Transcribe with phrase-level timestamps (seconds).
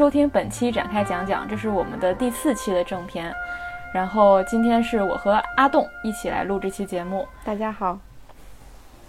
[0.00, 3.30] 收听本期展开讲讲，这是我们的第四期的正片。
[3.92, 7.28] 然后今天是我和阿栋一起来录这期节目。
[7.44, 7.98] 大家好，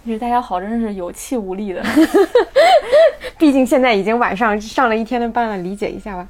[0.04, 1.82] 这大家好，真是有气无力的。
[3.38, 6.28] 毕竟现在已经晚上上了一天的班了，理解一下吧。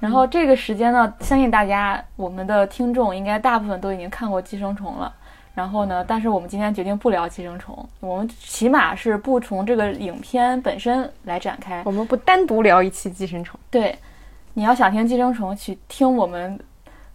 [0.00, 5.14] 然后这个时间呢，相信大家我们的听众应该大部分都已经看过《寄生虫》了。
[5.54, 11.80] 然后呢，但是我们今天决定不聊《寄生虫》，我们起码是不从这个影片本身来展开。
[11.84, 13.56] 我们不单独聊一期《寄生虫》。
[13.70, 13.96] 对，
[14.54, 16.58] 你要想听《寄生虫》，去听我们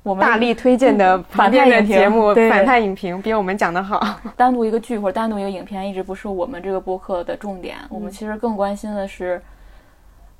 [0.02, 4.02] 我们大力推荐的反派的节目对《反派影评》，比我们讲的好。
[4.38, 7.76] 单独一个剧或者单独一个影片，一直不是我们这个播客的重点。
[7.90, 9.42] 我们其实更关心的是，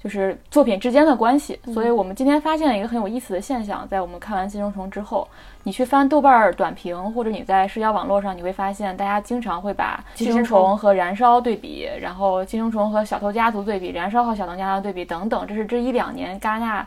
[0.04, 1.60] 就是作品之间的关系。
[1.74, 5.28] 所以我们今天发现了一个很有意思的现象，在我们看完《寄生虫》之后，
[5.64, 15.46] 你去翻豆瓣短评，或者你在社交网络上，你会发现大家经常会把《寄生虫》和《燃烧》对比，然后《寄生虫》和《小偷家族》对比，《燃烧》和《小偷家族》对比等等。
[15.48, 16.86] 这是这一两年戛纳。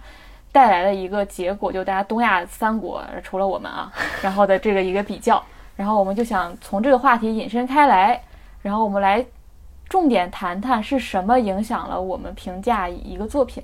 [0.52, 3.88] 带来的一个结果，就大家东亚三国，除了我们啊，
[4.20, 5.40] 然后的这个一个比较，
[5.76, 8.20] 然后我们就想从这个话题引申开来，
[8.60, 9.24] 然后我们来
[9.90, 13.62] 重点谈谈是什么影响了我们评价一个作品。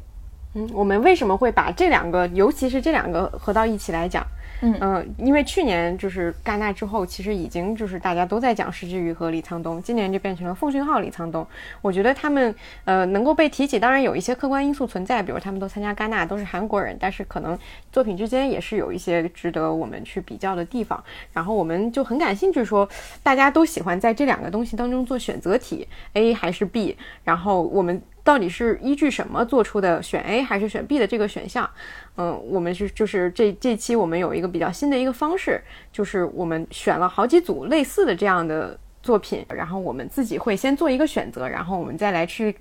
[0.54, 4.26] 嗯，我们为什么会把这两个，尤其是这两个合到一起来讲？
[4.62, 11.46] 嗯因为去年就是戛纳之后，其实已经就是大家都在讲石之予和李沧东，今年就变成了奉俊昊、李沧东。
[11.82, 17.58] 我觉得他们呃能够被提起，当然有一些客观因素存在，比如他们都参加戛纳，都是韩国人，但是可能
[17.92, 21.02] 作品之间也是有一些值得我们去比较的地方。
[21.32, 22.88] 然后我们就很感兴趣，说
[23.22, 26.96] 大家都喜欢在这两个东西当中做选择题，A 还是 B？
[27.24, 28.00] 然后我们。
[28.26, 31.70] 到底是依据什么做出的选 A 还是选 B 的这个选项？
[32.16, 42.56] 嗯，我们是就是这这期我们有一个比较新的一个方式，就是我们选了好几组类似的这样的作品，然后我们自己会先做一个选择，然后我们再来去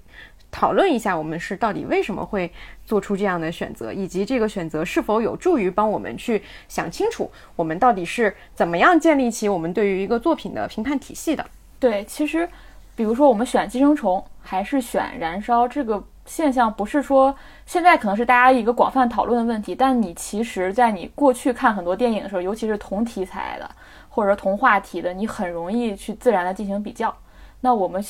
[0.52, 2.52] 讨论一下我们是到底为什么会
[2.86, 11.44] 做出这样的选择，以及这个选择是否有助于帮我们去想清楚我们到底是怎么样建立起我们对于一个作品的评判体系的。
[11.80, 12.48] 对，其实。
[12.96, 17.36] 比如说，我们选寄生虫还是选燃烧，这个现象不是说
[17.66, 23.70] 现在可能是大家一个广泛讨论的问题，但你其实，在你过去看很多电影的时候，尤其是同题材的
[24.08, 27.14] 或者同话题的，你很容易去自然的进行比较。
[27.60, 28.02] 那我们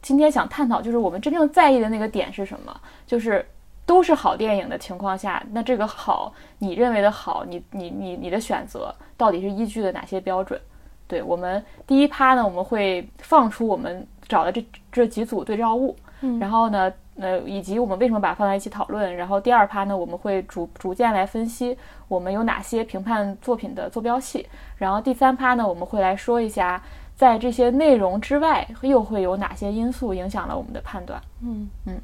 [0.00, 2.74] 今天想探讨，就是我们真正在意的那个点是什么？
[3.06, 3.44] 就是
[3.84, 10.58] 都是好电影的情况下，那这个好，你认为的好，你你你你的选择到底是依据的哪些标准？
[11.06, 14.06] 对我们第一趴呢，我们会放出我们。
[14.32, 19.14] 找了这这几组对照物，嗯，然后呢，呃，以及我们为什么把它放在一起讨论。
[19.14, 21.76] 然后第二趴呢，我们会逐逐渐来分析
[22.08, 24.48] 我们有哪些评判作品的坐标系。
[24.78, 26.82] 然后第三趴呢，我们会来说一下，
[27.14, 31.20] 在这些内容之外，又会有哪些因素影响了我们的判断。
[31.42, 32.00] 嗯嗯，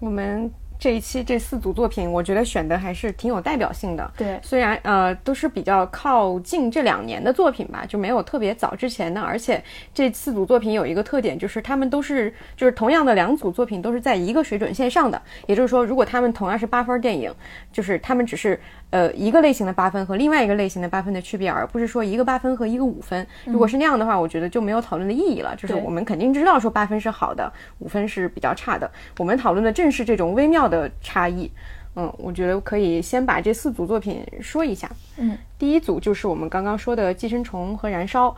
[0.00, 0.50] 我们。
[0.78, 4.10] 这一期这四组作品，我觉得选的还是挺有代表性的。
[4.16, 9.20] 对，虽然呃都是比较靠近这两年的作品吧，就没有特别早之前的。
[9.20, 15.20] 而且这四组作品有一个特点，就是他们都是就是同样的两组作品都是在一个水准线上的。
[15.46, 17.34] 也就是说，如果他们同样是八分电影，
[17.72, 18.60] 就是他们只是
[18.90, 23.26] 呃一个类型的八分和另外一个类型的八分的区别，而不是说一个八分和一个五分。
[23.46, 25.56] 如果是那样的话，我觉得就没有讨论的意义了。
[25.56, 28.88] 就是我们肯定知道说八分是好的，五分是比较差的。
[29.18, 30.68] 我们讨论的正是这种微妙。
[30.68, 31.50] 的差异，
[31.94, 34.90] 嗯，我觉得可以先把这四组作品说一下。
[35.16, 38.28] 嗯，第一组就是我们刚刚说的《寄生虫》和《燃烧》。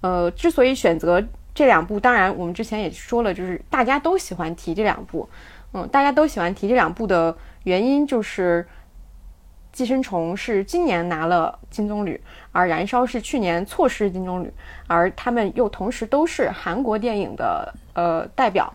[0.00, 1.22] 呃，之所以选择
[1.52, 5.28] 这两部，当然我们之前也说了，就是大家都喜欢提这两部。
[5.74, 8.64] 嗯，大家都喜欢提这两部的原因就是
[9.74, 12.16] 《寄生虫》是今年拿了金棕榈，
[12.52, 14.48] 而《燃烧》是去年错失金棕榈，
[14.86, 18.72] 而他们又同时都是韩国电影的呃代表。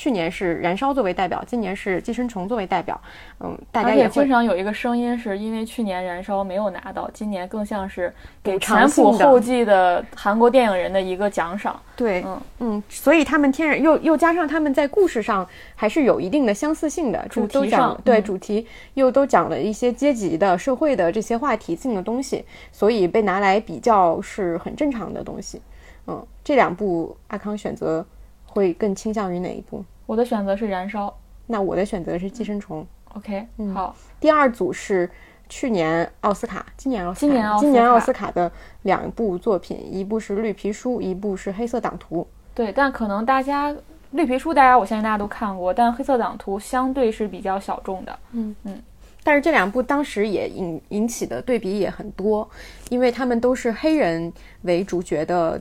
[0.00, 2.98] 去年是燃烧作为代表，今年是寄生虫作为代表。
[3.38, 8.10] 嗯，大家也经常有一个声音，是因为去年燃烧没有拿到，今年更像是
[8.42, 11.78] 给前仆后继的韩国电影人的一个奖赏。
[11.94, 22.42] 对，嗯嗯，所以他们天然又又加上他们在故事上还是有一定的相似性的，主题上对主题又都讲了一些阶级的社会的这些话题性的东西，
[22.72, 25.60] 所以被拿来比较是很正常的东西。
[26.06, 28.02] 嗯，这两部阿康选择。
[28.50, 29.84] 会更倾向于哪一部？
[30.06, 31.16] 我的选择是燃烧，
[31.46, 32.84] 那我的选择是寄生虫。
[33.14, 33.94] OK，嗯，好。
[34.18, 35.08] 第二组是
[35.48, 38.50] 去年奥斯卡，今年奥斯卡，今年今年奥斯卡的
[38.82, 42.26] 两部作品，一部是绿皮书，一部是黑色党徒。
[42.52, 43.72] 对，但可能大家
[44.10, 48.18] 绿皮书，大家我相信大家都看过，但黑色党徒相对是比较小众的。
[48.32, 48.82] 嗯嗯，
[49.22, 52.48] 但是这两部当时也引引起的对比也很多，
[52.88, 54.32] 因为他们都是黑人
[54.62, 55.60] 为主角的。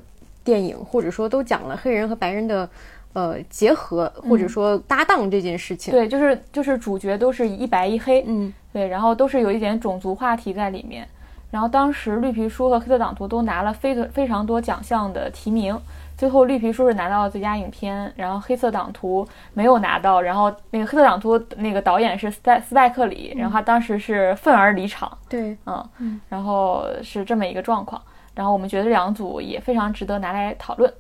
[0.50, 2.68] 电影或者说都讲了黑人和白人的，
[3.14, 5.94] 呃结合或者说搭档这件事情。
[5.94, 11.08] 对，就是就是主角都是一白一黑，嗯，对，然后都是有一点种族话题在里面。
[11.52, 15.80] 然后当时绿皮书和黑色党徒都拿了非非常多奖项的提名。
[16.16, 20.22] 最后，绿皮书是拿到了最佳影片，然后黑色党徒没有拿到。
[20.22, 25.10] 然后那个黑色党徒那个导演是斯戴斯派克里，然后他当时是愤而离场。
[25.30, 28.02] 对，嗯，然后是这么一个状况。
[28.40, 30.94] 然后我们觉得这两组也非常值得拿来讨论。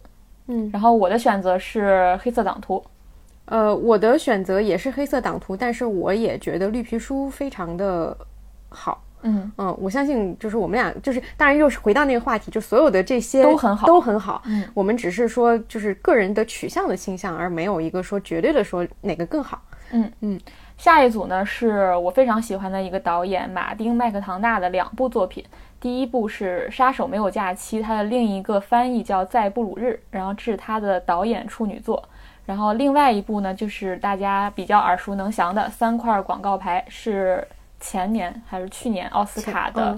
[0.47, 2.83] 嗯，然后我的选择是黑色党徒。
[3.45, 8.17] 呃，我的选择也是黑色党徒，但是我也觉得绿皮书非常的
[8.67, 9.01] 好。
[9.21, 14.41] 嗯嗯，我相信就是我们俩就是，当然又是回到那个话题，就所有的这些都很好，都很好。
[14.45, 19.61] 嗯，我们只是说就是个人的取向的倾向，而没有一个说绝对的说哪个更好。
[19.91, 20.37] 嗯嗯，
[20.77, 25.43] 下一组呢是我非常喜欢的一个导演马丁麦克唐纳的两部作品，
[25.79, 32.03] 第一部是《杀手没有假期》，它的另一个翻译叫《在布鲁日》，然后这是他的导演处女作。
[32.45, 37.47] 然后另外一部呢就是大家比较耳熟能详的三块广告牌是。
[37.81, 39.97] 前年还是去年奥斯卡的，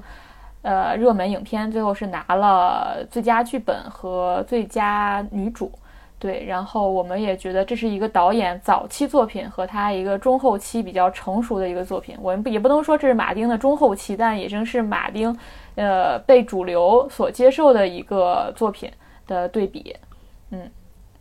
[0.61, 5.71] 呃，热门影片最后是拿了最佳剧本和最佳女主，
[6.19, 6.45] 对。
[6.45, 12.15] 然后我们也觉得这是一个导演早期作品和他一个中后期比较成熟的一个作品。
[12.21, 15.35] 我们也不能说这是马丁的中后期，但也正是马丁，
[15.75, 18.91] 呃，被主流所接受的一个作品
[19.27, 19.95] 的对比。
[20.51, 20.69] 嗯，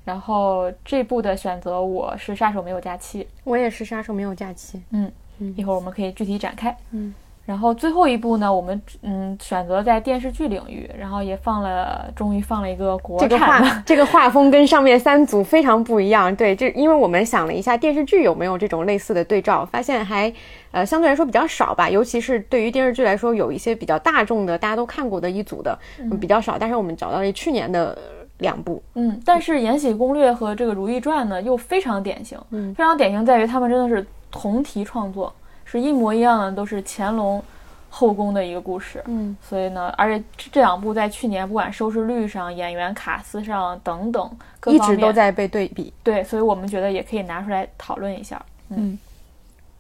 [0.05, 4.79] 然后这部的选择我是《杀手没有假期》，我也是《杀手没有假期》。
[4.91, 5.11] 嗯。
[5.57, 6.77] 一会儿我们可以具体展开。
[6.91, 7.15] 嗯，
[7.47, 13.29] 然后最后一部呢，我们嗯选择在电视剧领域，然后也放了，终于放了一个国产。
[13.29, 16.35] 这个画， 这个画风跟上面三组非常不一样。
[16.37, 20.33] 对，这因为我们想了一下，电视剧有没有这种类似的对照，发现还
[20.71, 21.91] 呃相对来说比较少吧。
[21.91, 25.77] 尤其是对于电视剧来说，有一些比较大众的，大家都看过的一组的
[26.21, 26.57] 比较少。
[26.57, 27.99] 但是我们找到了去年的
[28.39, 28.81] 两部。
[28.95, 32.39] 嗯，但是《延禧攻略》和这个《如懿传》呢，又非常典型。
[32.51, 34.07] 嗯，非常典型在于他们真的是。
[34.33, 35.35] 同题创作
[35.71, 37.41] 是一模一样的，都是乾隆
[37.89, 39.01] 后宫的一个故事。
[39.07, 44.29] 嗯，所以呢，而且这两部在去年不管收视率上、演员卡司上等等，
[44.67, 45.93] 一直都在被对比。
[46.03, 48.45] 对，所以我们觉得也可以拿出来讨论一下。
[48.71, 48.99] 嗯，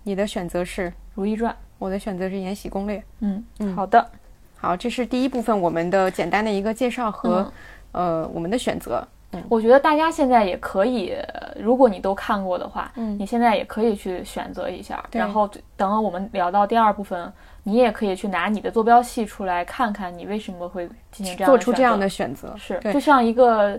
[0.04, 2.98] 你的选择是《如懿传》，我的选择是《延禧攻略》。
[3.18, 4.08] 嗯嗯，好的，
[4.58, 7.52] 好，这是第一部分我们的简单的一个介绍和
[7.90, 9.04] 呃我们的选择。
[9.48, 11.14] 我觉得大家现在也可以，
[11.58, 15.04] 如果你都看过的话，嗯，你现在也可以去选择一下。
[15.12, 17.32] 然后等我们聊到第二部分，
[17.62, 22.54] 你也可以去拿你的坐标系出来看看，你为什么会进行这样做出这样的选择。
[22.58, 23.78] 是，就像一个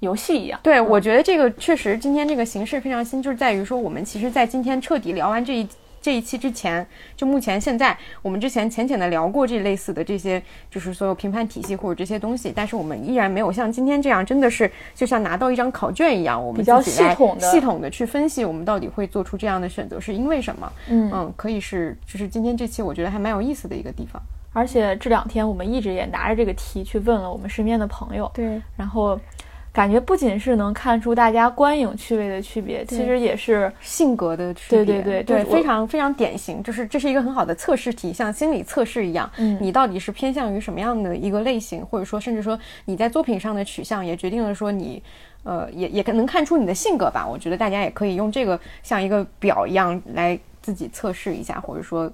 [0.00, 0.58] 游戏一样。
[0.62, 5.68] 对，我觉得这个确实今天这个形式非常新，就是在于说我们其实，在今天彻底聊完这一。
[6.08, 20.72] 这一期之前，就目前现在，我们之前浅浅的聊过这类似的这些，就是所有评判体系或者这些东西，但是我们依然没有像今天这样，真的是就像拿到一张考卷一样，我们比较系统的系统的去分析我们到底会做出这样的选择是因为什么。
[20.88, 24.18] 嗯嗯，可以是，就是今天这期我觉得还蛮有意思的一个地方。
[24.54, 29.20] 而且这两天我们一直也拿着这个题去问了我们身边的朋友，对，然后。
[29.78, 34.84] 感觉不仅是能看出大家观影趣味的区别，其实也是性格的区别。
[34.84, 39.30] 对对对对，非常非常典型，就是这是一个很好的测试题，像心理测试一样。
[39.36, 45.00] 嗯，你到底是偏向于什么样的一个类型，或者说甚至说你在作品上的取向，也决定了说你，
[45.44, 47.24] 呃，也也能看出你的性格吧。
[47.24, 52.12] 我觉得大家也可以用这个像一个表一样来自己测试一下，或者说。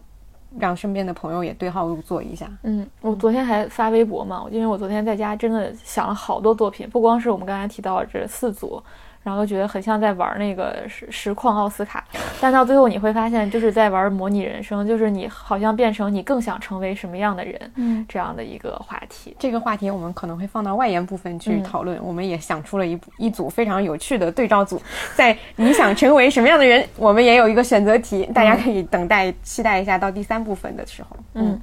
[0.58, 2.50] 让身边的朋友也对号入座一下。
[2.62, 8.82] 嗯，我昨天还发微博嘛，因为我昨天在家真的想了好多作品，不光是我们刚才提到这四组。
[9.24, 12.04] 然后觉得很像在玩那个实实况奥斯卡，
[12.42, 19.34] 但到最后你会发现，就是在玩模拟人生，就是你好像变成你更想成为什么样的人，嗯，这样的一个话题。
[19.38, 21.98] 这个话题我们可能会放到外延部分去讨论。
[22.04, 24.78] 我们也想出了一一组非常有趣的对照组，
[25.16, 31.16] 在你想成为什么样的人，我们也有一个选择题，大家可以等待期待一下到第三部分的时候。
[31.32, 31.58] 嗯，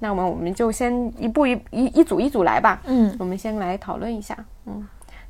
[0.00, 2.80] 那我们我们就先一步一一一组一组来吧。
[2.86, 4.36] 嗯，我们先来讨论一下。
[4.66, 4.84] 嗯。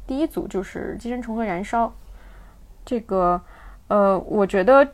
[0.06, 1.86] 第一组就是《寄生虫》和《燃烧》，
[2.84, 3.40] 这个，
[3.88, 4.86] 呃，我觉得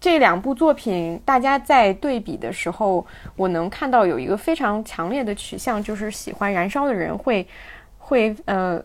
[0.00, 3.04] 这两部作品大家在对比的时候，
[3.36, 7.46] 我能看到有一个非常强烈的取向，就是喜欢《燃烧》的人会
[7.98, 8.80] 会呃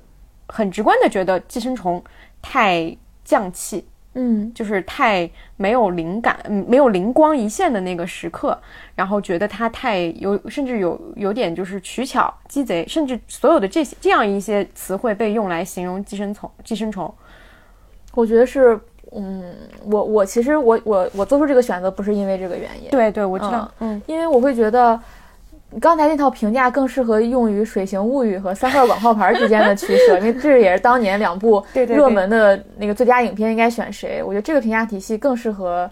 [0.47, 2.01] 很直观的觉得《寄生虫》
[2.41, 3.87] 太降气。
[4.15, 8.57] 嗯，就是太没有灵感，嗯，没有灵光一现的那个时刻，
[8.95, 16.49] 然后觉得他太有，甚至有有点就是取巧、鸡贼，甚至所有的这些这样一些词汇被用来形容寄生虫。
[16.63, 17.13] 寄生虫，
[18.15, 18.77] 我觉得是，
[19.11, 22.89] 嗯，我我其实我我我做出这个选择不是因为这个原因。
[22.89, 24.99] 对对，我知道，嗯，因为我会觉得
[25.79, 34.23] 刚才那套评价更适合用于《水形物语》和《三块广告牌》之间的取舍，因为这也是当年两部 热门的那个最佳影片应该选谁。
[34.23, 35.89] 我觉得这个评价体系更适合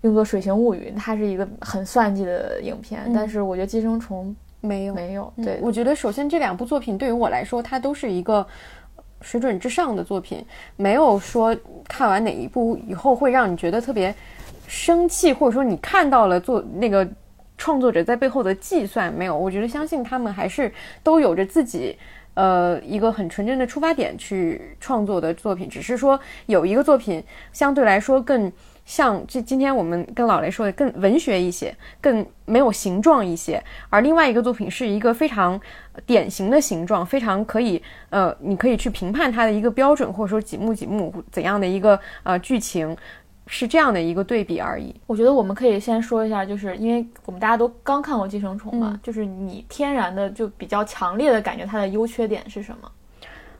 [0.00, 3.10] 用作《水形物语》，它是一个很算计的影片。
[3.14, 4.34] 但是我觉得《寄生虫》
[4.66, 5.30] 没有没有。
[5.44, 8.44] 对，我觉得首先这两部作品对于我来说，它都是一个
[9.20, 10.42] 水准之上的作品，
[10.76, 11.54] 没有说
[11.86, 14.14] 看完哪一部以后会让你觉得特别
[14.66, 17.06] 生气，或者说你看到了做那个。
[17.60, 21.94] 创作者在背后的计算没有，我觉得相信他们还是都有着自己，
[22.32, 25.68] 呃，一个很纯真的出发点去创作的作品。
[25.68, 28.50] 只是说有一个作品相对来说更
[28.86, 35.60] 像这今天我们跟老雷说的更文学一些，更没有形状一些，而另外一个作品是一个非常
[36.06, 42.96] 典型的形状，非常可以呃，你可以去评判它的一个标准，或者说几幕几幕怎样的一个呃剧情。
[43.52, 44.94] 是这样的一个对比而已。
[45.08, 52.88] 我觉得我们可以先说一下，就是因为我们大家都刚看过《寄生虫》嘛，就是你天然的就比较强烈的感觉它的优缺点是什么，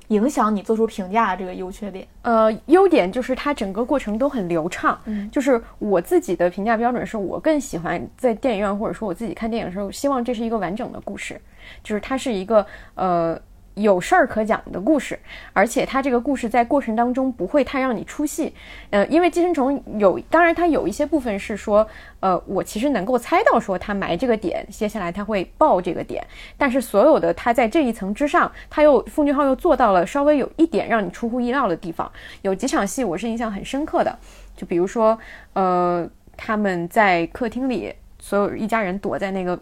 [0.07, 2.07] 影响你做出评价的这个优缺点。
[2.23, 4.97] 呃，优点就是它整个过程都很流畅。
[5.07, 11.41] 嗯，就是我自己的评价标准是我更喜欢在电影院或者说我自己看电影的时候，希望这是一个完整的故事，
[11.83, 13.37] 就是它是一个呃。
[13.75, 15.19] 有事儿可讲的故事，
[15.53, 18.53] 而且它这个故事在过程当中不会太让你出戏，
[18.91, 21.87] 呃，因为寄生虫有，当然它有一些部分是说，
[22.21, 26.23] 呃，我其实能够猜到说他埋这个点，接下来他会爆这个点，
[26.59, 32.11] 但是所有的他在这一层之上，他又奉俊昊又做到了稍微有一点让你出乎意料的地方，
[32.43, 34.19] 有几场戏我是印象很深刻的，
[34.57, 35.19] 就比如说，
[35.55, 37.95] 呃，他们在客厅里。
[38.21, 39.59] 所有一家人躲在那个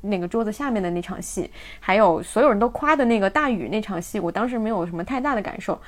[0.00, 5.80] 那个桌子下面的那场戏，还有所有人都夸的那个大雨那场戏，我当时没有什么太大的感受。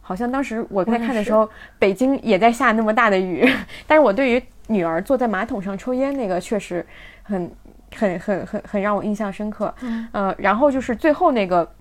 [0.00, 3.48] 好像当时我在看的时候，北京也在下那么大的雨，
[3.86, 6.84] 但是我对于女儿坐在马桶上抽烟那个确实
[7.22, 7.50] 很
[7.96, 9.72] 很很很很让我印象深刻。
[9.80, 11.72] 嗯，呃，然后就是最后那个。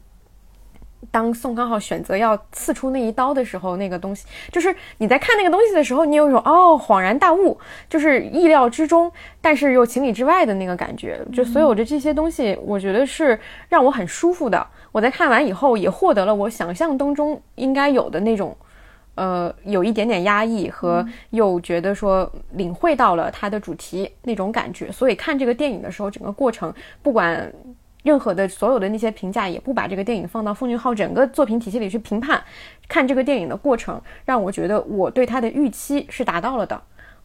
[1.10, 7.58] 当宋康昊选择要刺出那一刀的时候，那个东西就是你在看那个东西的时候，你有一种哦恍然大悟，
[7.89, 11.20] 就是意料之中，但是又情理之外的那个感觉。
[11.34, 14.65] 就所有的这些东西，我觉得是让我很舒服的。
[14.91, 18.55] 我在看完以后，也获得了我想象当中应该有的那种，
[19.15, 24.91] 呃，有一点点压抑和又觉得说领会到了它的主题那种感觉。
[24.91, 27.51] 所以看这个电影的时候，整个过程不管。
[28.03, 32.43] 任何的所有的那些评价也不把这个电影放到奉俊昊整个作品体系里去评判，
[32.88, 36.81] 看这个电影的过程，让我觉得我对他的预期是达到了的。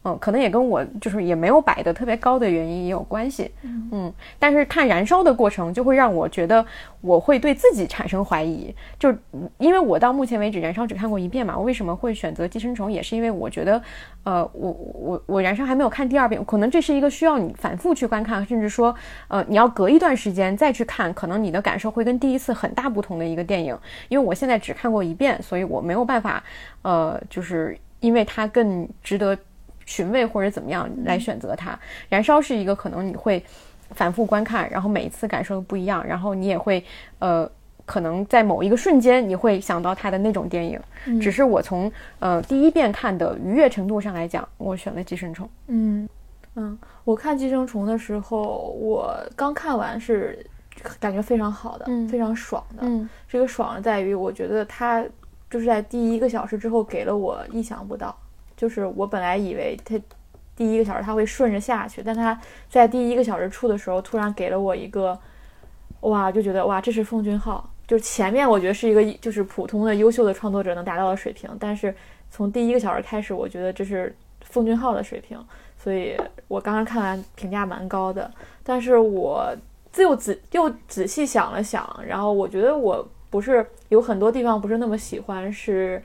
[0.07, 3.51] 嗯，可能也跟我就是也没有摆的特别高的原因也有关系。
[3.91, 6.65] 嗯，但是看燃烧的过程就会让我觉得
[7.01, 9.13] 我会对自己产生怀疑，就
[9.57, 13.81] 因为我到目前为止燃烧只看过一遍嘛，我为什么会选择寄生虫，也是因为我觉得，
[14.23, 18.95] 呃，我我我燃烧还没有看第二遍，可能这是一个需要你反复去观看，甚至说，
[19.27, 23.77] 呃，你要隔一段时间再去看，可能你的感受会跟第一次很大不同的一个电影。
[24.07, 26.41] 因为我现在只看过一遍，所以我没有办法，
[26.83, 29.37] 呃，就是因为它更值得。
[29.87, 31.77] 寻味或者怎么样来选择它？
[32.09, 33.43] 燃烧是一个可能你会
[33.91, 36.83] 反复观看，然后每一次感受都不一样，然后你也会
[37.19, 37.49] 呃，
[37.85, 40.79] 可能在某一个瞬间你会想到它的那种电影。
[41.21, 41.89] 只是我从
[42.19, 45.47] 呃第一遍看的愉悦程度上来讲，我选了《寄生虫》。
[45.67, 46.07] 嗯
[46.55, 50.45] 嗯，我看《寄生虫》的时候，我刚看完是
[50.99, 52.79] 感觉非常好的，非常爽的。
[52.81, 55.01] 嗯，这个爽在于我觉得它
[55.49, 58.13] 就是在第一个小时之后给了我意想不到。
[58.57, 59.95] 就是我本来以为他
[60.55, 62.37] 第一个小时他会顺着下去，但他
[62.67, 65.17] 在第一个小时出的时候突然给了我一个，
[66.01, 67.63] 哇，就觉得哇，这是奉俊昊。
[67.85, 71.95] 就是前面我觉得是一个就是普通的优秀的创作者能达到的水平，但是
[72.31, 75.39] 从第一个小时开始，我觉得这是奉俊昊的水平。
[75.77, 78.29] 所以我刚刚看完评价蛮高的，
[78.63, 79.55] 但是我
[79.95, 86.01] 又仔又仔细想了想，然后我觉得我不是有很多地方不是那么喜欢是。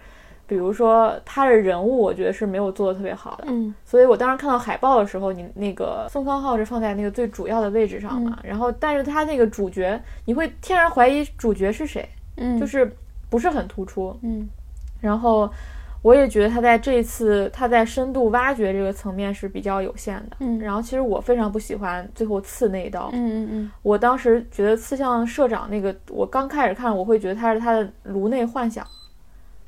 [0.52, 12.06] 比如说他的人物，我觉得是没有做的特别好的，嗯，所以我当时看到海报的时候，你那个宋康昊是放在那个最主要的位置上嘛，然后但是他那个主角，你会天然怀疑主角是谁，
[12.36, 12.94] 嗯，就是
[13.30, 14.46] 不是很突出，嗯，
[15.00, 15.50] 然后
[16.02, 28.86] 我也觉得他在这一次他在深度挖掘这个层面是比较有限的，嗯，然后其实我非常不喜欢最后刺那一刀，嗯嗯嗯，我当时觉得刺向社长那个，我刚开始看我会觉得他是他的颅内幻想。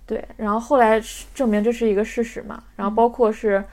[0.07, 1.01] 对，然后后来
[1.35, 3.65] 证明这是一个事实嘛，然后包括是，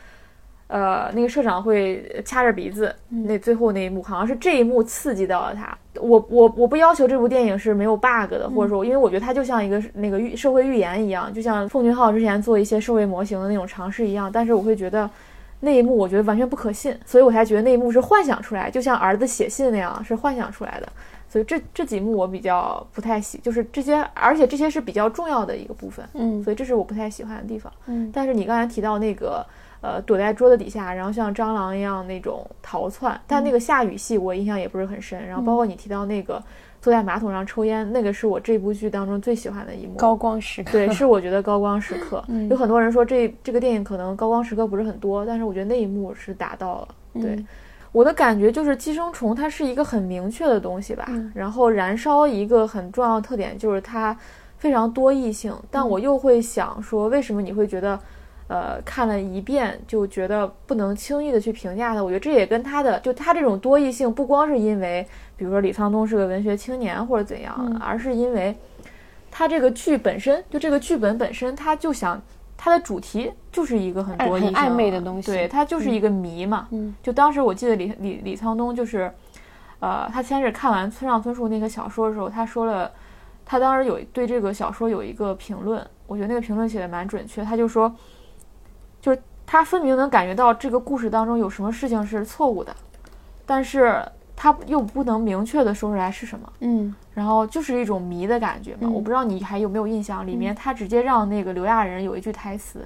[0.68, 5.78] 呃，那个社长会掐着鼻子，那最后那一幕好像是这一幕刺激到了他。
[6.00, 14.32] 我我我不要求这部电影是没有 bug 的，或者说，因为我觉得它就像一个那个预社会预言一样，就像奉俊昊之前做一些社会模型的那种尝试一样。
[14.32, 15.10] 但是我会觉得，
[15.60, 20.88] 那一幕我觉得完全不可信，所以我才觉得那一幕是幻想出来，就像儿子写信那样是幻想出来的。
[21.32, 28.12] 所以这这几幕我比较不太喜，就是这些，而且这些是比较重要的一个部分，嗯，所以这是我不太喜欢的地方，嗯。
[28.14, 29.46] 但是你刚才提到那个，
[29.80, 35.26] 呃，躲在桌子底下，然后像蟑螂一样那种逃窜，但那个下雨戏我印象也不是很深。
[35.26, 36.44] 然后包括你提到那个
[36.82, 40.74] 坐在马桶上抽烟，那个是我这部剧当中最喜欢的一幕，高光时刻。
[40.74, 42.22] 对，是我觉得高光时刻。
[42.50, 47.42] 有很多人说这这个电影可能高光时刻不是很多，但是我觉得那一幕是达到了，对。
[47.92, 51.10] 我的感觉就是寄生虫，它是一个很明确的东西吧。
[51.34, 54.16] 然后燃烧一个很重要的特点就是它
[54.58, 55.54] 非常多异性。
[55.70, 58.00] 但我又会想说，为什么你会觉得，
[58.48, 62.02] 呃，看了一遍就觉得不能轻易的去评价它？
[62.04, 65.06] 我觉得这也跟它的就它这种多异性，不光是因为
[65.36, 68.56] 比如说李沧东是个文学青年或者怎样，而是因为
[69.30, 72.22] 它这个剧本身就这个剧本本身，它就想。
[72.64, 76.68] 它的主题就是一个很多很暧昧的东西，对，它就是一个谜嘛。
[76.72, 79.12] 嗯，就当时我记得李李李沧东就是，
[79.80, 82.90] 呃，他先是看完村上春树那个小说的时候，他说了，
[83.46, 87.44] 他当时有对这个小说有一个评论，我觉得那个评论写的蛮准确。
[87.44, 87.94] 他就说，
[89.02, 92.76] 就是他分明能感觉到这个故事当中有什么事情是错误的，
[93.46, 94.02] 但是。
[94.34, 98.90] 他又不能明确的说出来是什么，嗯，然后就是一种谜的感觉嘛。
[98.90, 102.84] 我不知道你还有没有印象，里面他直接让那个刘亚仁有一句台词，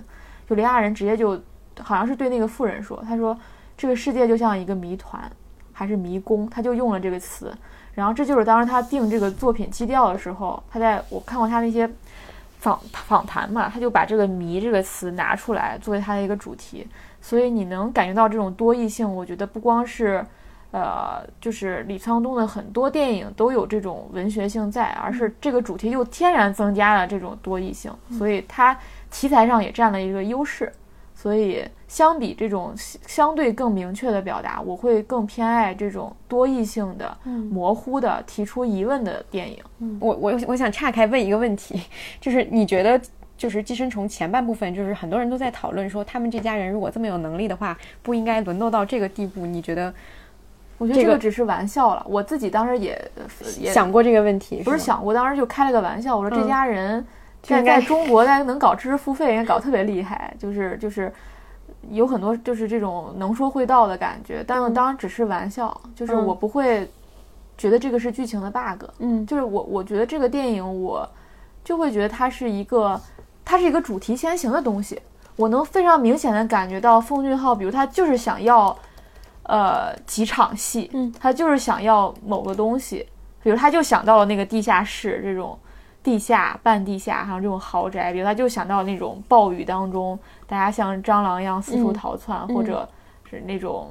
[0.50, 1.40] 就雷亚人直接就
[1.80, 3.38] 好像是对那个妇人说，他说
[3.78, 5.30] 这个世界就像一个谜团，
[5.74, 7.54] 还是迷宫，他就用了这个词。
[7.94, 11.90] 然后这就是当时他定这个作品基调的时候，他在我看过他那些
[12.60, 16.88] 访访谈嘛，他就把这个谜这个词拿出来作为他的一个主题。
[17.22, 20.26] 所以你能感觉到这种多义性，我觉得不光是。
[20.72, 28.78] 呃，就是李沧东的很多电影都有这种文学性在，而是这个主题又天然增加了这种多义性，所以它
[29.16, 30.70] 题材上也占了一个优势。
[31.18, 37.18] 所以相比这种相对更明确的表达，我会更偏爱这种多义性的、
[37.50, 39.58] 模糊的、提出疑问的电影。
[40.02, 41.82] 我我我想岔开问一个问题，
[42.20, 43.00] 就是你觉得
[43.38, 49.46] 就是《寄生虫》前半部分，就是很多人都在讨论说，他们这家人如果这么有能力的话，不应该沦落到这个地步？
[49.46, 49.94] 你觉得？
[50.78, 52.06] 我觉得这个只是玩笑了。
[52.10, 53.12] 我自己当时也
[53.58, 56.18] 也想过这个问题，不是想过，当时就开了个玩笑。
[56.18, 57.04] 我说这家人
[57.46, 61.12] 在在中国大家能搞知识付费，人家搞特别厉害，就是就是
[61.90, 64.44] 有很多就是这种能说会道的感觉。
[64.46, 66.90] 但当然只是玩笑，就是我不会
[67.58, 68.86] 觉得这个是剧情的 bug。
[69.00, 71.08] 嗯，就是我我觉得这个电影我
[71.64, 73.00] 就会觉得它是一个
[73.44, 75.02] 它是一个主题先行的东西。
[75.36, 78.76] 我能非常明显的感觉到奉俊昊，比如他就是想要。
[79.48, 83.08] 呃，几场戏，嗯，他就是想要某个东西，
[83.44, 85.56] 比如他就想到了那个地下室这种
[86.06, 92.88] 地下、半地下，还有这种豪宅，比如他就想到那种暴雨当中，大家像蟑螂一样四处逃窜，或者
[93.28, 93.88] 是那种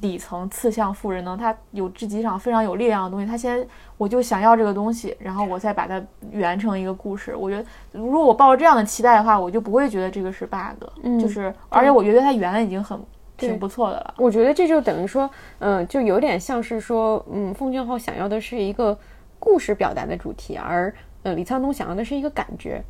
[0.00, 3.64] 底层刺向富人呢，他有这几场非常有力量的东西，他先
[3.98, 7.36] 我就想要这个东西，然后我再把它圆成一个故事。
[7.36, 12.98] 我觉得如果我抱着这样的期待的话，我就不会觉得这个是 bug，嗯，就是而且我觉得他圆的已经很。
[13.36, 18.94] 挺不错的了，我觉得这就等于说，嗯，就有点像是说，嗯，奉俊昊想要的是一个
[19.38, 22.82] 故事表达的主题，而呃，李沧东想要的是一个感觉。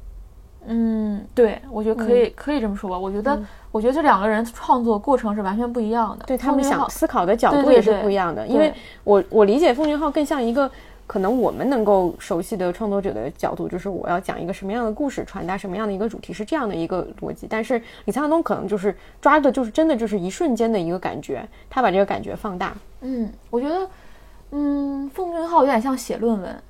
[0.67, 2.99] 嗯，对，我觉得可以可以这么说吧。
[2.99, 3.41] 我觉得，
[3.73, 8.47] 我觉得这两个人创作过程是完全不一样的，对他们想思考的角度也是不一样的。
[8.47, 8.73] 因为
[9.05, 10.71] 我我理解奉俊昊更像一个。
[11.07, 17.49] 可能我们能够熟悉的创作者的角度，就是我要讲一个什么样的故事，传达什么样的一个主题，是这样的一个逻辑。
[17.51, 22.73] 但是李沧东可能就是抓的，就是真的就是一瞬间的一个感觉，他把这个感觉放大。
[23.01, 23.91] 嗯，我觉得，
[24.53, 26.63] 嗯，奉俊昊有点像写论文，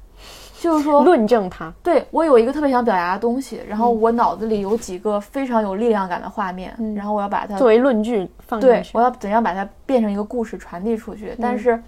[0.61, 1.73] 就是说论证他。
[1.83, 8.93] 对我有一个特别想表达的东西，然后我脑子里有几个非常有力量感的画面，然后我要把它作为论据放进去。
[8.93, 11.35] 对，我要怎样把它变成一个故事传递出去？
[11.41, 11.83] 但是。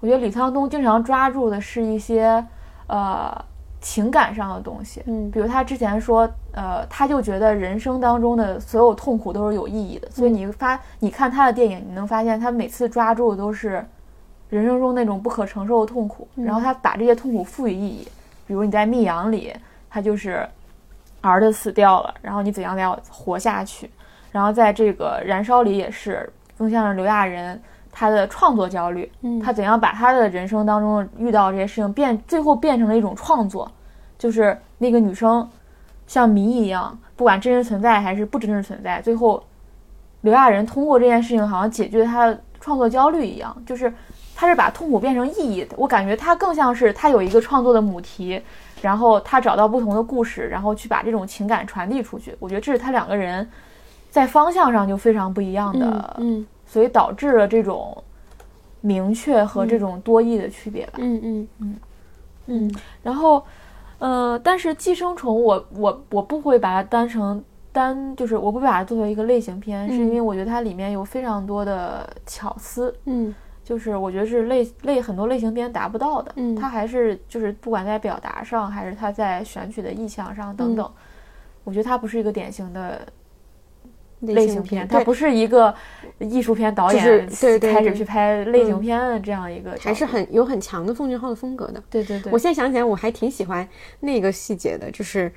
[0.00, 2.44] 我觉得李沧东经常抓住的是一些，
[2.88, 3.34] 呃，
[3.80, 5.02] 情感上的东西。
[5.06, 10.06] 嗯，比如他之前说，呃，他就觉得人生当中的所有痛苦都是有意义的。
[10.10, 13.82] 所以你发，你看他的电影，你能发现他每次抓住的都是
[14.50, 18.06] 人生中那种不可承受的痛苦，然后他把这些痛苦赋予意义。
[18.46, 19.54] 比如你在《密阳》里，
[19.90, 20.48] 他就是
[21.20, 23.90] 儿子死掉了，然后你怎样怎样活下去。
[24.30, 26.28] 然后在这个《燃烧》里也是，
[26.58, 27.60] 更像是刘亚仁。
[27.96, 29.08] 他的创作焦虑，
[29.40, 33.70] 他怎样把他的人生当中遇到这些事情变，最后变成了一种创作，
[34.18, 35.48] 就是那个女生
[36.04, 39.40] 像谜一样，不管真实存在还是不真实存在，最后
[40.22, 43.94] 刘亚仁通过这件事情好像解决他的创作焦虑一样，就是
[44.34, 45.74] 他是把痛苦变成意义的。
[45.78, 48.40] 我感觉他更像是他有一个创作的母题，
[48.82, 52.34] 然后他找到不同的故事，然后去把这种情感传递出去。
[52.38, 53.48] 我觉得这是他两个人。
[54.10, 58.00] 在方向上就非常不一样的，嗯，所以导致了这种
[58.80, 60.92] 明确和这种多义的区别吧。
[60.98, 61.76] 嗯嗯嗯
[62.46, 63.44] 嗯，然后，
[63.98, 67.42] 呃，但是寄生虫我我我不会把它当成
[67.72, 80.88] 单，就是我不把它作为一个类型片，是因为我觉得它里面有非常多的巧思，嗯，就是我觉得是类类很多类型片达不到的，嗯，它还是就是不管在表达上，还是它在选取的意象上等等，
[81.64, 83.00] 我觉得它不是一个典型的。
[84.20, 85.74] 类型片，它不是一个
[86.18, 87.28] 艺术片导演
[87.60, 91.82] 开始去拍类型片的这样一个，还是很有很强的奉俊昊的风格的。
[91.90, 93.68] 对对对，我现在想起来，我还挺喜欢
[94.00, 95.30] 那个细节的，就是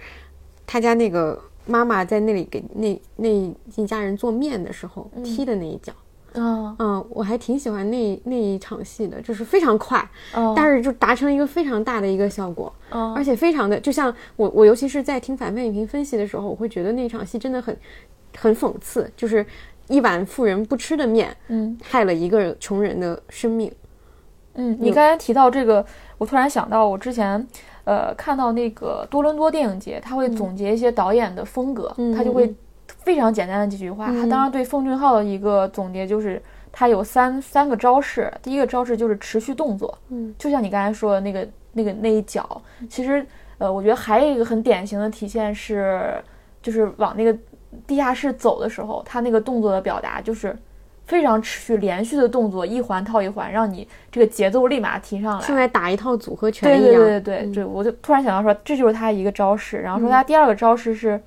[0.65, 5.91] 他家那个妈妈在那里给那那一家人做面的时候踢的那一脚。
[5.91, 10.07] 嗯嗯嗯，我还挺喜欢那那一场戏的，就是非常快，
[10.55, 12.71] 但是就达成一个非常大的一个效果，
[13.15, 17.77] 而且非常的就像我我尤其是在听反派影评分析的时候，我会觉得那场戏真的很。
[18.39, 19.43] 很讽刺，就是
[19.87, 23.71] 一碗富人不吃的面，嗯，害了一个穷人的生命。
[24.53, 25.83] 嗯，你刚才提到这个，
[26.19, 27.47] 我突然想到，我之前
[27.83, 32.53] 呃看到那个多伦多电影节，他会总结一些导演的风格，他就会
[33.07, 34.07] 非常简单的几句话。
[34.07, 36.41] 他当然对奉俊昊的一个总结就是，
[36.73, 42.61] 他有三三个招式，第一个招式就是持续动作，嗯，就像你刚才说的那个那个那一脚。
[42.89, 43.25] 其实
[43.59, 46.21] 呃，我觉得还有一个很典型的体现是，
[46.61, 47.33] 就是往那个。
[47.85, 50.57] 地下室走的时候，他那个动作的表达就是
[51.05, 56.93] 非常持续、连续的动作，一环套一环，让你这个节奏立马提上来，像在打一套组合拳一样。
[56.93, 59.77] 对对对对对，我就突然想到说，这就是他一个招式。
[59.79, 61.21] 然后说他第二个招式是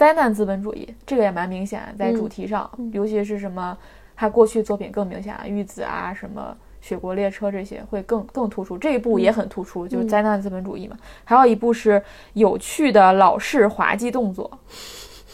[0.00, 3.76] 灾难资本主义，这个也蛮明显，在主题上，尤其是什么
[4.16, 8.78] 他过去作品更明显，玉子啊，什么雪国列车这些会更更突出。
[8.78, 10.96] 这一部也很突出，就是灾难资本主义嘛。
[11.22, 14.50] 还有一部是有趣的老式滑稽动作。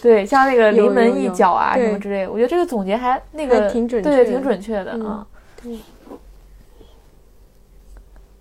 [0.03, 5.25] 对，像那个临门一脚啊什么之类的，我觉得这个总结还那个挺准，对，挺准确的啊。
[5.63, 5.79] 对。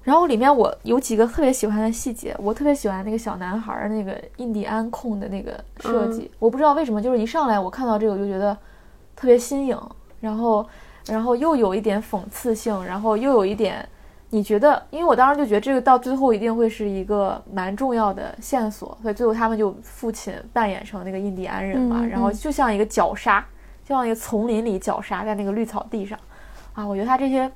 [0.06, 8.58] 然后里面我有几个特别喜欢的细节，我特别喜欢那个小男孩那个印第安控的那个设计，我不知道为什么，就是一上来我看到这个我就觉得
[9.18, 9.78] 特别新颖，
[10.22, 10.65] 然后
[11.08, 13.86] 然后又有一点讽刺性，然后又有一点。
[14.32, 14.82] 你觉得？
[14.89, 23.39] 因为我当时就觉得这个到最后一定会是一个蛮重要的线索，所以最后他们就父亲扮演成那个印第安人嘛，然后就像一个绞杀，
[23.86, 26.20] 就像一个丛林里绞杀在那个绿草地上，
[26.74, 27.50] 啊，我觉得他这些。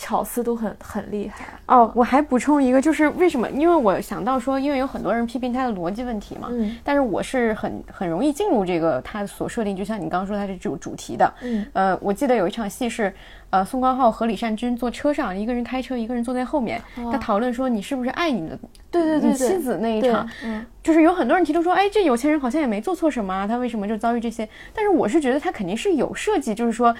[0.00, 1.92] 巧思都很很厉害哦！
[1.94, 3.46] 我还补充一个，就是为什么？
[3.50, 6.48] 因为我想到说，因为有很多人批评他的逻辑问题嘛。
[6.50, 6.74] 嗯。
[6.82, 11.34] 但是我是很很容易进入这个他所设定，就像你刚刚说他是主主题的。
[11.42, 11.66] 嗯。
[11.74, 13.12] 呃，我记得有一场戏是，
[13.50, 16.80] 呃，宋光浩和李善均坐车上，一个人开车，一个人坐在后面，
[17.12, 18.58] 他讨论说你是不是爱你的
[18.90, 20.26] 对对对妻子那一场。
[20.42, 20.64] 嗯。
[20.82, 24.48] 就是有很多人提出说，哎，这有钱人好像也没做错什么啊，他为什么就遭遇这些？
[24.72, 26.96] 但是我是觉得他肯定是有设计，就是说。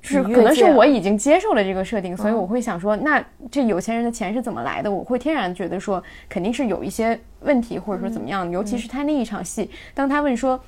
[0.00, 4.90] 是，可能是我已经接受了这个设定，所以我会想说，那这有钱人的钱是怎么来的？
[4.90, 8.48] 我会天然觉得说，肯定是有一些问题，或者说怎么样。
[8.50, 10.58] 尤其是他那一场戏，当他问说，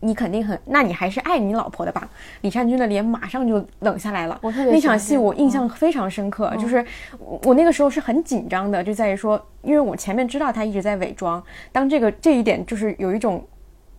[0.00, 2.10] 你肯定很，那你还是爱你老婆的吧？
[2.40, 4.38] 李善均的脸马上就冷下来了。
[4.42, 6.84] 那场戏我印象非常深刻，就是
[7.18, 13.46] 我那个时候是很紧张的，就在于说，因为我前面知道他一直在伪装，当这个这一点就是有一种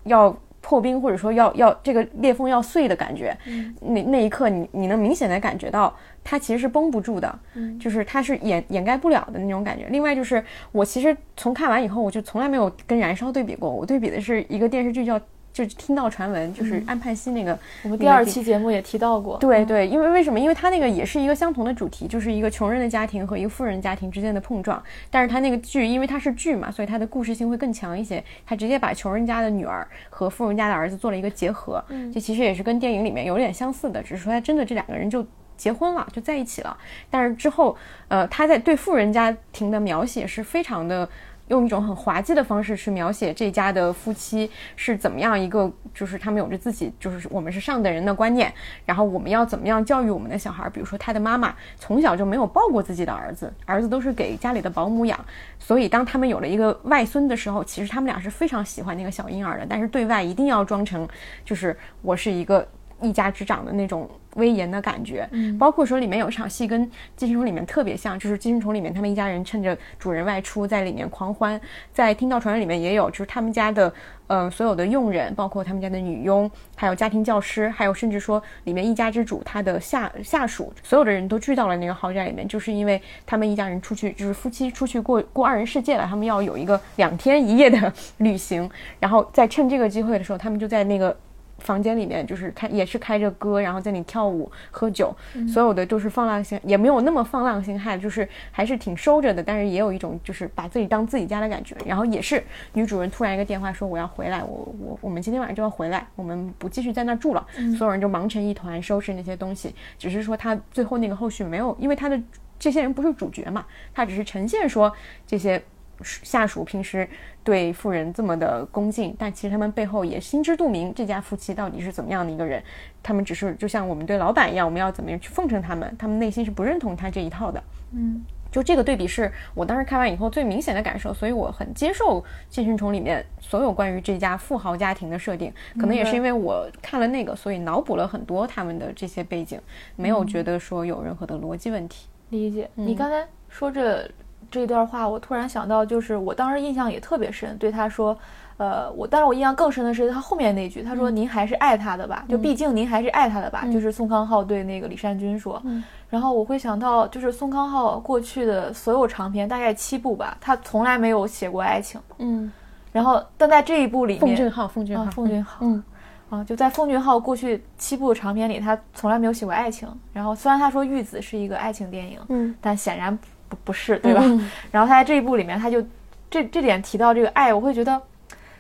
[0.04, 0.38] 要。
[0.64, 3.38] 破冰，或者说要要这个裂缝要碎的感觉，
[3.82, 7.40] 那那一刻你你能明显的感觉到它其实是绷不住的，
[7.80, 9.86] 就是它是掩掩盖不了的那种感觉。
[9.90, 15.20] 另外就是我其实从看完以后，我就从来没有跟燃烧对比过，我对比的是一个电视剧叫。
[15.54, 19.38] 就听到传闻，就是安盼西那个，我们第二期节目也提到过。
[19.38, 20.40] 对对，因为为什么？
[20.40, 24.82] 因为他那个也是一个相同的主题，就是一个穷人的家庭和一个富人家庭之间的碰撞。
[25.12, 28.24] 但是他那个剧，因为它是剧嘛，所以它的故事性会更强一些。
[28.48, 35.24] 他直接把穷人家的女儿和富人家的儿子做了一个结合，这其实也是跟电影里面有点相似的，只是说他真的这两个人就
[35.56, 36.76] 结婚了，就在一起了。
[37.12, 41.08] 但是之后，呃，他在对富人家庭的描写是非常的。
[41.50, 48.52] 用一种很滑稽的方式去描写这家的夫妻是怎么样一个，就是他们有着自己，就是我们是上等人的观念，
[48.86, 50.70] 然后我们要怎么样教育我们的小孩？
[50.70, 55.20] 比如说他的妈妈从小就没有抱过自己的儿子，儿子都是给家里的保姆养，
[55.60, 61.08] 所以当他们有了一个外孙的时候，其实他们俩是非常喜欢那个小婴儿的，但是对外一定要装成
[61.44, 62.66] 就是我是一个
[63.04, 64.10] 一家之长的那种。
[64.36, 66.84] 威严的感觉，嗯包括说里面有一场戏跟
[67.16, 71.62] 《寄生虫》里面特别像，就是《寄生虫》里面他们一家人趁着主人外出在里面狂欢，
[71.94, 73.94] 在听到传闻里面也有，就是他们家的
[74.26, 88.68] 呃所有的佣人，包括他们家的女佣，还有家庭教师，还有甚至说里面一家之主他的下下属，所有的人都聚到了那个豪宅里面，就是因为他们一家人出去，就是夫妻出去过过二人世界了，他们要有一个两天一夜的 旅行，
[89.00, 91.16] 然后在趁这个机会的时候，他们就在那个。
[91.64, 95.16] 房间里面就是开也是开着歌，然后在那里跳舞喝酒，
[95.48, 101.76] 所有的都是放浪形，也没有那么放浪形骸，就是还是挺收着的，但是也有一种就是把自己当自己家的感觉。
[101.86, 107.48] 然后也是女主人突然一个电话说我要回来，我我我们今天晚上就要回来，我们不继续在那住了，
[107.78, 109.74] 所有人就忙成一团收拾那些东西。
[109.98, 112.22] 只是说他最后那个后续没有，因为他的
[112.60, 114.94] 这些人不是主角嘛，他只是呈现说
[115.26, 115.64] 这些。
[116.04, 117.08] 下属平时
[117.44, 122.62] 对富人这么的恭敬，但其实他们背后也心知肚明，这家夫妻到底是怎么样的一个人。
[123.02, 127.62] 他们只是就像我们对老板一样，我们要怎么样去奉承他们，他们内心是不认同他这一套的。
[127.92, 135.52] 嗯，就这个对比是我当时看完以后最明显的感受，所以我很接受《寄生虫》里面所有关于这家富豪家庭的设定。
[135.78, 139.60] 可能也是因为我看了那个，所以脑补了很多他们的这些背景，
[139.96, 142.08] 没有觉得说有任何的逻辑问题。
[142.30, 142.70] 理解。
[142.76, 144.10] 你刚才说这。
[144.54, 148.16] 这一段话，我突然想到，就是我当时印象也特别深，对他说，
[148.58, 152.24] 呃，我，但是我印象更深的是他后面那句，他说：“您还是爱他的吧？
[152.30, 155.60] 就毕竟您还是爱他的吧？”就是宋康昊对那个李善均说。
[156.08, 162.00] 然后我会想到，就是宋康昊过去的所有长篇，大概七部吧，他从来没有写过爱情。
[162.20, 162.52] 嗯。
[162.92, 165.84] 然后，但在这一部里面，奉俊昊，奉俊昊，奉俊昊，嗯，
[166.30, 169.90] 啊，就在奉俊昊过去七部长篇里，他从来没有写过爱情。
[170.14, 173.18] 然后，虽然他说《玉子》是一个爱情电影，嗯，但显然。
[173.64, 174.24] 不是对吧？
[174.72, 175.82] 然后他在这一部里面，他就
[176.30, 178.02] 这这点提到这个爱，我会觉得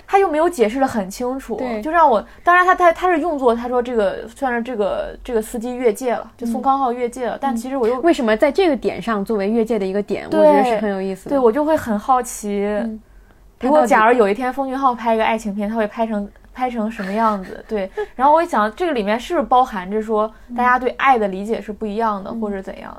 [0.06, 11.29] 他又没有解释的很清楚，就让我当然他他他是用作他说这个算是这个这个司机越界了，就宋康昊越界了，但其实我又为什么在这个点上作为越界的一个点，我觉得是很有意思的。
[11.29, 12.63] 对我就会很好奇，
[13.62, 17.63] 如果假如有一天封俊昊拍一个爱情片，他会拍成拍成什么样子？
[17.67, 22.95] 对， 然后我一想，这个里面是不是包含着说大家对爱的理解是不一样的，或者怎样？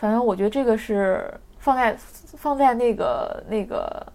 [0.00, 1.96] 反正我觉得这个是放在
[2.36, 4.06] 放在那个那个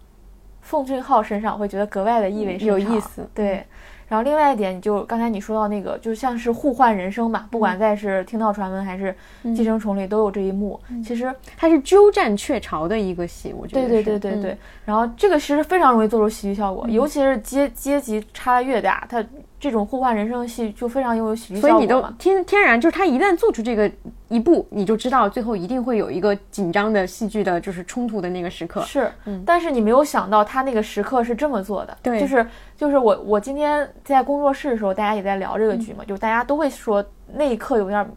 [0.61, 2.67] 奉俊昊身上，会觉得格外的意味深长。
[2.67, 3.65] 有意思，对。
[4.07, 9.15] 然后另外一点，你就刚才你说到那个，就像是互换人生吧，不管在是听到传闻还是
[9.55, 10.77] 寄生虫里都有这一幕。
[11.01, 13.87] 其实它是鸠占鹊巢的一个戏，我觉得。
[13.87, 14.57] 对对对对对。
[14.83, 19.23] 然后这个其实非常容易做出喜剧效果，尤其是阶阶级差越大，它。
[19.61, 23.89] 这种互换人生的戏就非常拥有喜剧效果所以你都天天然就是他一旦做出这个
[24.27, 28.81] 一步，你就知道最后一定会有一个紧张的戏剧的，就是冲突的那个时刻。
[28.81, 31.95] 是，嗯，但是你没有想到他那个时刻是这么做的。
[32.01, 32.43] 对，就是
[32.75, 38.09] 就是我我今天在工作室的时候，大家也在聊这个剧嘛，就大家都会说那一刻有点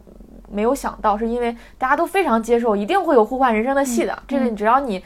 [0.49, 4.17] 没有想到，是因为大家都非常接受一定会有互换人生的戏的。
[4.27, 5.03] 这个只要你。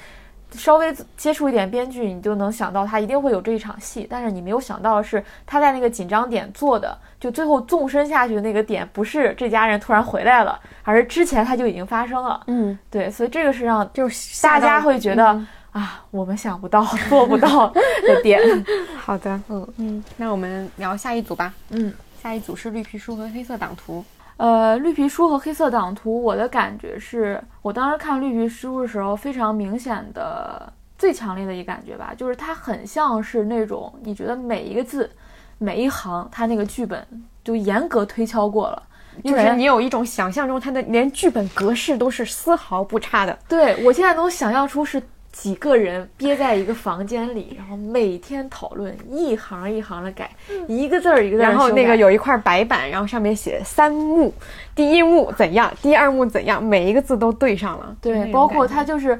[0.53, 4.07] 稍微接触一点编剧，你就能想到他一定会有这一场戏。
[4.09, 12.41] 但是你没有想到的是，他在那个紧张点做的，就最后纵身下去的那个点，不是这家人突然回来了，而是之前他就已经发生了。
[12.47, 15.25] 嗯，对，所以这个是让就是大家会觉得
[15.71, 18.41] 啊，我们想不到、做不到的点。
[18.97, 21.53] 好的，嗯嗯，那我们聊下一组吧。
[21.69, 24.03] 嗯，下一组是绿皮书和黑色党徒。
[24.39, 35.11] 呃，绿皮书和黑色党徒，我的感觉是我当时看绿皮书的时候，非常明显的、最强烈的一感觉吧，就是它很像是那种你觉得每一个字、
[35.57, 37.05] 每一行，它那个剧本
[37.43, 38.81] 就严格推敲过了，
[39.25, 43.37] 就是你有一种想象中它的连剧本格式都是丝毫不差的。
[43.49, 45.03] 对我现在能想象出是。
[45.41, 50.29] 几个人憋在一个房间里，然后每天讨论，一行一行的改，
[50.67, 51.47] 一个字儿一个字儿。
[51.47, 54.33] 然后那个有一块白板，然后上面写三幕，
[54.75, 57.95] 第一幕怎样，第二幕怎样，每一个字都对上了。
[58.01, 59.17] 对，包括他就是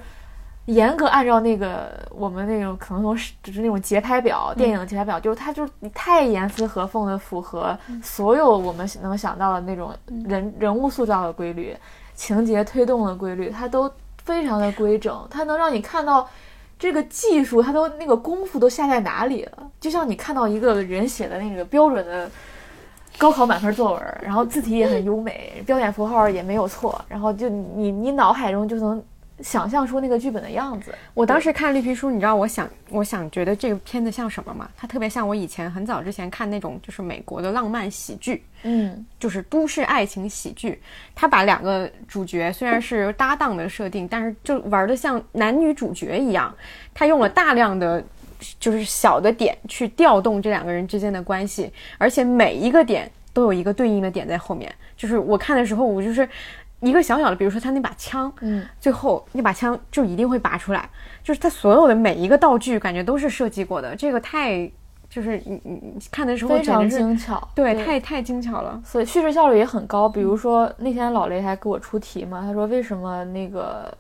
[0.66, 9.96] 严格按照那个我们那种可能说就是那种节拍表，电影节拍表，就是他就是太严丝合缝的符合所有我们能想到的那种
[10.28, 11.74] 人人物塑造的规律，
[12.14, 13.90] 情节推动的规律，他都。
[14.30, 16.30] 非常的规整，它能让你看到
[16.78, 19.58] 这个技术，它都那个功夫都下在哪里了。
[19.80, 22.30] 就像你看到一个人写的那个标准的
[23.18, 29.04] 高考满分作文，然后字体也很优美，标点符号也没有错，然后就你你脑海中就能。
[29.42, 30.94] 想象出那个剧本的样子。
[31.14, 34.70] 我当时看绿皮书，你知道我想，我想觉得这个片子像什么吗？
[34.76, 40.82] 它特别像我以前很早之前看那种，就是美国的浪漫喜剧，嗯，就是都市爱情喜剧。
[41.16, 46.54] 他把两个主角虽然是搭档的设定，但是就玩的像男女主角一样。
[46.94, 48.04] 他用了大量的
[48.60, 54.74] 就是小的点去调动这两个人之间的关系，而且每一个点都有一个对应的点在后面。
[54.98, 56.28] 就是我看的时候，我就是。
[56.82, 60.90] 一个小小的，比如说他那把枪，嗯，最后那把枪就一定会拔出来，
[61.24, 63.96] 就是他所有的每一个道具，感觉都是设计过的。
[63.96, 64.70] 这个太，
[65.10, 70.08] 就是你你看的时候非常精巧，对，太太精巧了，所以叙事效率也很高。
[70.08, 73.94] 比如说那天老雷还给我出题嘛，他说为什么那个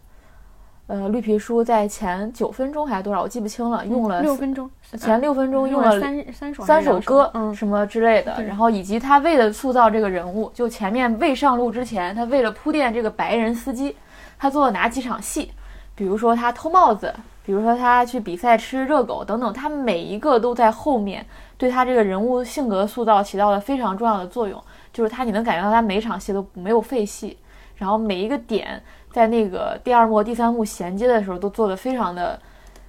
[0.89, 8.43] 呃，绿皮书在前九分钟还是多少，我记不清了，用了六分钟，前六分钟用了三三首三首歌，嗯，什么之类的。
[8.43, 13.95] 然后以及他为了塑造这个人物，就前面未上路之前，他为了铺垫这个白人司机，
[14.39, 15.51] 他做了哪几场戏？
[15.93, 17.13] 比如说他偷帽子，
[17.45, 21.23] 比如说他去比赛吃热狗等等，他每一个都在后面
[21.55, 24.59] 对他这个人物性格塑造起到了非常重要的作用。
[24.91, 27.37] 就是他，你能感觉到他每场戏都没有废戏，
[27.75, 28.81] 然后每一个点。
[29.11, 32.39] 在那个第二幕、第三幕衔接的时候，都做得非常的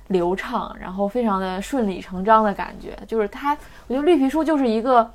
[0.09, 2.97] 流畅，然后非常的顺理成章的感觉。
[3.07, 3.57] 就是他，
[3.87, 5.11] 我觉得《绿皮书》就是一个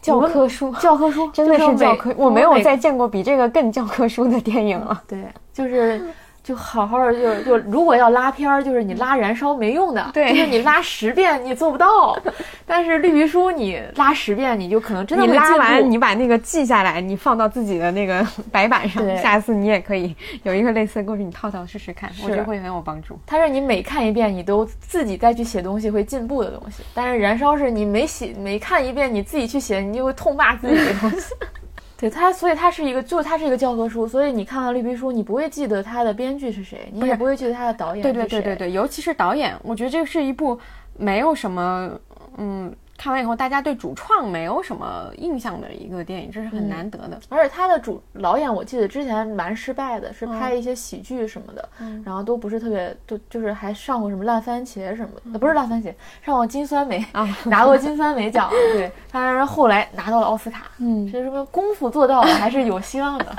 [0.00, 2.14] 教科书， 教科书真的是教科。
[2.16, 5.02] 我没有再见过比这个更教科书的电影了。
[5.06, 6.00] 对，就是。
[6.48, 12.18] 就好好的，就就如果要拉片儿，就是你拉燃烧没用的，对，就是你拉十遍你做不到。
[12.64, 23.18] 但是绿皮书你拉十遍，你就可能真的你拉完，你把那个记下来，你放到自己的那个 白板上，下次你也可以有一个类似的故事，你套套试试看，我觉得会很有帮助。
[23.26, 26.82] 它是你每看一遍，你都自己再去写东西会进步的东西。
[26.94, 31.34] 但是燃烧是你每写每看一遍，你自己去写，你就会痛骂自己的东西。
[31.98, 38.12] 对它，所以它是一个，就是它是一个教科书，所以你看到绿皮书，你不会记得它的编剧是谁，你也不会记得它的导演是谁。
[38.12, 40.58] 对对对对对，尤其是导演，我觉得这是一部
[40.96, 41.90] 没有什么，
[42.36, 42.74] 嗯。
[42.98, 47.18] 看完以后，大家对主创没有什么印象的一个电影，这是很难得的。
[47.28, 51.68] 而且他的主导演，我记得之前蛮失败的，是拍一些喜剧什么的，
[52.04, 58.50] 然后都不是特别，都就是还上过什么烂番茄什么的，不是烂番茄，上过金酸梅啊， 拿过金酸梅奖。
[58.74, 60.66] 对，当然后来拿到了奥斯卡。
[60.78, 63.36] 嗯，这什么功夫做到了，还是有希望的。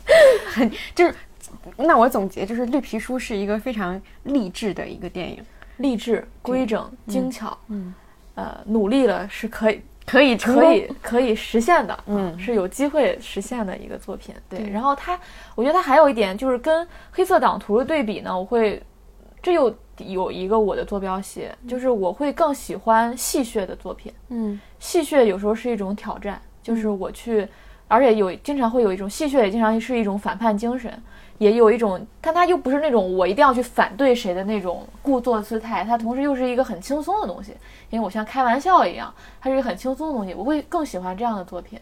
[0.48, 1.14] 很就是，
[1.76, 5.44] 那我总结就是，《绿皮书》是一个非常励志的一个电影，
[5.76, 7.56] 励志、规整、精巧。
[7.68, 7.92] 嗯。
[8.34, 14.34] 呃，努力了是可以，可以，可以，可以实现的，嗯，是有机会实现的一个作品。
[14.48, 15.18] 对，然后它，
[15.54, 18.82] 我觉得它还有一点就是跟黑色党徒的对比呢，我会，
[19.42, 24.12] 这又有一个我的坐标系，就是我会更喜欢戏谑的作品。
[24.28, 27.46] 嗯，戏谑有时候是一种挑战，就是我去，
[27.86, 30.90] 而且有经常会有一种戏谑，也经常是一种反叛精神。
[31.42, 37.52] 也有一种，但他又不是那种我一定要去反对谁的那种故作姿态，他同时又是一个很轻松的东西，
[37.90, 41.80] 因为我像开玩笑一样，它是一个很轻松的东西，我会更喜欢这样的作品，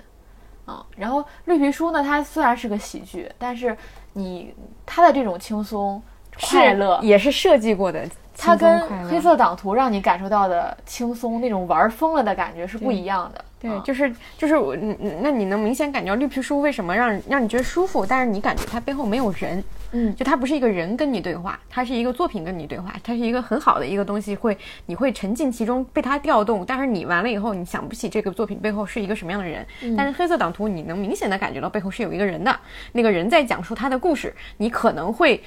[0.65, 3.77] 啊，然后绿皮书呢，它虽然是个喜剧，但是
[4.15, 4.55] 你
[4.87, 6.03] 它的这种轻松
[6.41, 8.09] 快乐也是设计过的。
[8.43, 13.45] 它跟黑色党徒让你感受到的轻松那种玩疯了的感觉是不一样的。
[13.61, 14.75] 对，就是就是我，
[15.21, 18.07] 那你能明显感觉到绿皮书为什么让让你觉得舒服？
[18.07, 26.65] 但是你感觉它背后没有人，嗯，就它不是一个人跟你对话，它是一个作品跟你对话，它是一个很好的一个东西，会你会沉浸其中被它调动。
[26.67, 29.67] 但是你完了以后，你想不起这个作品背后是一个什么样的人。
[29.95, 32.59] 但是黑色党徒，你能明显的感觉到背后是有一个人的，
[32.93, 35.43] 那个人在讲述他的故事，你可能会，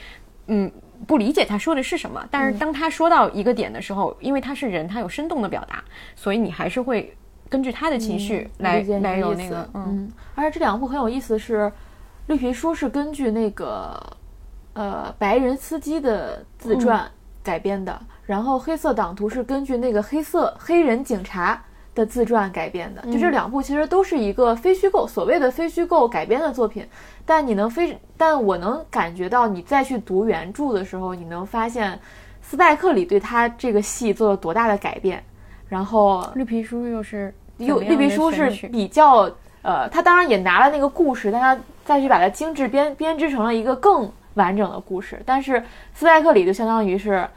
[0.47, 0.71] 嗯。
[1.05, 5.83] 不理解他说的是什么，但是当他说到一个点的时候，因为他是人，他有生动的表达，
[6.15, 7.13] 所以你还是会
[7.53, 10.11] 根据他的情绪来来有那个嗯。
[10.33, 11.71] 而且这两部很有意思，是
[12.25, 13.95] 绿皮书是根据那个
[14.73, 17.07] 呃白人司机的自传
[17.43, 21.61] 改编的，然后黑色党徒是根据那个黑色黑人警察。
[21.95, 26.83] 的自传改编的，就这两部其实都是一个非虚构，所谓的非虚构改编的作品。
[27.23, 31.99] 但你能非，但我能感觉到，你再去读原著的时候，你能发现
[32.41, 35.23] 斯派克里对他这个戏做了多大的改变。
[35.69, 39.29] 然后绿皮书又是又绿皮书是比较
[39.61, 45.21] 呃，他当然也拿了那个故事，但他再去把它精致编编织成了一个更完整的故事。
[45.25, 47.27] 但是斯派克里就相当于是。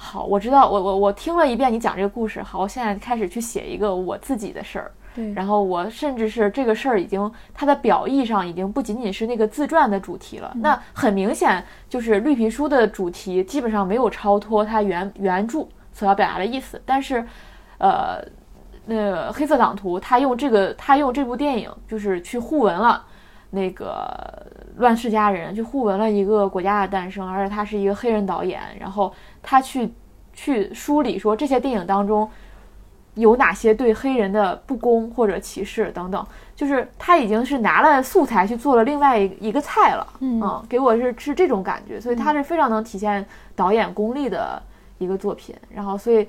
[0.00, 2.40] 好，我知道，我我我听了一遍你讲这个故事。
[2.40, 4.92] 好，我现在开始去写一个我自己的事儿。
[5.12, 10.52] 对，然后我甚至是这个事儿已经它的表意上已经不仅仅是那个自传的主题了。
[10.60, 16.80] 那很明显就是绿皮书的主题基本上没有超脱它原原著所要表达的意思。
[16.86, 17.26] 但是，
[17.78, 18.24] 呃，
[18.88, 23.04] 那个黑色党徒他用这个他用这部电影就是去互文了
[23.50, 29.12] 那个乱世佳人，去互文了一个国家的诞生，而且他是一个黑人导演，然后。
[29.40, 29.90] 他去
[30.34, 32.28] 去梳理说这些电影当中
[33.14, 43.24] 有哪些对黑人的不公或者歧视等等，就是他已经是拿了素材去做了另外一一个菜了，嗯，给我是是这种感觉，所以他是非常能体现
[43.56, 44.62] 导演功力的
[44.98, 45.56] 一个作品。
[45.70, 46.28] 然后，所以，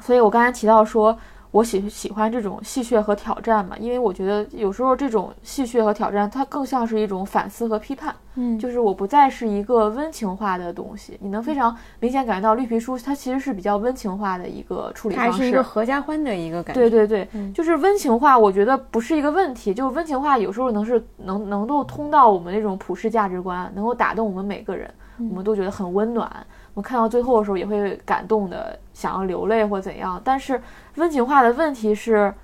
[0.00, 1.18] 所以我刚才提到说，
[1.54, 8.12] 我喜喜欢这种戏谑和挑战嘛，因为我觉得有时候这种戏谑和挑战，它更像是一种反思和批判。
[8.34, 16.80] 嗯，就是我不再是一个温情化的东西，你能非常明显感觉到绿皮书它其实是比较温情化的一个处理方式，还是一个合家欢的一个感觉。
[16.80, 24.92] 对对对，就是温情化，我觉得不是一个问题，就是温情化有时候能是能能够通到我们那种普世价值观，能够打动我们每个人，
[25.30, 26.28] 我们都觉得很温暖。
[26.74, 30.20] 我看到最后的时候也会感动的，想要流泪或怎样。
[30.24, 30.60] 但是
[30.96, 32.34] 温情化的问题是，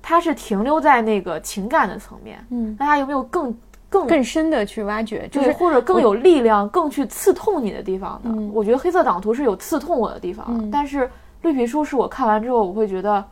[0.00, 2.42] 它是停留在那个情感的层面。
[2.50, 3.54] 嗯，大家有没有更
[3.90, 5.28] 更更深的去挖掘？
[5.28, 8.30] 就是或者更有力量、更去刺痛你的地方的？
[8.52, 11.10] 我觉得黑色党徒是有刺痛我的地方，但是
[11.42, 13.22] 绿皮书是我看完之后我会觉得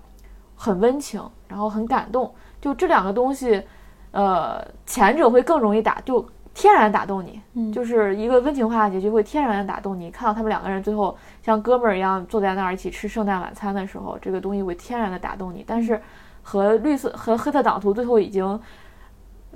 [0.54, 2.30] 很温情，然后很感动。
[2.60, 3.62] 就这两个东西，
[4.10, 6.22] 呃，前者会更容易打就。
[6.58, 10.10] 天然打动你，嗯，就是一个温情化的结局会天然的打动你。
[10.10, 15.62] 看到他们两个人最后像哥们儿一样坐在那儿一起吃圣诞晚餐的时候，这个东西会天然的打动你。
[15.66, 16.00] 但是
[16.42, 18.58] 和绿色和黑色党徒最后已经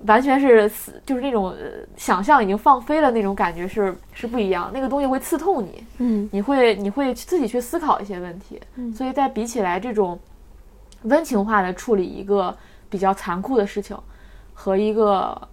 [0.05, 1.55] 完全是死，就是那种
[1.97, 4.71] 想象已经放飞了那种感觉是是不一样。
[4.71, 8.61] 那个东西会刺痛你，嗯，你会你会自己去思考一些问题。
[8.95, 10.21] 所以在比起来这种
[11.05, 12.55] 温情化的处理一个
[12.91, 13.97] 比较残酷的事情
[14.53, 15.49] 和一个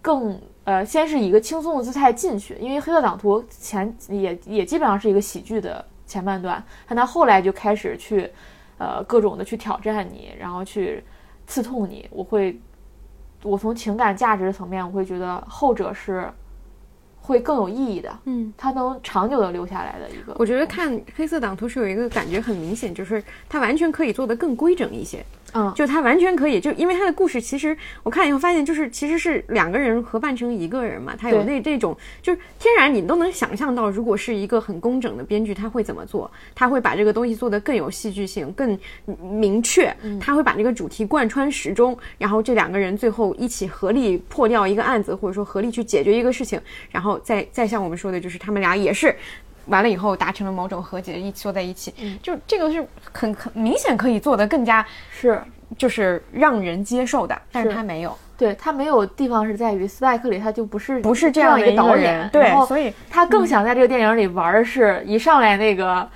[0.00, 0.36] 更。
[0.64, 8.30] 呃，先是以一个轻松的姿态进去，因为《黑色党徒》前也也基本上是一个喜剧的前半段，但他后来就开始去，
[8.78, 11.02] 呃，各种的去挑战你，然后去
[11.46, 12.08] 刺痛你。
[12.10, 12.60] 我会，
[13.42, 16.30] 我从情感价值层面，我会觉得后者是
[17.20, 20.34] 会更有意义的，嗯，它能长久的留下来的一个。
[20.38, 25.24] 我觉得看《黑色党徒》是有一个感觉很明显，就是它完全可以做得更规整一些。
[25.54, 36.30] 嗯，就他完全可以，就因为他的故事其实我看以后发现，就是其实是两个人合办成一个人嘛，他有那这种，就是天然你都能想象到，如果是一个很工整的编剧，他会怎么做？
[36.54, 38.78] 他会把这个东西做得更有戏剧性、更
[39.20, 49.14] 明确，他会把这个主题贯穿始终，然后这两个人最后一起合力破掉一个案子，或者说合力去解决一个事情，然后再再像我们说的，就是他们俩也是。
[49.66, 51.92] 完了以后达成了某种和解，一坐在一起，
[52.22, 55.40] 就这个是很很明显可以做的更加是，
[55.76, 66.08] 就是让人接受的，但是他没有，对他没有地方是在于斯派克里他就不是不是这样一个导演，对，所以他更想在这个电影里玩的是一上来那个。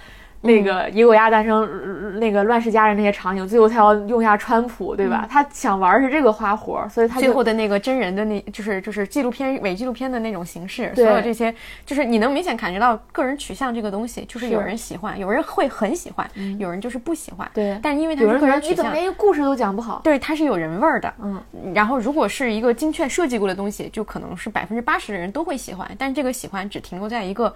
[0.47, 5.27] 那个一个国家诞生，那个乱世佳人那些场景，最后他要用一下川普，对吧？
[5.29, 16.29] 他想玩是这个花活，所以他最后的那个真人的那，就是就是纪录片伪纪录片的那种形式，所有这些，就是你能明显感觉到个人取向这个东西，就是有人喜欢，有人会很喜欢，
[16.59, 17.51] 有人就是不喜欢。
[17.53, 20.01] 对，但是因为他是个人取向，你怎么连一个故事都讲不好？
[20.05, 21.13] 对，它是有人味儿的。
[21.23, 21.43] 嗯，
[21.75, 27.53] 然后如果是一个精确设计过的东西，就可能是百分之八十的人都会喜欢，但这个喜欢只停留在一个。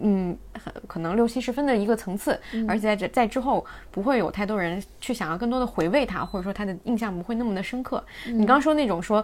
[0.00, 8.02] 嗯，很可能六七十分的一个层次，而且在这在之后不会有太多人去想要更多的回味它，或者说它的印象不会那么的深刻。
[8.26, 9.22] 你刚说那种说，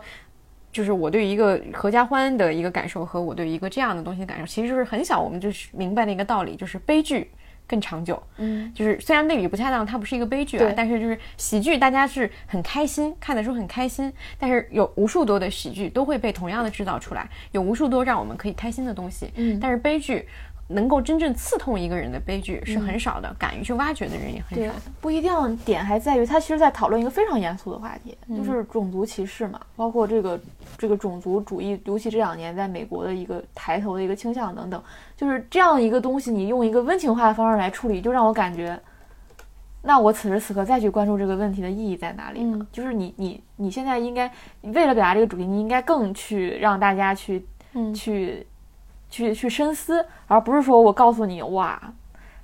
[0.71, 7.31] 就是我对一个合家欢的一个感受和我对一个这样的东西的感受，其实就是很小我们就是明白的一个道理，就是悲剧
[7.67, 8.23] 更长久。
[8.37, 19.31] 嗯，就是虽然类比不恰当，它不是一个悲剧啊，但是就是喜剧大家是很开心看的时候很开心，但是有无数多的喜剧都会被同样的制造出来，有无数多让我们可以开心的东西。
[19.37, 20.29] 嗯，但是悲剧。
[20.71, 24.75] 能够真正刺痛一个人的悲剧是很少的，敢于去挖掘的人也很少。
[25.01, 30.39] 不一定点还在于他其实在讨论一个非常严肃的话题，就是种族歧视嘛，包括这个
[30.77, 34.83] 这个种族主义，尤其这两年在美国的一个抬头的一个倾向等等，
[35.17, 38.79] 就是这样一个东西，你用一个温情化的方式来处理，就让我感觉，
[39.81, 42.67] 那我此时此刻再去关注这个问题的意义在哪里呢？
[42.71, 47.47] 就是你你你现在应该为了表达这个主题，你应该更去让大家去
[47.95, 48.47] 去。
[49.09, 51.81] 去去深思，而不是说我告诉你哇，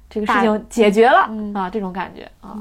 [0.08, 2.60] 这个事情解决了啊，这种感觉啊，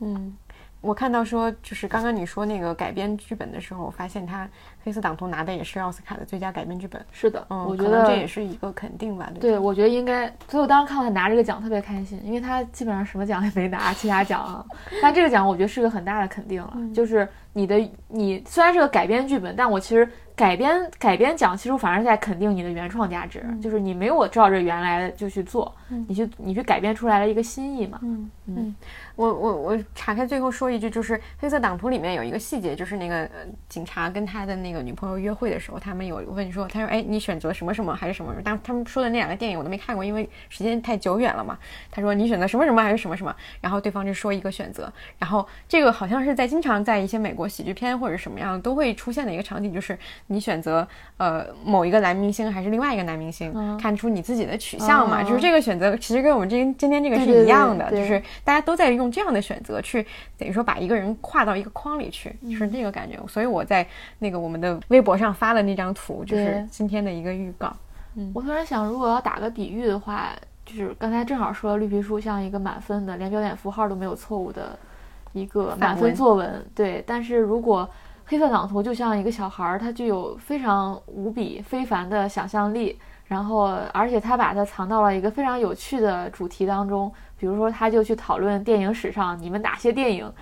[0.00, 0.36] 嗯。
[0.82, 4.46] 我看到说，就是刚刚你说那个改编剧本的时候，我发现他
[4.82, 7.04] 《黑色党徒》拿的也是奥斯卡的最佳改编剧本。
[7.12, 9.30] 是的，嗯，我觉得这也是一个肯定吧。
[9.38, 10.26] 对，我觉得应该。
[10.48, 14.64] 所以我当时看到他拿这个奖特别开心，因为他基本上什么奖也没拿，其他奖啊。
[15.02, 25.74] 但这个奖我觉得是个很大的肯定了，就是你的你虽然是个改编剧本，但我其实改编改编奖其实反而是在肯定你的原创价值，就是你没有照着原来的就去做，
[26.08, 27.98] 你去你去改编出来了一个新意嘛。
[28.02, 28.74] 嗯嗯。
[29.16, 33.28] 我我我岔开最后说一句，就是《黑色党徒》里面有一个细节，就是那个
[33.68, 38.32] 警察跟他的那那个女朋友约会的时候，他们有问说，他说，哎，你选择什么什么还是什么？
[38.42, 41.58] 当他们说的那两个电影我都没看过，因为时间太久远了嘛。
[41.90, 50.86] 他说你选择什么什么还是什么什么，然后对方就说一个选择，然后这个好像是在经常在一些美国喜剧片或者什么样都会出现的一个场景，就是你选择
[51.16, 55.22] 呃某一个男明星还是另外一个男明星，看出你自己的取向嘛。
[55.22, 60.06] 就是这个选择其实跟我们今今天这个是一样的，就是大家都在用这样的选择去
[60.38, 63.18] 等于说把一个人跨到一个框里去，就是这个感觉。
[63.26, 63.86] 所以我在
[64.18, 67.74] 那个我们的微博上发的那张图，就是今天的一个预告。
[68.16, 70.30] 嗯，我突然想，如果要打个比喻的话，
[70.66, 74.76] 就是刚才正好说绿皮书像一个满分的，连标点符号都没有错误的
[75.32, 76.64] 一个满分作文。
[76.74, 77.88] 对，但是如果
[78.26, 90.32] 黑色党图就像一个小孩儿，他具有非常无比非凡的想象力，然后而且他把它藏到了一个非常有趣的主题当中，比如说他就去讨论电影史上你们哪些电影。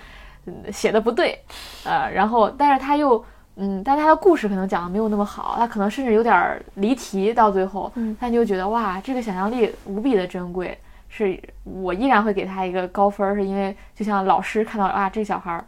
[0.72, 1.38] 写的不对，
[1.84, 3.22] 呃，然后但是他又，
[3.56, 10.78] 嗯，但他的故事可能讲的没有那么好，他可能甚至有点离题，到最后，嗯，他就觉得哇，这个想象力无比的珍贵，
[11.08, 15.64] 是我依然会给他一个高分，是因为就像老师看到啊，这小孩儿。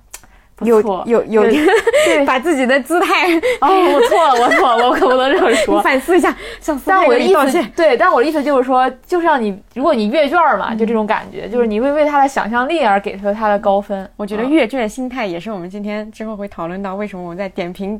[0.62, 3.30] 有有有，对，把自己的姿态
[3.62, 5.80] 哦，我错了，我错了，我可不能这么 说。
[5.80, 14.06] 反思一下，向但我的意思，对，但我的意思就是说，就是让你，如果你阅卷嘛，就这种感觉，就是你会为他的想象力而给出他的高分。
[14.18, 17.98] 我觉得阅卷心态也是我们今天之后会讨论到，为什么我们在点评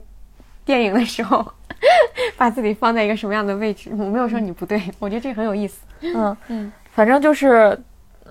[0.62, 1.42] 电影的时候，
[2.36, 3.88] 把自己放在一个什么样的位置。
[3.92, 5.80] 我没有说你不对，我觉得这很有意思。
[6.02, 7.78] 嗯嗯，反正就是。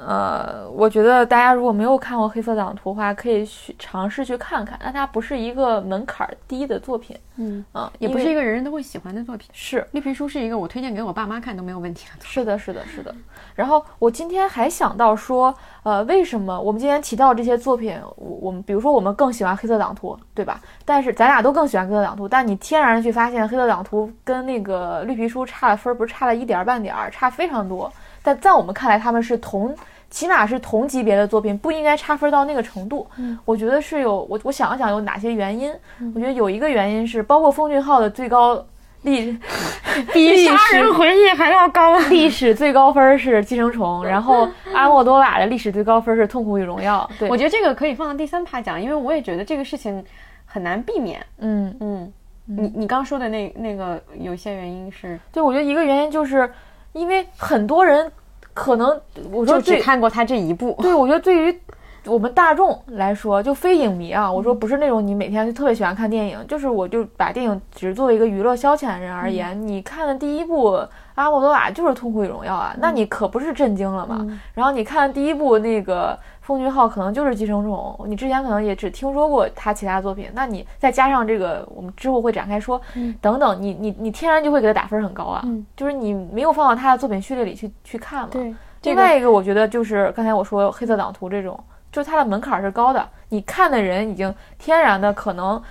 [0.01, 4.79] 呃，我觉得大家如果没有看过《黑色党图》的话，可以去尝试去看看。
[4.81, 9.49] 但它不是一个门槛低的作品，嗯啊，也不是一个人人都会喜欢的作品。
[9.51, 12.25] 是绿皮书是一个我推荐给我爸妈看都没有问题的。
[12.25, 13.13] 是的，是的，是的。
[13.55, 15.53] 然后我今天还想到说，
[15.83, 20.61] 呃，为什么我们今天提到这些作品，我我们比如说我们更喜欢《黑色党图》，对吧？
[20.85, 27.91] 但是咱俩都更喜欢《黑色党图》，但你天然去发现，《黑色党图》跟那个绿皮书差的分不是差了一点半点儿，差非常多。
[28.23, 29.75] 但在我们看来，他们是同。
[30.11, 33.05] 起码是同级别的作品，不应该差分到那个程度。
[33.17, 35.71] 嗯，我觉得是有我我想了想有哪些原因。
[36.15, 38.59] 我觉得有一个原因是，包括奉俊昊的最高
[39.03, 39.37] 历
[40.11, 47.07] 比杀人回忆还要高， 历史最高分是寄生虫，然后 阿莫多瓦的历史最高分是痛苦与荣耀。
[47.19, 50.03] 对，我觉得这个可以放到第三趴讲，因为我也觉得这个事情
[50.43, 51.23] 很难避免。
[51.37, 52.11] 嗯嗯，
[52.47, 56.51] 你你刚说的那那个有些原因是，对，我觉得一个原因就是
[56.93, 58.11] 因为很多人。
[58.51, 58.99] 可能
[59.31, 61.61] 我说只看过他这一部， 对我觉得对于
[62.05, 70.71] 我们大众来说，就非影迷啊，我说不是那种你每天就特别喜欢看电影，就是我就把电影只作为一个娱乐消遣的人而言，你看的第一部
[71.15, 74.27] 《阿莫多瓦》就是《痛苦与荣耀》啊，那你可不是震惊了吗？
[74.53, 76.19] 然后你看第一部那个。
[76.49, 82.81] 奉俊昊可能就是寄生虫，你之前可能也只听说过他其他作品，那你再加上这个，我们之后会展开说，
[83.21, 85.45] 等等，你你你天然就会给他打分很高啊，
[85.77, 88.29] 就是你没有放到他的作品序列里去去看嘛。
[88.31, 95.61] 对，另外一个我觉得就是刚才我说黑色党徒这种，就是它的门槛是高的，你看的人已经天然的可能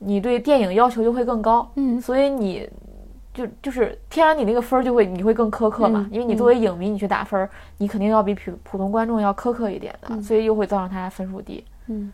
[0.00, 2.68] 你对电影要求就会更高，嗯，所以你。
[3.36, 11.62] 就就是天然，你那个分儿就会你会更苛刻嘛，因为你作为影迷，你去打分儿，你肯定要比普普通观众要苛刻一点的，所以又会造成他分数低。
[11.88, 12.10] 嗯，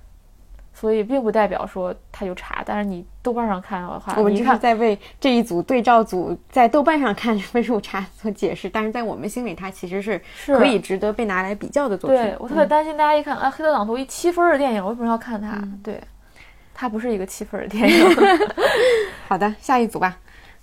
[0.74, 12.18] 所以并不代表说他就差，但是你豆瓣上看的话，我们就是在为这一组对照组在豆瓣上看分数差做解释，但是在我们心里，它其实是可以值得被拿来比较的作品。
[12.18, 15.62] 对我特别担心大家一看啊，《黑色党图》一七分的电影，为什么要看它？
[15.84, 16.00] 对，
[16.74, 18.04] 它不是一个七分的电影。
[19.28, 20.18] 好的，下一组吧。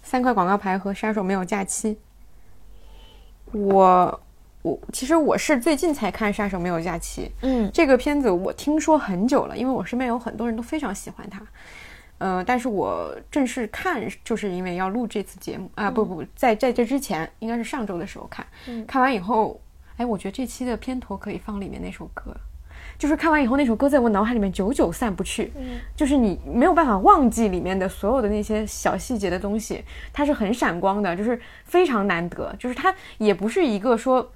[0.09, 1.95] 三块广告牌和杀手没有假期。
[3.51, 4.19] 我
[4.63, 7.31] 我其实我是最近才看杀手没有假期。
[7.43, 11.45] 嗯，这个片子我听说很久了，因为我身边有很多人都非常喜欢它。
[12.17, 18.43] 呃，但是我正式看就是因为要录这次节目啊，不不，在在这之前应该是上周的时候看。
[18.87, 19.61] 看完以后，
[19.97, 22.35] 哎，我觉得这期的片头可以放里面那首歌。
[22.99, 25.53] 就是看完以后，那首歌在我脑海里面久久散不去。
[25.55, 29.81] 嗯，就是你没有办法忘记里面的所有的那些小细节的东西，
[30.11, 32.53] 它是很闪光的，就是非常难得。
[32.59, 34.29] 就是它也不是一个说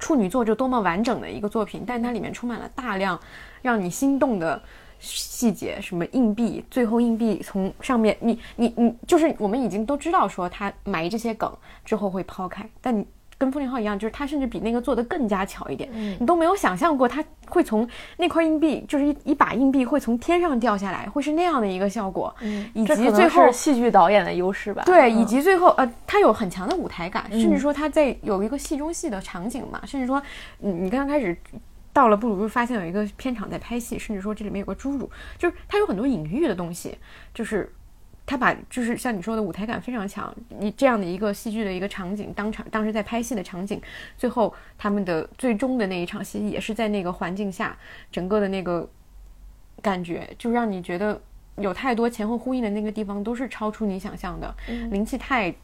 [0.00, 3.18] 处女座就多么完整的一个作品，但它里面充满了大量
[3.62, 4.60] 让你心动的
[4.98, 13.06] 细节，什么硬币，最后硬币从上面，你你你，就是我们已经都知道说他埋这些梗之后会抛开，但你。
[13.36, 15.88] 跟风铃号一样，就是它甚至比那个做的更加巧一点。
[15.92, 22.34] 嗯，你都没有想象过它会从那块硬币，就是一一把硬币会从天上掉下来，会是那样的一个效果。
[22.40, 24.82] 嗯，以及最后戏剧导演的优势吧。
[24.86, 30.22] 对，以及最后呃，它有很强的舞台感，甚至说它在有一个戏中戏的场景嘛，甚至说
[30.58, 31.36] 你你刚刚开始
[31.92, 35.08] 到了布鲁日发现有一个片场在拍戏，甚至说这里面有个侏儒，
[35.38, 36.96] 就是它有很多隐喻的东西，
[37.32, 37.72] 就是
[38.26, 43.80] 他把就是像你说的舞台感非常强，你这样的一个戏剧的一个场景，当场当时在拍戏的场景，
[44.16, 47.76] 最后他们的最终的那一场戏也是在那个环境下，
[48.10, 48.88] 整个的那个
[49.82, 51.20] 感觉就让你觉得
[51.56, 54.54] 有太多前后呼应的那个地方都是超出你想象的，
[54.90, 55.54] 灵气太。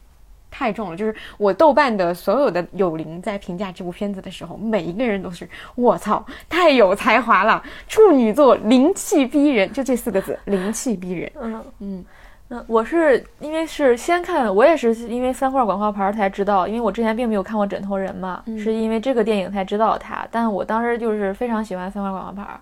[0.53, 11.31] 太重了，就是我豆瓣的所有的友邻在评价这部片子的时候，每一个人都是我操，太有才华了，处女座灵气逼人，就这四个字，灵气逼人。
[11.39, 12.05] 嗯嗯
[12.53, 20.27] 嗯，我是因为是先看，我也是因为三块广告牌才知道，因为我之前并没有看过《枕头人》嘛，是因为这个电影才知道他。
[20.29, 22.59] 但我当时就是非常喜欢三块广告牌，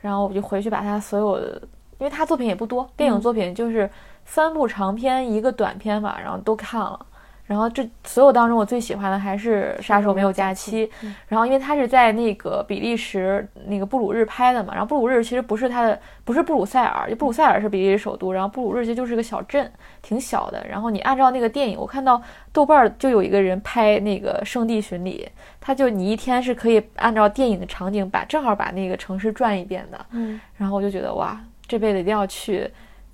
[0.00, 1.60] 然后我就回去把他所有的，
[1.98, 3.88] 因为他作品也不多，电影作品就是
[4.24, 6.98] 三部长片一个短片吧，然后都看了。
[7.46, 10.86] 然后这所有当中，我最喜欢的还是《杀手没有假期》。
[11.28, 19.70] 然后因为它是在那个比利时那个布鲁日拍的嘛，然后布鲁日其实不是它的，不是布鲁塞尔，就布鲁塞尔是比利时首都，然后布鲁日其实就是个小镇，
[20.02, 20.66] 挺小的。
[20.68, 22.20] 然后你按照那个电影，我看到
[22.52, 25.28] 豆瓣就有一个人拍那个圣地巡礼，
[25.60, 30.06] 他就你一天是可以按照电影的场景把正好把那个城市转一遍的。
[30.10, 32.68] 嗯，然后我就觉得哇，这辈子一定要去。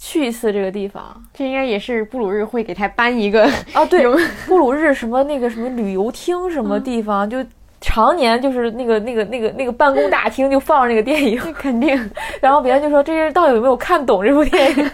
[0.04, 4.04] 去一次这个地方，这应该也是布鲁日会给他颁一个啊，对，
[4.48, 7.38] 布鲁日什么那个什么旅游厅什么地方，就
[7.80, 12.10] 常年就是那个那个那个那个办公大厅就放着那个电影， 肯定。
[12.40, 14.90] 然后别人就说这些人到底有没有看懂这部电影？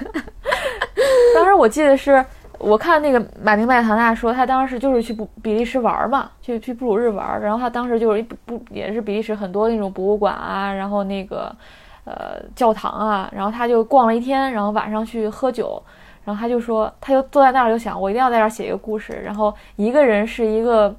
[1.34, 2.22] 当时我记得是
[2.58, 11.50] 我看那个马丁麦唐纳说，他当时就是去布比利时玩嘛，去去布鲁日玩，然后他当时就是不不也是比利时很多那种博物馆啊，然后那个。
[12.08, 15.82] 呃，教堂啊，然后他就逛了一天，然后晚上去喝酒，
[16.24, 19.12] 然后他就说，他就坐在那儿就想，我一定要在这儿写一个故事。
[19.22, 20.94] 然后一个人是一个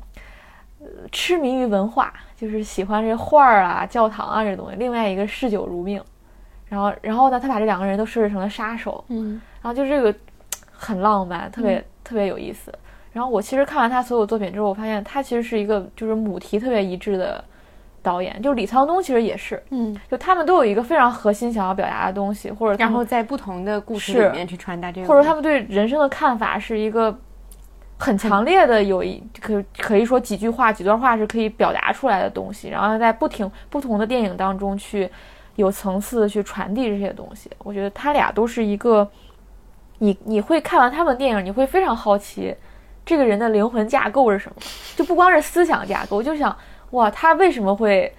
[1.12, 6.00] 痴迷于文化，就是喜欢这画儿啊、教堂啊这东西；另外一个嗜酒如命。
[6.68, 9.04] 然后，然后呢，他把这两个人都设置成了杀手。
[9.08, 10.14] 嗯，然后就这个
[10.72, 12.72] 很浪漫，特别特别有意思。
[13.14, 17.44] 然后我其实看完他所有作品之后，我发现他其实是一个就是母题特别一致的。
[18.02, 27.14] 导演就李沧东，其实也是，嗯，就他们都有一个非常核心想要表达的东西，或者然后在不同的故事里面去传达这个，或者他们对人生的看法是一个
[27.98, 35.10] 很强烈的，有一可可以说几句话、几段话是可以表达出来的东西，然后在不停不同的电影当中去
[35.58, 37.52] 有层次的去传递这些东西。
[37.60, 39.06] 我觉得他俩都是一个，
[39.98, 42.56] 你你会看完他们电影，你会非常好奇
[43.06, 44.56] 这个人的灵魂架构是什么，
[44.96, 46.56] 就不光是思想架构，就想。
[46.92, 48.14] 哇，他为什么会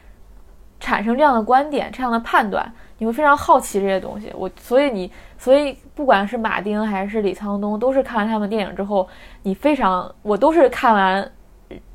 [0.79, 2.73] 产生这样的观点、这样的判断？
[2.99, 4.31] 你会非常好奇这些东西。
[4.37, 9.09] 我所以你所以不管是马丁还是李沧东，都是看完他们电影之后，
[9.43, 11.33] 你非常我都是看完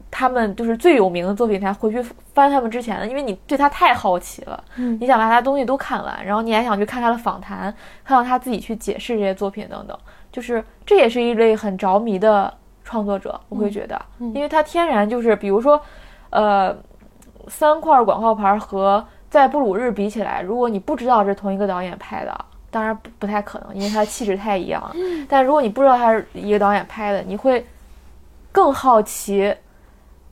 [0.10, 2.02] 他们就是最有名的作品才回去
[2.34, 4.64] 翻他们之前的，因为你对他太好奇了。
[4.78, 7.74] 嗯，你想把他东西都看完，然后你还想去看他的访谈，
[8.04, 9.98] 看到他自己去解释这些作品等等，
[10.32, 12.52] 就是这也是一类很着迷的
[12.84, 13.40] 创作者。
[13.50, 15.80] 我会觉得，因为他天然就是比如说。
[16.30, 16.76] 呃，
[17.48, 24.94] 三块广告牌和在布鲁日比起来，如果你不知道是同一个导演拍的，当然不不太可能，因为他的气质太一样了。
[25.30, 27.66] 但如果你不知道他是一个导演拍的，你会
[28.52, 29.54] 更好奇，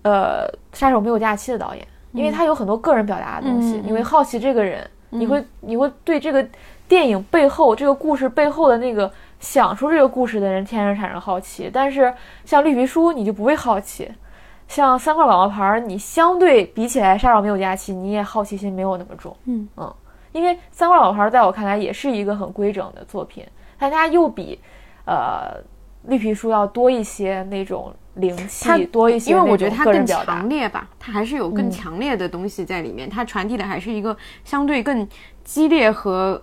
[0.02, 6.46] 呃，杀手没有假期的导演，因为他有很多个人表达的东西，你会好奇这个人，你会你会对这个
[6.88, 11.70] 电影背后这个故事背后的那个想出这个故事的人天然产生好奇。
[11.72, 12.14] 但是
[12.46, 14.10] 像绿皮书，你就不会好奇。
[14.68, 19.36] 像三块广告牌，你相对比起来，杀手没有假期，你也好奇心没有那么重。
[19.46, 19.94] 嗯嗯，
[20.32, 23.46] 因为三块广告牌在我看来也是一个很规整的作品，
[23.78, 24.60] 但它又比，
[25.06, 25.62] 呃，
[26.08, 29.32] 绿皮书要多一些那种灵气，多一些。
[29.32, 35.08] 因为我觉得它更强烈吧，它还是有更强烈的东西在里面，它传递的还是一个相对更
[35.44, 36.42] 激烈和。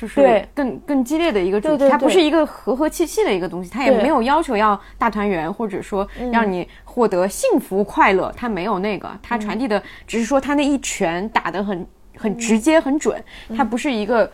[0.00, 11.84] 就是更更激烈的一个主题，它不是一个和和气气的一个东西，它也没有要求要大团圆，或者说让你获得幸福快乐，它没有那个，它传递的只是说它那一拳打得很
[12.16, 13.20] 很直接很准，
[13.56, 14.30] 它不是一个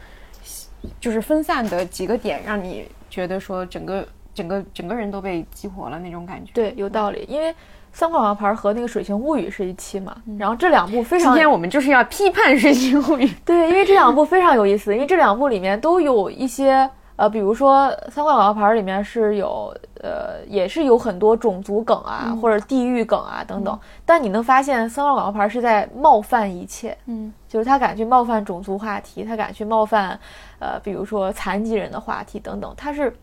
[1.01, 6.51] 就是分散的几个点，让你觉得说整个整个整个人都被激活了那种感觉。
[6.53, 7.55] 对，有道理，因为。
[7.95, 10.17] 三块广告牌和那个《水形物语》是一期嘛？
[10.37, 11.33] 然后这两部非常。
[11.33, 13.25] 今天我们就是要批判《水形物语》。
[13.47, 19.73] 对，因为这两部非常有意思，因为这两部里面都有一些呃，比如说三块广告牌里面是有
[20.03, 23.79] 呃，也是有很多种族梗啊，或者地域梗啊等等。
[24.05, 30.19] 但你能发现三块广告牌是在冒犯一切，嗯，就是他敢去冒犯种族话题，他敢去冒犯
[30.59, 33.17] 呃，比如说残疾人的话题等等，他是。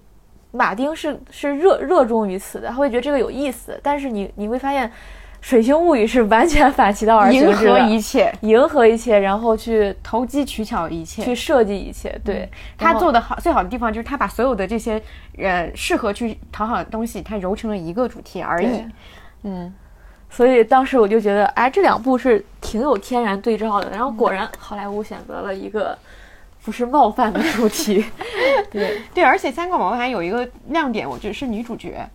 [0.51, 3.79] 马丁是是热热衷于此的，他会觉得这个有意思。
[3.81, 4.91] 但是你你会发现，
[5.39, 12.15] 水星物语》是完全反其道而行迎合一切，迎合一切，然后去投机取巧一切，去设计一切。
[12.23, 12.47] 对
[12.77, 15.01] 他做的好，最好的地方就是他把所有的这些
[15.37, 18.85] 呃适合去讨好的东西，他揉成了一个主题而已。
[19.43, 19.73] 嗯，
[20.29, 23.89] 所以当时我就觉得，哎，这两部是挺有天然对照的。
[23.89, 25.97] 然后果然，好莱坞选择了一个
[26.63, 28.03] 不是冒犯的主题。
[28.71, 32.09] 对对，而且《三个毛还有一个亮点，我觉得是女主角，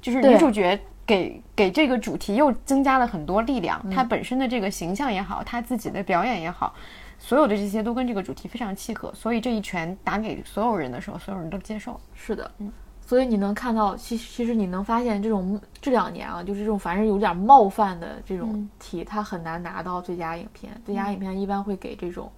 [0.00, 0.78] 就是女主角。
[1.06, 6.74] 给给这个主题又增加了很多力量，她本身的这个形象也好，她自己的表演也好，
[7.16, 12.00] 所有的这些都跟这个主题非常契合，所以这一拳打给所有人的时候，所有人都接受。
[12.16, 20.72] 是的，嗯，所以你能看到，其其实你能发现，这种这两年啊，就是这种凡是有点冒犯的这种题，它很难拿到最佳影片。
[20.84, 22.28] 最佳影片一般会给这种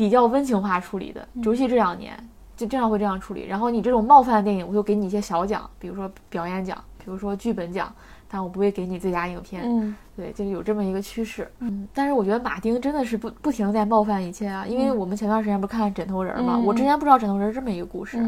[0.00, 2.16] 比较温情化处理的，尤其这两年
[2.56, 3.44] 就经常会这样处理。
[3.46, 6.82] 然后你这种冒犯的电影，我就给你一些小奖，比如说表演奖。
[7.02, 7.90] 比如说剧本奖，
[8.28, 9.62] 但我不会给你最佳影片。
[9.64, 11.50] 嗯，对，就是有这么一个趋势。
[11.60, 14.66] 嗯，但是我觉得马丁真的是不不停在冒犯一切啊！
[14.66, 18.18] 因为我们前段时间不是看枕头人嘛，我之前不知道枕头人这么一个故事，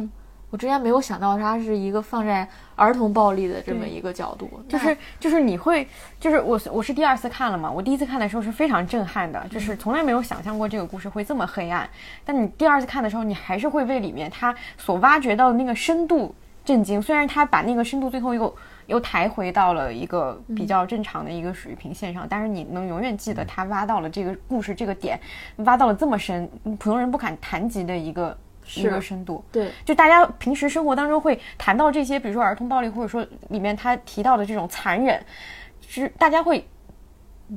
[0.53, 2.47] 我之前没有想到它是一个放在
[2.77, 4.49] 儿童暴力的这么一个角度。
[4.69, 5.89] 就是就是你会
[6.21, 11.89] 就是我我是第二次看了嘛，我第一次看的时候是非常震撼的，就是从来没有想象过这个故事会这么黑暗。
[12.25, 16.35] 但你第二次看的时候，你还是会为里面他所挖掘到的那个深度。
[16.65, 17.03] 震惊！
[17.03, 18.55] 虽然他把那个深度最后又
[18.87, 25.19] 又抬回到了一个比较正常的一个水平线上，但是你能永远记得他挖到了这个故事这个点，
[25.57, 26.49] 挖到了这么深，
[26.79, 28.39] 普通人不敢谈及的一个
[28.77, 29.45] 一个深度。
[29.51, 35.25] 对，就大家平时生活当中会谈到这些，比如说儿童暴力，或者说里面他提到的这种残忍，
[35.87, 36.67] 是大家会。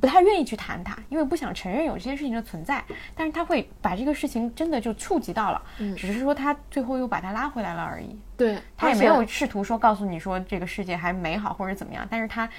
[0.02, 2.84] 不太愿意去谈它，因为不想承认有这些事情的存在。
[3.16, 5.62] 但是他会把这个事情真的就触及到了，
[5.96, 8.14] 只是说他最后又把它拉回来了而已。
[8.36, 12.50] 对他也没有试图说告诉你说这个世界还美好或者怎么样，但是他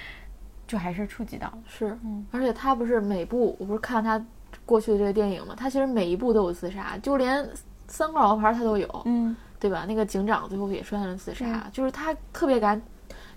[0.65, 1.59] 就还是触及到了。
[1.67, 4.19] 是，嗯，而且他不是每部，我不是看他
[4.65, 7.47] 过去的这个电影嘛，他其实每一部都有自杀，就连
[7.87, 9.85] 三块老牌他都有，嗯，对吧？
[9.87, 12.81] 那个警长最后也出现了自杀，就是他特别敢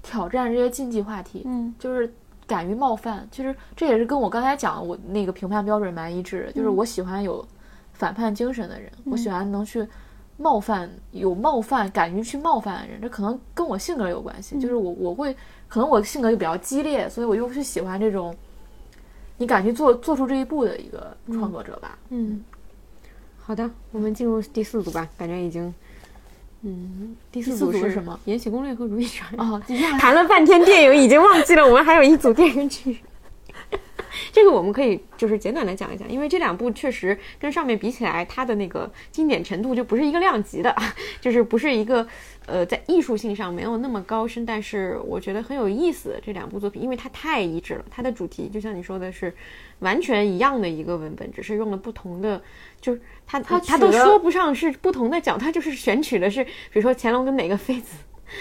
[0.03, 2.13] 挑战这些禁忌话题，嗯，就是。
[2.47, 7.47] 敢于冒犯，其实这也是跟我刚才讲我那个评判标准蛮一致的，就是我喜欢有
[7.93, 9.87] 反叛精神的人，我喜欢能去
[10.37, 13.01] 冒犯、有冒犯、敢于去冒犯的人。
[13.01, 15.33] 这可能跟我性格有关系，就是我我会
[15.69, 18.35] 可能我性格就比较激烈，所以我又是喜欢这种
[19.37, 21.97] 你敢去做做出这一步的一个创作者吧。
[22.09, 22.43] 嗯，
[23.51, 25.75] 好的，我们进入第四组吧，感觉已经。
[26.63, 28.15] 嗯，第四组是什么？
[28.31, 29.61] 《延禧攻略》和《如懿传》哦，
[29.99, 33.01] 谈了半天电影，已经忘记了我们还有一组电视剧。
[34.31, 40.73] 这个我们可以就是简短的讲一讲，因为这两部确实跟上面比起来，它的那个经典程度就不是一个量级的，
[41.21, 42.07] 就是不是一个
[42.47, 49.35] 呃在艺术性上没有那么高深，但是我觉得很有意思这两部作品，因为它太一致了，它的主题就像你说的是
[49.81, 52.41] 完全一样的一个文本，只是用了不同的，
[52.81, 53.01] 就是
[53.31, 57.97] 他他他都说不上是不同的角，他就是选取的是，比如说乾隆跟哪个妃子，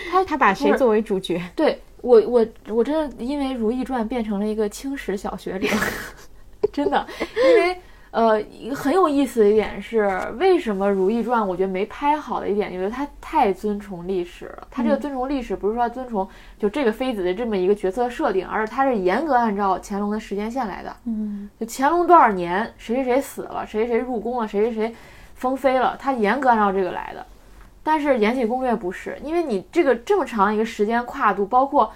[0.09, 1.41] 他他把谁作为主角？
[1.55, 1.79] 对。
[2.01, 5.67] 我我我真的因为《如懿传》变成了一个青史小学者，
[6.71, 7.77] 真的，因为
[8.11, 14.67] 呃，一个很有意思的一点是，为什么《如懿传》我觉得没拍好的一点，就是它太尊崇历史了。
[14.71, 20.95] 它这个尊崇历史不是说尊崇就这个妃子的这么一个角色设定，而是它是严格按照乾隆的时间线来的。
[21.05, 24.95] 嗯，就乾隆多少年，谁谁谁死了，谁谁谁入宫了，谁谁谁
[25.35, 27.23] 封妃了，它严格按照这个来的。
[27.83, 31.91] 但是《延禧攻略》不是，因为你这个这么长一个时间跨度，包括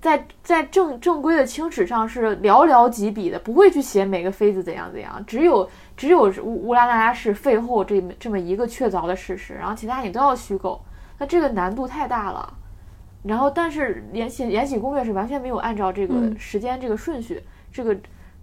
[0.00, 10.80] 在在正正规的清史上是寥寥几笔的，不会去写每个妃子怎样怎样，只有只有乌乌拉那拉氏废后这这么一个确凿的事实，然后其他你都要虚构，
[11.18, 12.52] 那这个难度太大了。
[13.22, 17.96] 然后，但是《延禧延禧攻略》是完全没有按照这个时间这个顺序，这个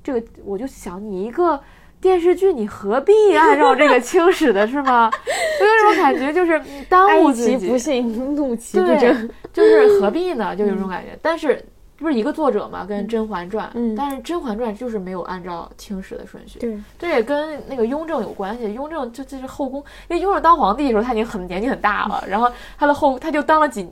[0.04, 1.62] 这个我就想你一个。
[2.02, 5.10] 电视剧你何必按照这个清史的是吗？
[5.62, 10.54] 我有种感觉就是耽误自己，不幸怒其不争，就是何必呢？
[10.58, 11.18] 就有种感觉。
[11.22, 11.64] 但是
[11.98, 16.58] 不是一个作者嘛，跟《甄嬛传》，嗯，但是《甄嬛传》就是没有按照清史的顺序。
[16.58, 18.74] 对，这也跟那个雍正有关系。
[18.74, 22.50] 雍正就就是后宫，因为雍正当皇帝的时候他已经很年纪很大了， 然后
[22.80, 23.88] 他的后他就当了几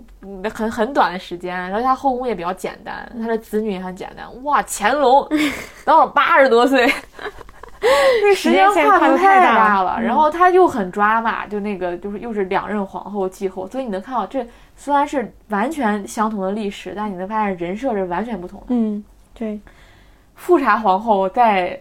[0.51, 4.25] 很很短的时间，然后他后宫也比较简单，他的子女也很简单。
[4.43, 5.27] 哇，乾隆
[5.85, 6.91] 当了八十多岁。
[8.21, 18.65] 那时间跨度太大了，然后他又很抓马，就那个就是又是两任皇后继后，所以你能看到这虽然是完全相同的历史，但你能发现人设是完全不同的。
[18.69, 19.03] 嗯，
[19.33, 19.59] 对。
[20.35, 21.71] 富察皇后在《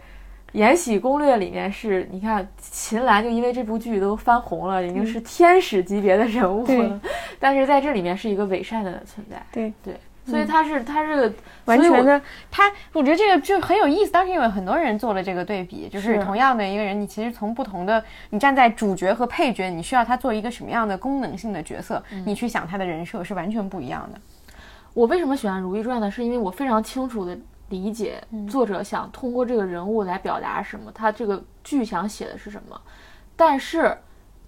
[0.53, 7.01] 延禧攻略》里面是，你看秦岚就因为这部剧都翻红了，已经是天使级别的人物了，
[7.39, 9.41] 但是在这里面是一个伪善的存在。
[9.53, 9.95] 对对。
[10.29, 11.33] 所以他是他是
[11.65, 12.21] 完全的，
[12.51, 14.13] 他我觉得这个就很有意思。
[14.13, 24.21] 当时因为很多人做了这个对比，就是同样的一个人，你其实从不同的，你站在主角和配角，你需要他做一个什么样的功能性的角色，你去想他的人设是完全不一样的。
[24.93, 26.11] 我为什么喜欢《如懿传》呢？
[26.11, 27.37] 是因为我非常清楚的
[27.71, 32.81] 理解作者想通过这个人物来表达什么，他这个剧想写的是什么，
[33.35, 33.97] 但是。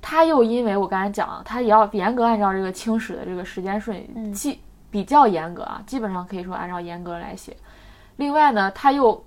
[0.03, 4.59] 他又因为我刚才讲了，他也要严格按照这个清史的这个时间顺序，基
[4.91, 7.57] 比较严格啊，基本上可以说按照严格来写。
[8.17, 9.25] 另外呢，他又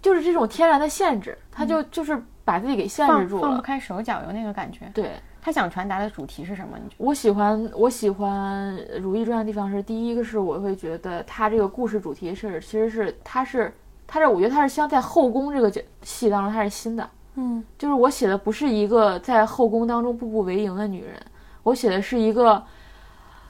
[0.00, 4.90] 就是这种天然的限制，他就就是把自己给限制住了，放不开手脚，有那个感觉。
[4.94, 6.78] 对他想传达的主题是什么？
[6.96, 13.70] 我喜欢我喜欢《如懿传》的地方是，第一个是我会觉得他这个故事主题是其实是他是
[14.06, 15.70] 他是我觉得他是像在后宫这个
[16.02, 17.10] 戏当中他是新的。
[17.34, 21.20] 嗯，就是我写的不是一个在后宫当中步步为营的女人，
[21.62, 22.62] 我写的是一个，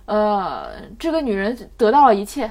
[0.07, 2.50] 呃，这个女人得到了一切，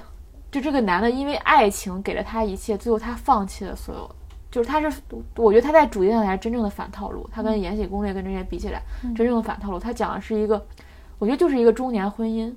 [0.52, 4.10] 就这个男的因为爱情给了她一切，最后他放弃了所有，
[4.50, 5.02] 就是他是，
[5.36, 8.82] 我觉得他在主题上才是真正的反套路，他跟《延禧攻略》跟这些比起来，
[9.16, 10.64] 真正的反套路，他讲的是一个，
[11.20, 12.54] 我觉得就是一个中年婚姻，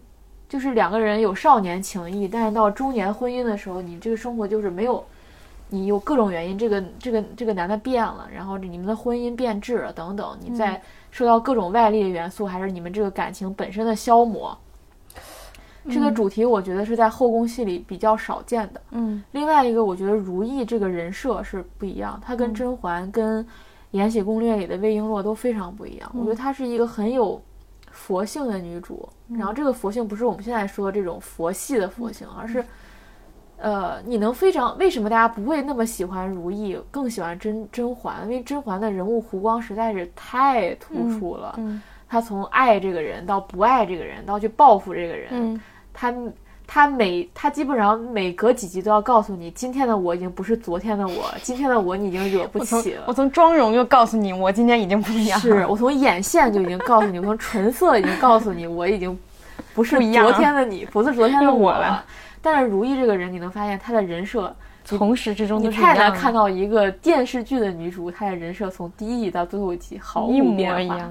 [0.49, 5.05] 就是两个人有少年情谊，但是到中年婚姻的时候，你这个生活就是没有。
[5.69, 10.81] 你有各种原因，这个这个这个男的变了，然后你们的婚姻变质了等等，你在
[11.11, 14.57] 受到各种外力的元素，还是你们这个感情本身的消磨？
[15.91, 18.81] 这个主题我觉得是在后宫戏里比较少见的。
[18.91, 23.45] 嗯，另外一个，我觉得如懿这个人设是不一样，她跟甄嬛、跟
[23.93, 26.11] 《延禧攻略》里的魏璎珞都非常不一样。
[26.15, 27.41] 我觉得她是一个很有
[27.91, 32.65] 佛性的女主，然后这个佛性不是我们现在说的这种佛系的佛性，而是。
[33.59, 38.23] 呃，你能非常为什么大家不会那么喜欢如懿，更喜欢甄甄嬛？
[38.25, 41.55] 因为甄嬛的人物弧光实在是太突出了。
[41.57, 45.59] 嗯，她从爱这个人到不爱这个人，到去报复这个人。
[46.03, 46.33] 嗯，
[46.67, 53.05] 她她每他基本上每隔几集都要告诉你，今天的我已经不是昨天的我，今天的我你已经惹不起了。
[53.07, 55.39] 我从妆容就告诉你，我今天已经不一样。
[55.39, 59.17] 是我从眼线就已经告诉你，我从唇色已经告诉你，我已经
[59.75, 62.05] 不是昨天的你，不是昨天的我了。
[62.43, 71.11] 但是如懿这个人，你能发现她的人设从始至终你太难看到一个电视剧的女主，她的人设从第一集到最后一集毫无变化。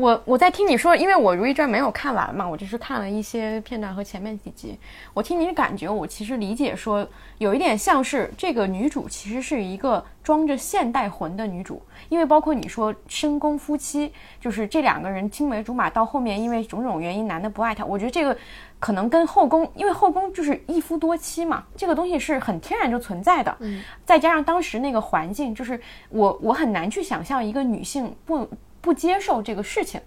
[0.00, 4.78] 我我在听你说，因为我《如懿传》没有看完嘛，我只是看了一些片段和前面几集。
[5.12, 18.34] 我听你的感觉，我其实理解说，有一点像是这个女主其实是一个装着现代魂的女主，因为包括你说深宫夫妻，就是这两个人青梅竹马，到后面因为种种原因男的不爱她，我觉得这个
[18.78, 23.54] 可能跟后宫，因为后宫就是一夫多妻嘛，这个东西是很天然就存在的。
[23.60, 25.78] 嗯，再加上当时那个环境，就是
[26.08, 28.48] 我我很难去想象一个女性不。
[28.80, 30.00] 不接受这个事情，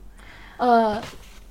[0.57, 1.01] 呃，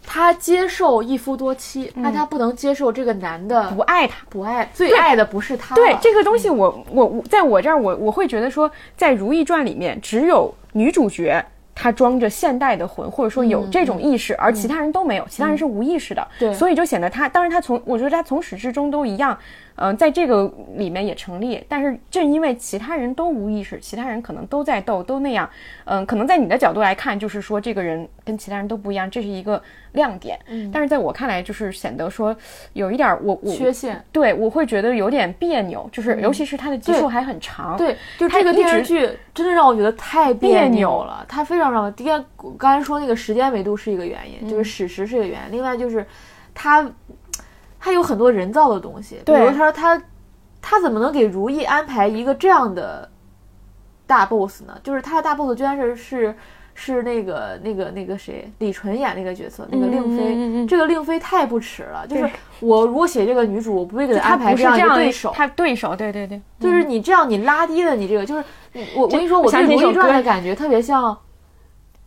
[0.04, 5.74] 他接受一夫多妻，那他不能接受这个男的不爱他，不爱最爱的不是他。
[5.74, 11.44] 对这个东西，我我我在我这儿，我我会觉得说，在《如懿传》里面，只有女主角
[11.74, 16.26] 她装着现代的魂，或者说有这种意识，而其他人都没有，其他人是无意识的。
[16.38, 19.38] 对，所以就显得他，当然他从我觉得他从始至终都一样。
[19.76, 25.48] 嗯，在这个里面也成立，但是正因为其他人都无意识，其他人可能都在斗，都那样，
[25.84, 29.60] 嗯，可能在你的角度来看，就是说这个人跟其他人都不一样，这是一个
[29.92, 30.38] 亮点。
[30.48, 32.36] 嗯，但是在我看来，就是显得说
[32.74, 37.76] 有一点我我缺陷，对我会觉得有点别扭，就是尤其是他的基数还很长。
[37.76, 42.08] 对，就这个电视剧真的让我觉得太别扭了，他非常让我第一，
[42.58, 46.06] 刚才说那个时间维度是一个原因，就是史实是一个原因，另外就是
[46.54, 46.86] 它。
[47.84, 50.00] 他有很多人造的东西，比如他说他，
[50.60, 53.10] 他怎么能给如意安排一个这样的
[54.06, 54.78] 大 boss 呢？
[54.84, 56.36] 就是他的大 boss 居然是是
[56.74, 60.64] 是那个那个那个谁李纯演那个角色，那个令妃。
[60.64, 62.06] 这个令妃太不耻了。
[62.06, 62.30] 就是
[62.60, 65.32] 我如果写这个女主，我不会给她安排这样一个对手。
[65.34, 68.44] 他对手，对对对，就是你这样你拉低了你这个，就是
[68.94, 71.18] 我我跟你说，我对《如懿传》的感觉特别像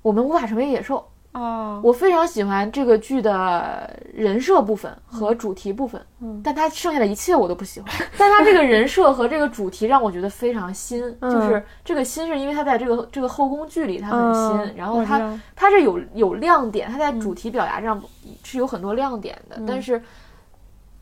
[0.02, 1.06] 我们无法成为野兽。
[1.36, 7.92] 哦，我非常喜欢这个剧的人设部分和主题部分，嗯，但它剩下的一切我都不喜欢。
[8.18, 18.02] 但它这个人设和这个主题让我觉得非常新， 就是这个新是因为它在这个这个后宫剧里它很新，然后它它是有有亮点，它在主题表达上
[18.44, 20.02] 是有很多亮点的，但是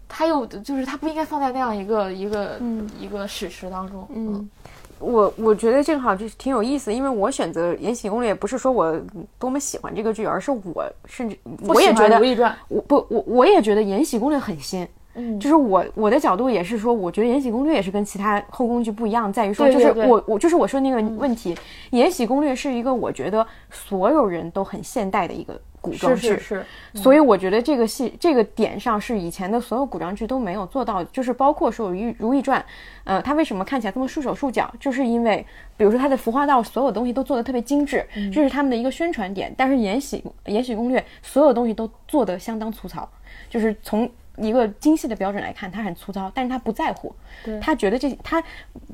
[0.07, 2.59] 他又就是他不应该放在那样一个一个
[2.99, 4.49] 一个史实当中，嗯。
[5.03, 8.99] 我我觉得正好就是挺有意思，因为我选择《延禧攻略》不是说我
[9.37, 11.37] 多么喜欢这个剧，而是我甚至
[11.67, 21.53] 我也觉得《如懿传》，我不我我也觉得《延禧攻略》很新，嗯，就是我我的角度也是说，我觉得《延禧攻略》也是跟其他后宫剧不一样，在于说就是我我就是我说那个问题，
[21.91, 32.59] 《延禧攻略》是一个我觉得所有人都很现代的一个古装剧，是是，所以我觉得这个戏这个点上是以前的所有古装剧都没有做到，就是包括说《如如懿传》，
[33.03, 35.45] 呃，它为什么看起来这么束手束脚，就是因为
[35.77, 38.03] 比如说它的服化道所有东西都做的特别精致，
[38.33, 43.07] 这是他们的一个宣传点，但是《延禧延禧攻略》所有东西都做得相当粗糙，
[43.49, 44.09] 就是从。
[44.37, 47.13] 一个精细的标准来看，他很粗糙，但是他不在乎，
[47.61, 48.43] 他觉得这他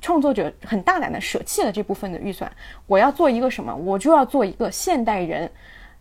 [0.02, 2.52] 创作者很大胆的舍弃了这部分的预算，
[2.88, 5.50] 我要做一个什么，我就要做一个现代人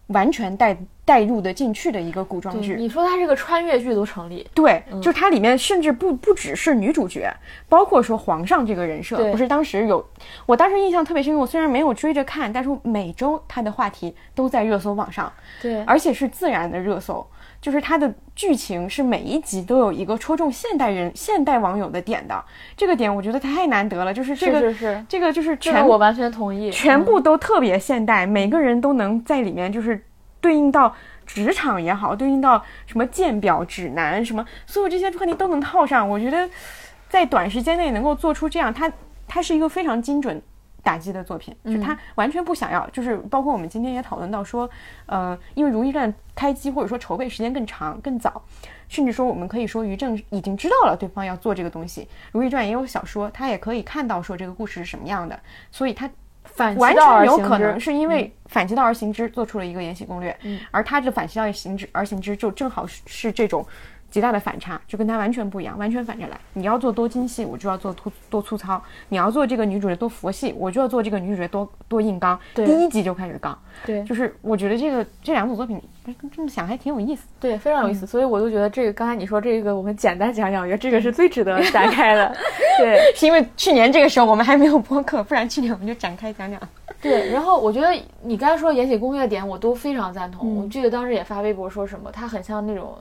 [0.09, 2.75] 完全带带入的进去的一个古装剧。
[2.75, 7.33] 你说它是个穿越剧都成立，对，就它里面甚至不不只是女主角，
[7.69, 10.05] 包括说皇上这个人设，不是当时有，
[10.47, 15.33] 我当时印象特别深，我虽然没有追着看，但是每周他的话题都在热搜榜上，
[15.63, 17.25] 对，而且是自然的热搜。
[17.61, 22.45] 就是它的剧情是每一集都有一个戳中现代人、现代网友的点的，
[22.77, 24.15] 这个点我觉得太难得了。
[24.15, 30.05] 就是这个，是是这个就是全我完全同意，全部都特别现代，每个人都能在里面就是
[30.41, 30.95] 对应到
[31.27, 36.09] 职场也好，对应到什么鉴表指南什么，所有这些话题都能套上。
[36.09, 36.49] 我觉得
[37.09, 38.91] 在短时间内能够做出这样，它
[39.27, 40.41] 它是一个非常精准。
[40.89, 44.67] 打击的作品，就他完全不想要，就是包括我们今天也讨论到说，
[45.05, 48.43] 呃，因为《如懿传》开机或者说筹备时间更长更早，
[48.89, 55.39] 甚至说我们可以说于正已经知道了对方要做这个东西，《如懿传》也有小说，他也可以看到说这个故事是什么样的，
[55.71, 56.09] 所以他
[56.45, 60.35] 反完全有可能是因为反其道而行之做出了一个延禧攻略，
[60.71, 63.67] 而他这反其道而行之而行之就正好是这种。
[64.11, 66.39] 极大的反差，就跟他完全不一样，完全反着来。
[66.55, 72.39] 你要做多精细，我就要做多多粗糙；你要做这个女主角多佛系，我就要做这个女主角多多硬刚。
[72.55, 75.81] 第一集就开始刚，对，就是我觉得这个这两组作品，
[76.35, 78.07] 这么想还挺有意思，对，非常有意思。
[78.07, 82.35] 所以我就觉得这个刚才你说这个，我们简单讲讲，我觉得这个是最值得展开的。
[82.79, 86.59] 对，是因为去年这个时候我们还没有播客，不然去年我们就展开讲讲。
[87.03, 87.89] 对，然后我觉得
[88.23, 90.57] 你刚才说《延禧攻略》点，我都非常赞同。
[90.57, 92.97] 我记得当时也发微博说什么，它很像那种。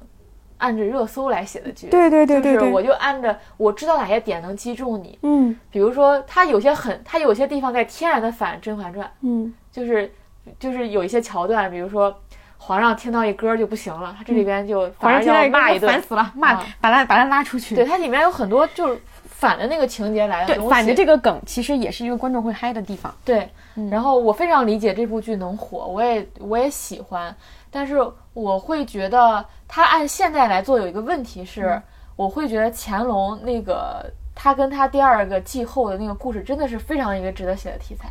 [0.58, 10.12] 按着热搜来写的剧，对对对对，就是我就按着我知道哪些点能击中你，嗯，比如说它有些很，它有些地方在天然的反《甄嬛传》，嗯，就是
[10.60, 12.16] 就是有一些桥段，比如说
[12.58, 23.47] 皇上听到一歌就不行了，他这里边就皇上要骂一顿，烦死了，骂把他把他拉出去，对，它里面有很多就是反的那个情节来的对，反的这个梗其实也是一个观众会嗨的地方，对，
[23.91, 27.34] 然后我非常理解这部剧能火，我也我也喜欢，
[27.70, 27.95] 但是
[28.42, 29.46] 我会觉得。
[29.70, 31.82] 他按现在来做有一个问题是，
[32.16, 38.08] 我会觉得乾隆那个他跟他第二个继后的那个故事真的是非常一个值得写的题材，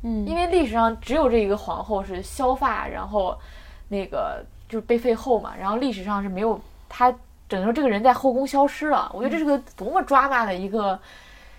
[0.00, 3.38] 嗯，因为历史上只有这一个皇后是削发，然后
[3.86, 6.58] 那个就是被废后嘛，然后历史上是没有
[6.88, 7.14] 他
[7.50, 10.98] 整个这个人在后宫消失了，我觉得这是个多么抓马的一个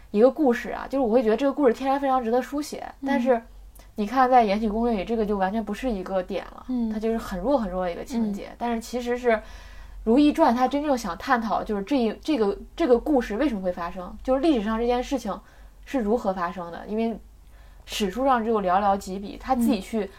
[0.10, 3.40] 一个故事啊，就是我会觉得这个故事天然非常值得书写，但是。
[3.98, 8.54] 你看，在《延禧攻略》里，这个就完全不是一个点了，嗯，它就是很弱很弱的一个情节。
[8.58, 9.30] 但是其实是
[10.04, 15.40] 《如懿传》，它真正想探讨就是这一这个这个故事为什么会发生，就是历史上这件事情
[15.86, 16.86] 是如何发生的。
[16.88, 17.18] 因为
[17.86, 20.12] 史书上只有寥寥几笔，他自己去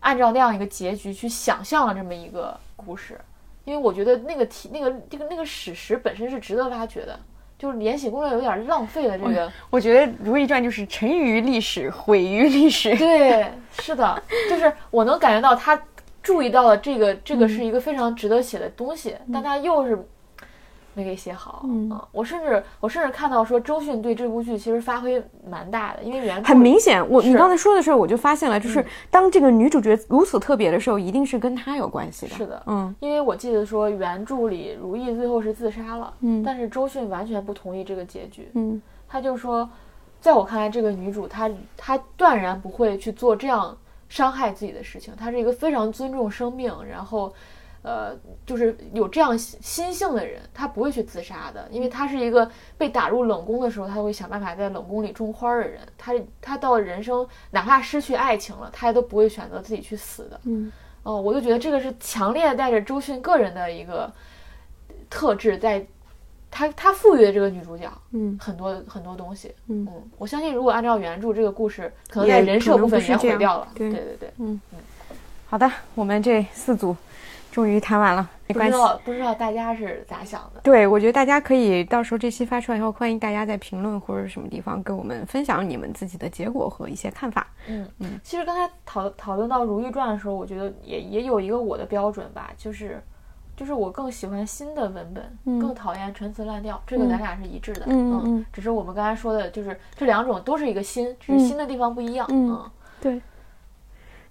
[0.00, 3.18] 按照那样一个结局去想象了这么一个故事。
[3.64, 7.18] 因为我觉得那个题、那个这个那个史实本身是值得挖掘的。
[7.58, 12.94] 就是《延禧攻略》有点浪费了这个，我觉得《如懿传》就是沉于历史，毁于历史。
[12.98, 13.46] 对，
[13.80, 15.80] 是的，就是我能感觉到他
[16.22, 20.06] 注意到了这个，这个是一个非常值得写的东西，但他又是。
[20.94, 32.34] 没给写好，嗯，我甚至我甚至看到说周迅对这部剧其实发挥蛮大的，因为原很明显，我你刚才说的时候我就发现了，就是当这个女主角如此特别的时候，一定是跟她有关系的。
[32.36, 39.68] 是的，嗯，因为我记得说原著里如懿最后是自杀了，嗯，但是周迅完全不同意这个结局，嗯，他就说，
[40.20, 43.76] 在我看来，这个女主她她断然不会去做这样
[44.08, 47.32] 伤害自己的事情，她是一个非常尊重生命，然后。
[47.84, 48.16] 呃，
[48.46, 55.80] 就是有这样心性的人，他不会去自杀的，因为他是一个被打入冷宫的时候，他会想办法在冷宫里种花的人。
[55.98, 60.40] 他他到人生哪怕失去爱情了，他也都不会选择自己去死的。
[60.44, 60.72] 嗯，
[61.02, 64.10] 哦，我就觉得这个是强烈带着周迅个人的一个
[65.10, 65.86] 特质，在
[66.50, 69.54] 他他赋予的这个女主角，嗯，很多很多东西。
[69.68, 73.68] 嗯嗯，我相信如果按照原著这个故事，可能在人设部分也毁掉了。
[73.74, 74.78] 对对对，嗯嗯，
[75.50, 76.96] 好的，我们这四组。
[77.54, 78.76] 终于谈完了，没关系。
[79.04, 80.60] 不知道大家是咋想的？
[80.60, 87.46] 对，我觉得大家可以到时候这期发出来以后，欢迎大家在评论或者什么地方跟我们分享你们自己的结果和一些看法。
[87.68, 88.18] 嗯嗯。
[88.24, 93.00] 其实刚才讨讨论到《如懿传》的时候，我觉得也也有一个我的标准吧，就是
[93.56, 96.82] 就是我更喜欢新的文本，更讨厌陈词滥调。
[96.84, 97.84] 这个咱俩是一致的。
[97.86, 98.46] 嗯嗯。
[98.52, 102.26] 只是我们刚才说的，就是这两种都是一个新，只是新的地方不一样。
[102.30, 102.68] 嗯，
[103.00, 103.22] 对。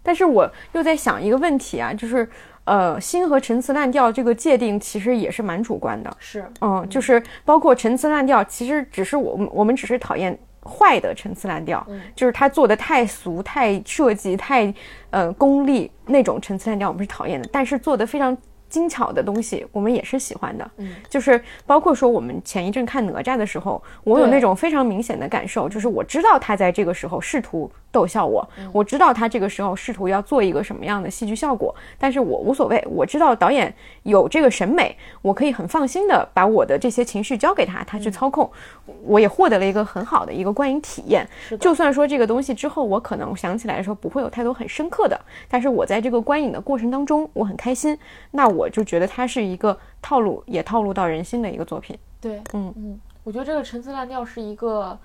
[0.05, 2.29] 但是我又在想一个问题啊，就是。
[2.65, 6.15] 呃，新和陈词滥调这个界定其实也是蛮主观的。
[6.19, 11.85] 是，嗯，就是包括陈词滥调，其实只是我们我们只是讨厌坏的陈词滥调，
[12.15, 14.73] 就是他做的太俗、太设计、太
[15.09, 17.49] 呃功利那种陈词滥调，我们是讨厌的。
[17.51, 18.37] 但是做的非常。
[18.69, 20.71] 精巧的东西，我们也是喜欢的。
[20.77, 33.71] 嗯，就是包括说，我们前一阵看哪吒的时候，我有那种非常明显的感受，就是我知道他在这个时候试图逗笑我，我知道他这个时候试图要做一个什么样的戏剧效果，但是我无所谓，我知道导演
[34.01, 38.51] 有这个审美，我可以很放心的把我的这些情绪交给他，他去操控，
[39.03, 41.29] 我也获得了一个很好的一个观影体验。
[41.59, 47.95] 就算说这个东西之后我可能想起来的时候不会有太多很深刻的，但是我在这个观影的过程当中我很开心，
[48.31, 48.63] 那我。
[48.63, 51.99] 我就觉得它是一个套路，也套路到人心的一个作品。
[52.21, 54.97] 对，嗯嗯，我觉得这个陈词滥调是一个，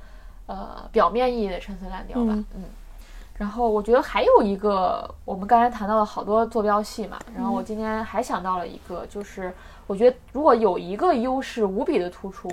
[0.47, 2.33] 呃，表面意义的陈词滥调吧。
[2.55, 2.63] 嗯。
[3.39, 7.19] 然后我觉得还有一个，我们刚才谈到了好多坐标系嘛。
[7.35, 9.55] 然后我今天还想到了一个，就是
[9.87, 12.51] 我觉得如果有一个优势无比的突出，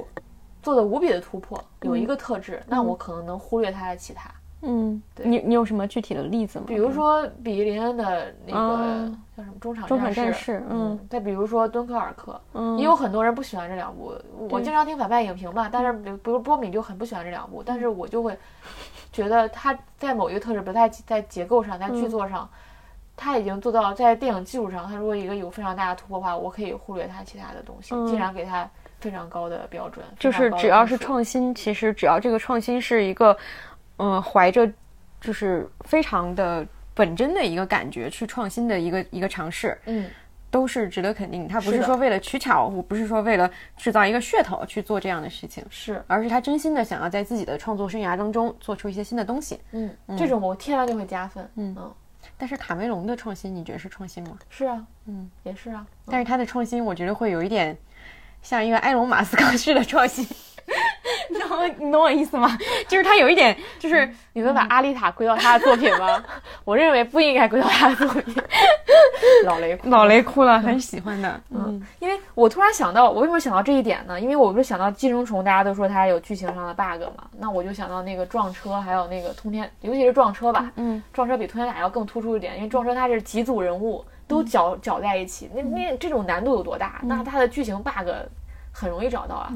[0.62, 4.30] 做的无比的突破，有一个特质，那我可能能忽略它的其他。
[4.62, 6.66] 嗯，你你有什么具体的例子吗？
[6.68, 14.14] 比如说比利林恩的那个叫什么中场中场战士，嗯，再比如说敦刻尔克，嗯，也有很多人不喜欢这两部。
[14.50, 18.36] 我经常听反派影评嘛，但是比比如波米就很不喜欢这两部，但是我就会
[19.16, 22.50] 觉得他在某一个特质，不太在结构上，在剧作上，
[23.16, 30.06] 他已经做到在电影技术上，他如果一个有非常大的突破的话，我可以忽略他其他的东西，竟然给他非常高的标准。
[30.20, 33.36] 就是只要是创新，其实只要这个创新是一个。
[33.98, 34.70] 嗯，怀着
[35.22, 40.06] 就是非常的本真的一个感觉去创新的一个一个尝试，嗯，
[40.56, 41.50] 都是值得肯定。
[41.50, 49.60] 他不是说为了取巧，我不是说为了制造一个噱头去做这样的事情，是，而是他真心的想要在自己的创作生涯当中做出一些新的东西。
[49.72, 51.44] 嗯，这种我天然就会加分。
[51.56, 51.94] 嗯嗯，
[52.38, 54.40] 但是卡梅隆的创新，你觉得是创新吗？
[54.50, 55.86] 是啊，嗯，也是啊。
[56.06, 57.78] 但是他的创新，我觉得会有一点
[58.42, 60.26] 像一个埃隆·马斯克式的创新。
[61.30, 62.58] 你懂我，你懂我意思吗？
[62.88, 66.24] 就是他有一点，就是你能把阿丽塔归到他的作品吗？
[66.66, 68.36] 我认为不应该归到他的作品。
[69.46, 71.40] 老雷，老雷哭了，很喜欢的。
[71.52, 74.20] 嗯，因为我突然想到，我为什么想到这一点呢？
[74.20, 80.72] 因为我不是想到寄生虫，大家都说它有剧情上的 bug 嘛，那我就想到那个撞车，还有那个通天，尤其是撞车吧。
[80.76, 87.00] 嗯，撞车比通天塔要更突出一点，因为撞车它是几组人物都搅搅在一起，那那这种难度有多大？
[87.04, 88.10] 那它的剧情 bug
[88.72, 89.52] 很容易找到啊。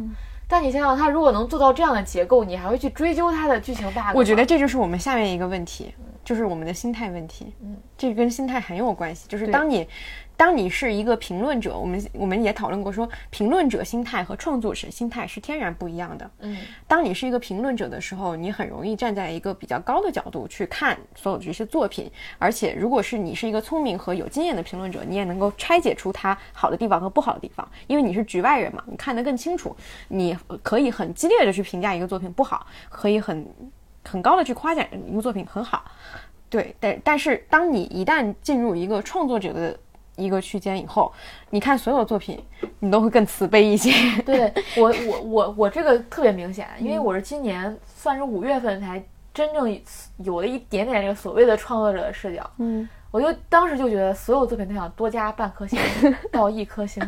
[0.50, 5.94] 但你想想，他如果能做到这样的结构，你还会去追究他的剧情 bug 我觉得这就是我们下面一个问题，
[6.26, 7.54] 就是我们的心态问题。
[7.62, 9.26] 嗯，这跟心态很有关系。
[9.30, 9.88] 就是当你。
[10.40, 16.32] 当你是一个评论者，我们我们也讨论过，说评论者心态和创作者心态是天然不一样的。
[16.40, 29.76] 嗯，当你是一个评论者的时候，你很容易站在一个比较高的角度去看所有这些作品，而且如果是你是一个聪明和有经验的评论者，你也能够拆解出它好的地方和不好的地方，因为你是局外人嘛，你看得更清楚，
[30.08, 33.46] 你可以很激烈的去评价一个作品不好，可以很
[34.06, 35.84] 很高的去夸奖一个作品很好。
[36.50, 39.78] 对，但但是当你一旦进入一个创作者的
[40.20, 41.12] 一个区间以后，
[41.50, 42.40] 你看所有作品，
[42.80, 43.92] 你都会更慈悲一些。
[44.26, 49.04] 对我，我，我，我这个特别明显，因为我是今年算是五月份才
[49.34, 49.80] 真正
[50.18, 52.50] 有了一点点这个所谓的创作者的视角。
[52.58, 52.88] 嗯。
[53.12, 55.80] 我就当时就觉得，所有作品都想多加半颗星
[56.32, 57.02] 到一颗星。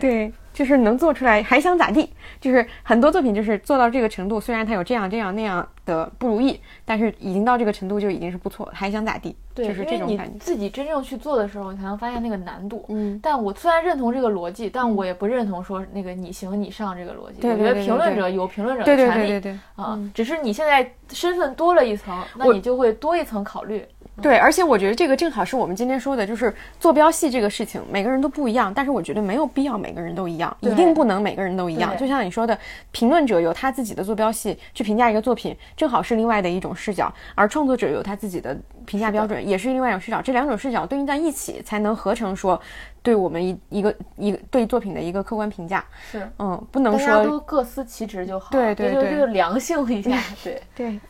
[0.00, 2.12] 对，就是能做出来还想咋地？
[2.40, 9.34] 就是很多作品就是做到这个程度，虽然它有这样这样那样的不如意，但是已经到这个程度就已经是不错，还想咋地？
[9.54, 10.38] 对，就是这种感觉。
[10.38, 12.84] 自己真正去做的时候，你才能发现那个难度。
[12.88, 13.18] 嗯。
[13.22, 17.40] 但我虽然认同这个逻辑，但我也不认同说那个你行你上这个逻辑。
[17.40, 17.68] 对对对。
[17.68, 19.26] 我觉得评论者有评论者的权利。
[19.26, 19.58] 对对对对。
[19.76, 23.84] 啊，只是你现在身份多了一层，那你就会多一层考虑。
[24.20, 28.72] 对，而且我觉得这个正好是我们今天说的，就是坐标系这个事情，每个人都不一样。
[28.74, 31.96] 但是我觉得没有必要每个人都一样，一定不能每个人都一样。
[31.96, 32.58] 就像你说的，
[32.90, 40.20] 评论者有他自己的坐标系去评价一个作品，正好是另外的一种视角；而创作者有他自己的评价标准，也是另外一种视角。
[40.20, 42.60] 这两种视角对应在一起，才能合成说
[43.02, 45.84] 对我们一一个一个对作品的一个客观评价。
[46.10, 48.48] 是，嗯，不能说都各司其职就好。
[48.50, 50.20] 对对对，就是良性一下。
[50.42, 51.00] 对 对。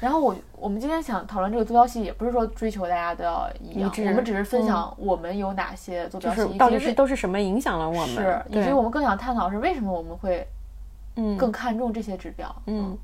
[0.00, 10.46] 然后我我们今天想讨论这个坐标系，也不是说追求大家都要一样，我们只是分享我们有哪些坐标系，到底是都是什么影响了我们，是，以及我们更想探讨是为什么我们会，
[11.16, 12.54] 嗯，更看重这些指标。
[12.66, 12.96] 嗯，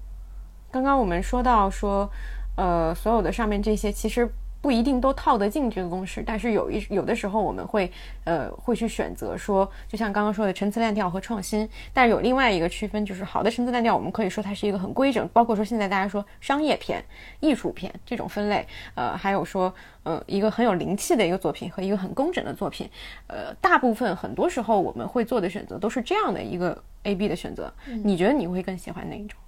[0.71, 2.09] 刚刚我们说到说，
[2.57, 4.29] 呃，所有的上面这些其实
[4.65, 7.93] 不一定都套得进这个公式，但是有一有的时候我们会
[8.25, 17.05] 呃会去选择说，就像刚刚说的陈词滥调和创新，但是有另外一个区分，就是好的陈词滥调，我们可以说它是一个很规整，包括说现在大家说商业片、
[17.41, 19.71] 艺术片这种分类，呃，还有说
[20.03, 22.89] 呃一个很有灵气的一个作品和一个很工整的作品，
[23.27, 27.71] 呃，大部分很多时候我们会做的选择都是这样的一个 A B 的选择，
[28.03, 29.39] 你觉得你会更喜欢哪一种？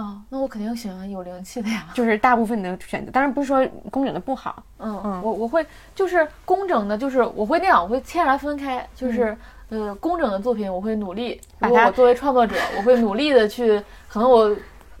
[0.00, 1.86] 啊，那我肯定喜欢有灵气的呀。
[1.92, 4.62] 就是大部分的选择，当然不是说工整的不好。
[4.78, 8.86] 嗯嗯，我我会就是工整的，就是我会那样，我会天然分开。
[8.94, 9.36] 就是
[9.70, 11.40] 呃，工整的作品，我会努力。
[11.60, 14.54] 我作为创作者，我会努力的去，可能我。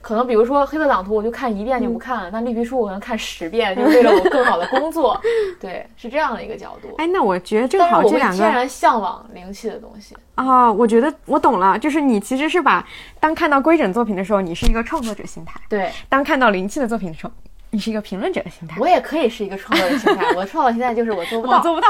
[0.08, 2.30] 可能比如说黑色党图，我就看一遍就不看了。
[2.32, 5.20] 但绿皮书我可能看十遍，就为了我更好的工作。
[5.60, 6.88] 对，是这样的一个角度。
[6.96, 10.72] 哎，那我觉得正好这两个天然向往灵气的东西啊。
[10.72, 12.82] 我觉得我懂了，就是你其实是把
[13.20, 17.32] 当看到规整作品的时候，你是一个创作者心态；对，当看到灵气的作品的时候，
[17.68, 18.78] 你是一个评论者的心态。
[18.80, 20.24] 我也可以是一个创作者心态。
[20.34, 21.88] 我的创作心态就是我做不到，做不到，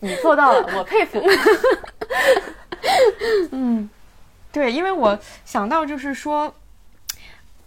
[0.00, 1.22] 你做到了，我佩服。
[3.52, 3.88] 嗯，
[4.50, 6.52] 对，因为我想到就是说。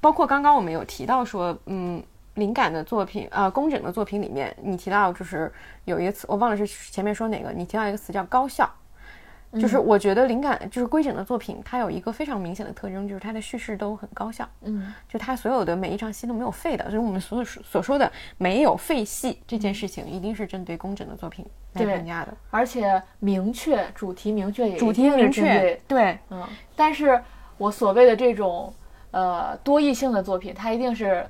[0.01, 2.01] 包括刚刚我们有提到说，嗯，
[2.35, 5.51] 灵感的作品，呃，工整的作品里面，你提到就是
[5.83, 8.69] 有一个词，我忘了是前面说哪个，你提到一个词叫高效，
[9.53, 27.21] 就是我觉得灵感就是规整的作品，它有一个非常明显的特征，就是它的叙事都很高效，嗯，就它所有的每一场戏都没有废的，就是我们所所说的没有废戏这件事情，一定是针对工整的作品来评价的，而且明确主题明确也主题明确对，嗯，但是
[27.57, 28.73] 我所谓的这种。
[29.11, 31.25] 呃，多义性的作品，它一定是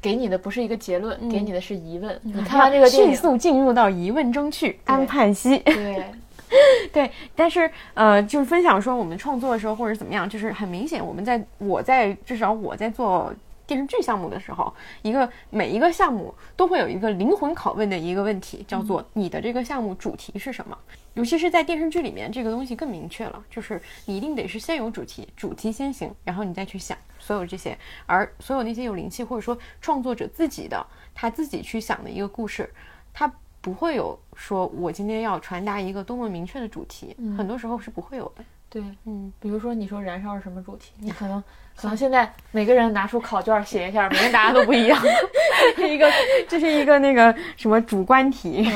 [0.00, 2.20] 给你的不是一个结论，给你的是疑问。
[2.22, 5.58] 你看完这个电影，迅速进入到疑问中去，安盼息。
[5.58, 6.04] 对，
[6.92, 7.10] 对。
[7.34, 13.32] 但是，呃，就是分享说我们创作的时候或者怎么样，就是很明显，我们在我在至少我在做。
[13.64, 20.76] 电视剧项目的时候，一个每一个项目都会有一个灵魂拷问的一个问题，叫做你的这个项目主题是什么？
[21.14, 27.76] 尤其是在电视剧里面，这个东西更明确了，就是你一定得是先有主题，主题先行，然后你再去想所有这些。
[28.06, 30.84] 而所有那些有灵气或者说创作者自己的
[31.14, 32.72] 他自己去想的一个故事，
[33.12, 33.30] 他
[33.60, 38.44] 不会有说我今天要传达一个多么明确的主题，很多时候是不会有的。
[38.68, 41.44] 对，嗯，比如说你说燃烧是什么主题，你可能
[41.76, 44.98] 可能现在每个人拿出考卷写一下，每个人答案都不一样，
[45.76, 46.10] 是 一个
[46.48, 48.66] 这是一个那个什么主观题，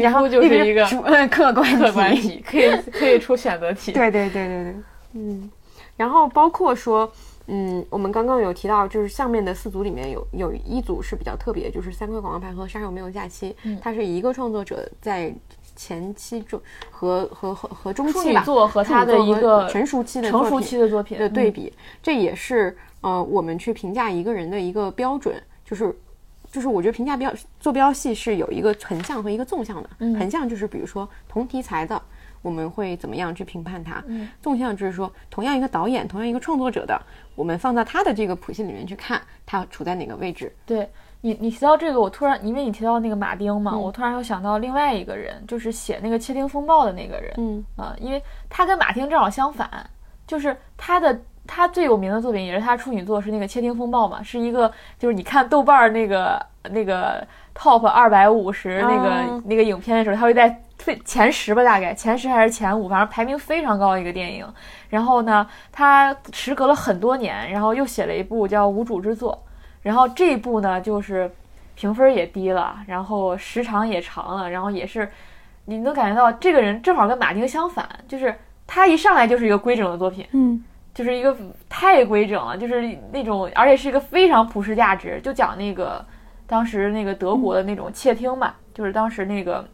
[0.00, 0.84] 然后就是一个
[1.28, 3.92] 客观客观题，可以可以出选择题。
[3.92, 4.74] 对对对对对，
[5.14, 5.50] 嗯，
[5.96, 7.10] 然后包括说，
[7.46, 15.34] 嗯，我们刚刚有提到，就是下面的四组里面有有一组是比较特别，就是三块广告牌和杀手没有假期，它是一个创作者在。
[15.76, 16.60] 前期中
[16.90, 21.72] 和和和和中期吧，和他的一个成熟期的成熟期的作品的对比，
[22.02, 25.96] 这也是呃我们去评价一个人的一个标准，就是
[26.50, 32.00] 就是我觉得评价标坐标系是有一个横向和一个纵向的，横向就是比如说同题材的，
[32.42, 34.02] 我们会怎么样去评判它，
[34.42, 37.00] 纵向就是说同样一个导演，同样一个创作者的，
[37.34, 40.88] 我们放在他的这个谱系里面去看，他处在哪个位置，对。
[41.22, 47.62] 你你提到这个，我突然因为你提到那个马丁嘛，我突然又想到另外一个人，就是写那个《窃听风暴》的那个人，嗯。
[47.76, 49.68] 啊，因为他跟马丁正好相反，
[50.26, 51.20] 就是他的
[51.52, 56.40] 他最有名的作品也是他处女作，是那个《窃听风暴》嘛，是一个就是你看豆瓣那个
[56.70, 64.46] 那个 top 二百五十那个那个影片的时候，他会在最前十吧，大概前十还是前五，反正排名非常高的一个电影。
[64.90, 69.34] 然后呢，他时隔了很多年，然后又写了一部叫《无主之作》。
[69.82, 71.28] 然后这一部呢，就是
[71.74, 75.10] 评分也低了，然后时长也长了，然后也是
[75.64, 78.34] 你能感觉到这个人正好跟马丁相反，就是
[78.66, 80.62] 他一上来就是一个规整的作品，嗯，
[80.94, 81.36] 就是一个
[81.68, 86.04] 太规整了，就是那种而且是一个非常普世价值，就讲那个
[86.46, 89.66] 当时那个德国的那种窃听嘛，就是当时那个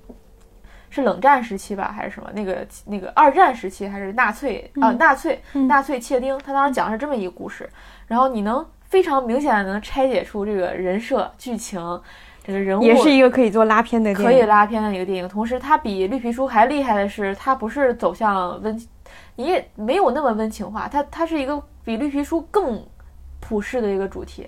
[0.90, 7.68] 是冷战时期吧，还是什么那个那个二战时期还是纳粹啊纳粹纳粹窃听，他当时讲的是这么一个故事，
[8.06, 8.64] 然后你能。
[8.88, 11.80] 非常明显的能拆解出这个人设、剧情，
[12.44, 15.28] 这个人物也是一个可以做拉片的，可以拉片的一个电影。
[15.28, 18.80] 同时，它比绿皮书还厉害的是，它不是走向温，
[19.36, 22.84] 你也没有那么温情化，它它是一个比绿皮书更
[23.38, 24.46] 普世的一个主题，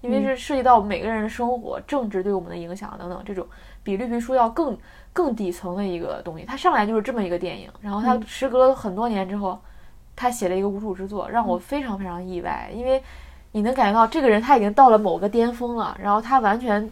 [0.00, 3.46] 因为是涉及到每个人的生活、政治对我们的影响等等，这种
[3.82, 4.78] 比绿皮书要更
[5.12, 6.44] 更底层的一个东西。
[6.46, 9.58] 它上来就是这么一个电影，然后它时隔了很多年之后，
[10.16, 13.02] 他写了一个无主之作，让我非常非常意外，因为。
[13.52, 16.88] 你能感觉到这个人他已经到了某个巅峰了，然后他完全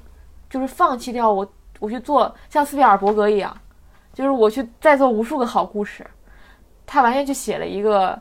[0.49, 1.47] 就是放弃掉我，
[1.79, 3.55] 我去做像斯皮尔伯格一样，
[4.15, 6.05] 就是我去再做无数个好故事，
[6.87, 8.19] 他完全就写了一个，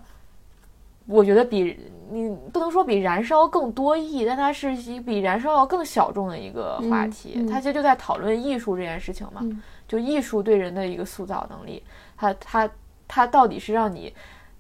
[1.06, 1.80] 我觉得比
[2.12, 7.46] 你不能说比燃烧更多义，但它是一比燃烧要更小众的一个话题。
[7.50, 9.42] 他其实就在讨论艺术这件事情嘛，
[9.88, 11.82] 就艺术对人的一个塑造能力，
[12.18, 12.70] 它它
[13.08, 14.14] 它到底是让你，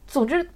[0.08, 0.48] 总之。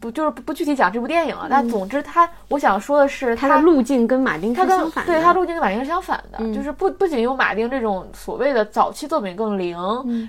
[0.00, 5.12] 不就是不不具体讲这部电影了，但总之他我想说的是，他的路径跟马丁是相反的。
[5.12, 9.76] 对他路径跟马丁是相反的，就是不不仅有马丁这种所谓的早期作品更灵，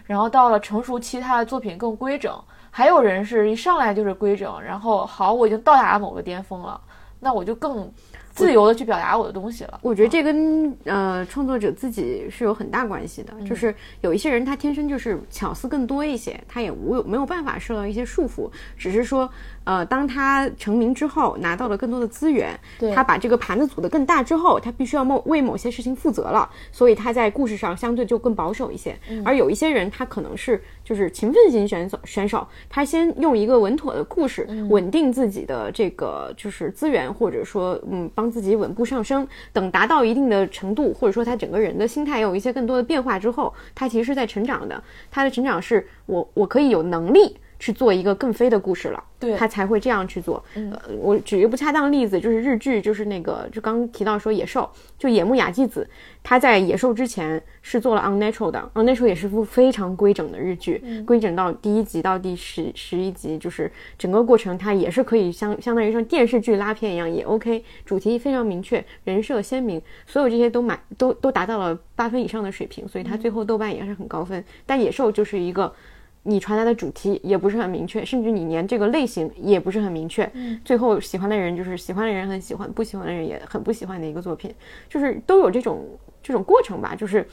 [0.05, 2.33] 然后到了成熟期他的作品更规整，
[2.71, 6.79] 还有人是一上来就是规整，然后好我已经到达了某个巅峰了，
[7.19, 7.89] 那我就更。
[8.35, 9.79] 自由的去表达我的东西了。
[9.81, 13.33] 我觉得这跟呃创作者自己是有很大关系的。
[13.45, 19.27] 就是有一些人他天生就是巧思更多一些，他也无有没有办法受到一些束缚，只是说。
[19.65, 22.57] 呃，当他成名之后，拿到了更多的资源，
[22.93, 28.95] 他把这个盘子组得更大之后，他必须要某为某些事情负责了，所以他在故事上相对就更保守一些。
[29.25, 39.27] 而有一些人，他可能是就是勤奋型选手，选手，他先用一个稳妥的故事稳定自己的这个就是资源，或者说嗯帮自己稳步上升。
[39.51, 44.83] 等达到一定的程度，或者说他整个人的心态有一些更多的变化之后，他其实是在成长的。
[45.09, 47.35] 他的成长是我我可以有能力。
[47.65, 50.43] 去做一个更飞的故事了，对他才会这样去做。
[50.53, 54.69] 呃，我举一个不恰当的例子，就是日剧，就是那个就刚提到说野兽，
[54.99, 55.89] 就野木雅纪子，
[56.21, 74.45] 他在野兽之前是做了 Unnatural 的，Unnatural 也是部非常规整的日剧，规整到第一集到第十十一集，就是整个过程它也是可以相相当于像电视剧拉片一样也 OK，主题非常明确，人设鲜明，所有这些都满都都达到了八分以上的水平，所以它最后豆瓣也是很高分。
[74.67, 75.73] 但野兽就是一个。
[76.27, 80.29] 你传达的主题也不是很明确，甚至你连这个类型也不是很明确。
[80.33, 84.51] 嗯，最后喜欢的人就是喜欢的人很喜欢，不喜欢的人也很不喜欢的一个作品，
[84.89, 85.85] 就是都有这种
[86.23, 86.95] 这种过程吧。
[86.95, 87.27] 就是，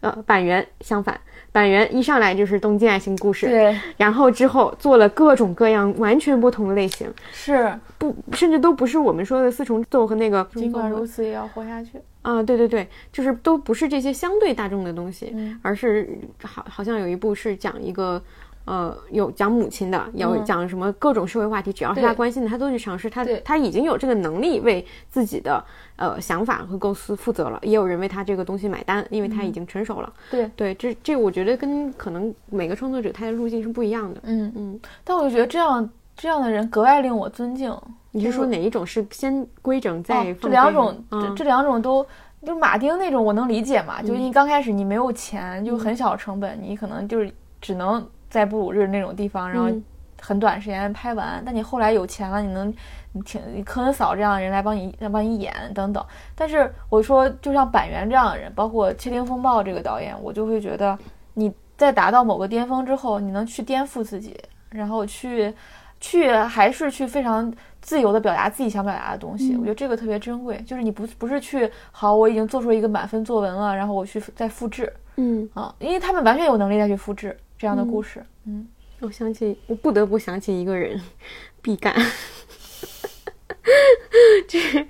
[0.00, 1.18] 呃，板垣相反，
[1.52, 10.46] 板垣一上来就是东京爱情故事，对，然后之后做了各种各样完全不同的类型，是不，甚至都不是我们说的四重奏和那个。
[10.54, 11.92] 尽管如此，也要活下去。
[12.22, 18.20] 啊，对对对，就是都不是这些相对大众的东西，而是好好像有一部是讲一个，
[18.66, 23.08] 呃，有讲母亲的，有讲什么各种社会话题，只要是他关心的，他都去尝试。
[23.08, 25.64] 他他已经有这个能力为自己的
[25.94, 30.12] 呃想法和构思负责了，也有人为他这个东西买单，因为他已经成熟了。
[30.30, 34.20] 对对，这这我觉得跟可能每个创作者他的路径是不一样的。
[34.24, 37.72] 嗯嗯，但我就觉得这样这样的人格外令我尊敬。
[38.10, 40.34] 你是说哪一种是先规整再？
[40.34, 42.04] 这两种，这这两种都，
[42.44, 44.02] 就马丁那种我能理解嘛？
[44.02, 47.30] 就你刚开始你没有钱，就很小成本，你可能就是
[47.60, 48.02] 只能
[48.36, 49.68] 在布鲁日那种地方，然后
[50.20, 51.42] 很短时间拍完。
[51.44, 52.72] 但你后来有钱了，你能
[53.12, 56.04] 你请科恩嫂这样的人来帮你来帮你演等等。
[56.34, 60.96] 但是我说，就像板垣这样的人，包括《窃听风暴》这个导演，我就会觉得
[61.34, 64.38] 你在达到某个巅峰之后，你能去颠覆自己，
[64.70, 65.52] 然后去
[65.98, 67.52] 去还是去非常。
[67.86, 70.60] 自由的表达自己想表达的东西，我觉得这个特别珍贵。
[70.66, 78.24] 就是你不不是去好，我已经做出一个满分作文了，然后我去再复制，嗯啊，因为他们完全有能力再去复制这样的故事。
[78.44, 78.66] 嗯，
[79.00, 81.00] 我想起，我不得不想起一个人，
[81.62, 81.94] 毕赣，
[84.48, 84.86] 就是，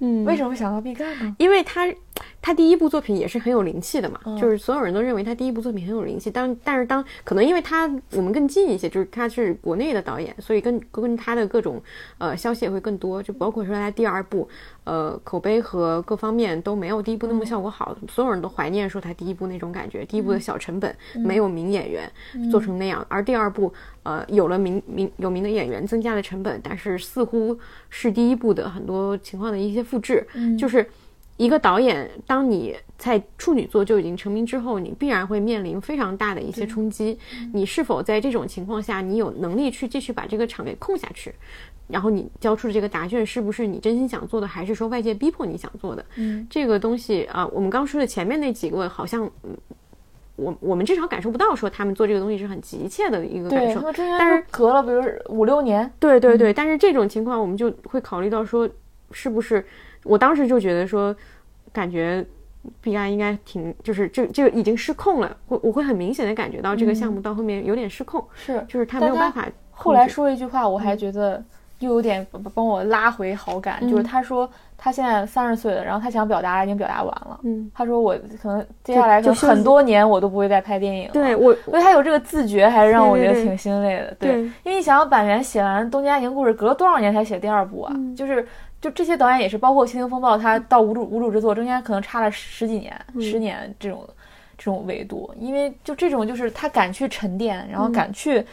[0.00, 1.34] 嗯，为什么会想到毕赣呢？
[1.38, 1.86] 因为他。
[2.40, 6.30] 他第一部作品也是很有灵气的嘛，就是所有人都认为他第一部作品很有灵气。
[6.30, 11.82] 当但是当可能因为他我们更近一些，就是他是国内的导演，所以跟跟他的各种
[12.18, 14.48] 呃消息也会更多，就包括说他第二部，
[14.84, 22.08] 呃口碑和各方面都没有第一部那么效果好，所有人都怀念说他第一部那种感觉，第一部的小成本没有名演员
[22.50, 23.72] 做成那样，而第二部
[24.04, 27.58] 呃有了名名有名的演员，增加了成本，但是似乎
[27.90, 30.24] 是第一部的很多情况的一些复制，
[30.56, 30.88] 就是。
[31.36, 37.18] 一个导演，当你在处女座就已经成名之后，你必然会面临非常大的一些冲击。
[37.52, 41.34] 你是否在这种情况下，你有能力去继续把这个场给控下去？
[41.88, 46.04] 然后你交出的这个答卷是不是你真心想做的，还是说外界逼迫你想做的？
[46.16, 49.30] 嗯，这个东西啊，我们刚说的前面那几个，好像
[50.36, 53.82] 我我们至少感受不到说他们做这个东西是很急切的一个感受。
[54.18, 58.66] 但是隔了比如五六年，对对对，但是这种情况我们就会考虑到说，
[59.12, 59.64] 是不是？
[60.06, 61.14] 我当时就觉得说，
[61.72, 62.24] 感觉
[62.80, 65.36] 毕赣应该挺，就是这这个已经失控了。
[65.48, 69.46] 我我会很明显的感觉到这个项目到后面有点失控，是，就是他没有办法。
[69.70, 71.44] 后来说一句话，我还觉得
[71.80, 77.40] 又有点帮我拉回好感，就是他说他现在三十岁了，然后他想表达已经表达完了。
[77.42, 81.10] 嗯，他说我可能接下来就很多年我都不会再拍电影。
[81.12, 84.14] 对我，因为他有这个自觉，还是让我觉得挺欣慰的。
[84.18, 87.94] 对，因为你想想，板垣写完《东京爱情故事》，隔了多少年才写第二部啊？
[88.16, 88.46] 就是。
[88.78, 94.06] 就这些导演也是，包括《倾听风暴》，他到无主无主之作中间可能差了十几年、十年这种
[94.58, 98.44] 这种维度，因为就这种就是他敢去沉淀，然后敢去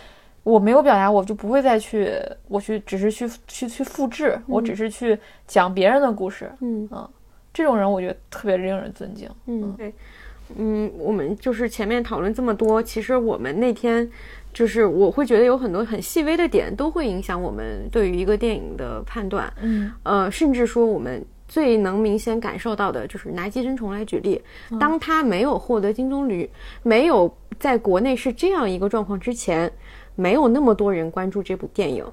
[0.43, 2.11] 我没有表达，我就不会再去，
[2.47, 5.17] 我去只是去去去复制，我只是去
[5.47, 6.51] 讲别人的故事。
[6.59, 7.09] 嗯嗯，
[7.53, 9.29] 这种人我觉得特别令人尊敬。
[9.45, 9.93] 嗯，对，
[10.57, 14.09] 嗯，我们就是前面讨论这么多，其实我们那天
[14.51, 19.51] 就是我会觉得有很多很细微的点都会影响我们对于一个电影的判断。
[19.61, 24.41] 嗯，呃，甚至说我们最能明显感受到的就是拿《寄生虫》来举例，
[24.79, 26.49] 当他没有获得金棕榈，
[26.81, 29.71] 没有在国内是这样一个状况之前，
[30.15, 32.05] 没有那么多人关注这部电影，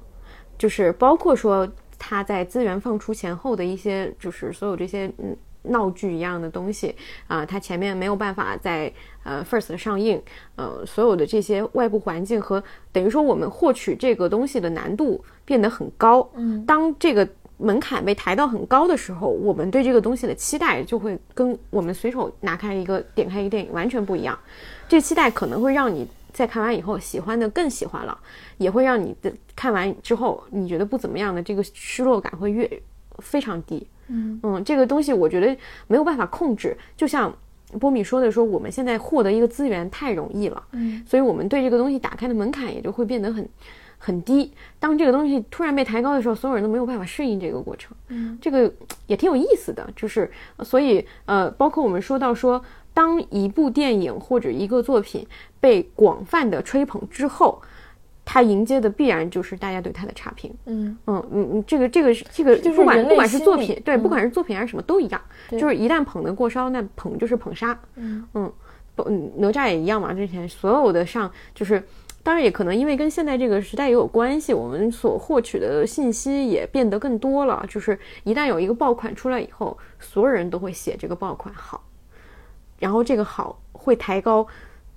[0.57, 1.67] 就是包括说
[1.97, 5.35] 他在资源放出前后的一些，就是所有这些嗯。
[5.63, 6.95] 闹剧一样的东西
[7.27, 8.91] 啊，它前面没有办法在
[9.21, 10.19] 呃 first 上映，
[10.55, 16.27] 呃，所有的这些外部环境和等于说我们获取这个东西的难度变得很高。
[16.33, 24.35] 嗯，当这个门槛被抬到很高的时候，我们对这个东西的期待就会跟我们随手拿开一个点开一个电影完全不一样。
[24.89, 28.17] 这期待可能会让你在看完以后喜欢的更喜欢了，
[28.57, 32.81] 也会让你的看完之后你觉得不怎么样的这个失落感会越
[33.19, 33.87] 非常低。
[34.07, 35.55] 嗯嗯，这个东西我觉得
[35.87, 37.33] 没有办法控制，就像
[37.79, 43.47] 波米说的，说我们现在获得一个资源太容易了，嗯，所以我们对这个东西打开的门槛也就会变得很
[43.97, 44.51] 很低。
[44.79, 48.69] 当这个东西突然被抬高的时候，所有人都没有办法适应这个过程，嗯，这个
[49.07, 49.89] 也挺有意思的。
[49.95, 50.29] 就是
[50.59, 52.61] 所以呃，包括我们说到说，
[52.93, 55.25] 当一部电影或者一个作品
[55.59, 57.61] 被广泛的吹捧之后。
[58.23, 65.19] 它迎接的必然就是大家对它的差评，嗯嗯嗯嗯，这个这个这个就是不管不管是作品，对，不管是作品还是什么都一样，
[65.49, 68.53] 对就是一旦捧得过烧，那捧就是捧杀，嗯嗯，
[68.95, 71.81] 不嗯哪吒也一样嘛，之前所有的上就是。
[72.23, 77.65] 当然也可能因为跟现在这个时代也有关系，我们所获取的信息也变得更多了。
[77.67, 81.83] 就是一旦有一个爆款出来以后，所有人都会写这个爆款好，
[82.81, 84.45] 然后这个好会抬高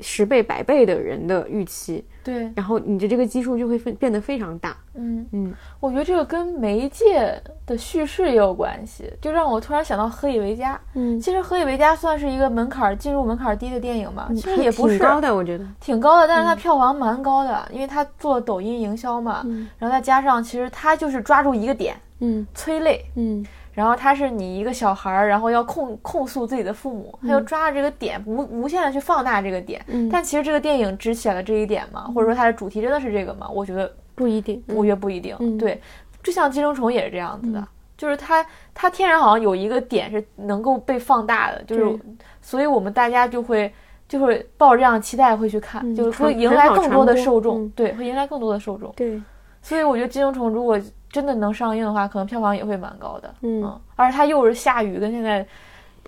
[0.01, 4.77] 十倍百倍的人的预期，对，然后你的这个基数就会分变得非常大。
[4.97, 10.75] 嗯嗯，我觉得这个跟媒介的叙事也有关系，就让我突然想到《何以为家》。
[10.95, 15.65] 嗯其实《何以为家》算是一个门槛进入门槛低的电影嘛，其实也不是挺高的，我觉得。
[15.81, 23.45] 挺高的，但是它票房蛮高的，因为它做抖音营销嘛，嗯然后再加上其实它就是抓住一个点，嗯催泪，嗯
[23.75, 32.11] 然后他是你一个小孩儿，然后要控控诉自己的父母，他就抓着这个点无无限的去放大这个点，嗯但其实这个电影只写了这一点嘛？
[32.15, 33.49] 或者说它的主题真的是这个吗？
[33.49, 34.63] 我觉得不一定。
[34.69, 35.37] 我觉得不一定。
[35.41, 35.81] 嗯对，
[36.23, 37.67] 就像寄生虫也是这样子的，
[37.99, 42.01] 就是它它天然好像有一个点是能够被放大的，就是
[42.41, 43.73] 所以我们大家就会
[44.09, 48.93] 就会抱着这样的期待会去看，嗯就是会迎来更多的受众，嗯对，会迎来更多的受众。
[48.95, 49.21] 对，
[49.61, 50.79] 所以我觉得寄生虫如果
[51.15, 53.33] 真的能上映的话，可能票房也会蛮高的。
[53.43, 55.47] 嗯而且它又是下雨，跟现在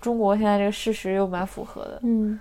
[0.01, 1.99] 中国现在这个事实又蛮符合的。
[2.03, 2.37] 嗯。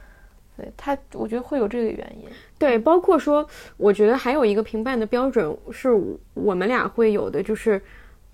[0.57, 2.29] 对它，我觉得会有这个原因。
[2.59, 5.91] 对，包括说，我觉得还有一个评判的标准是
[6.33, 7.81] 我们俩会有的，就是，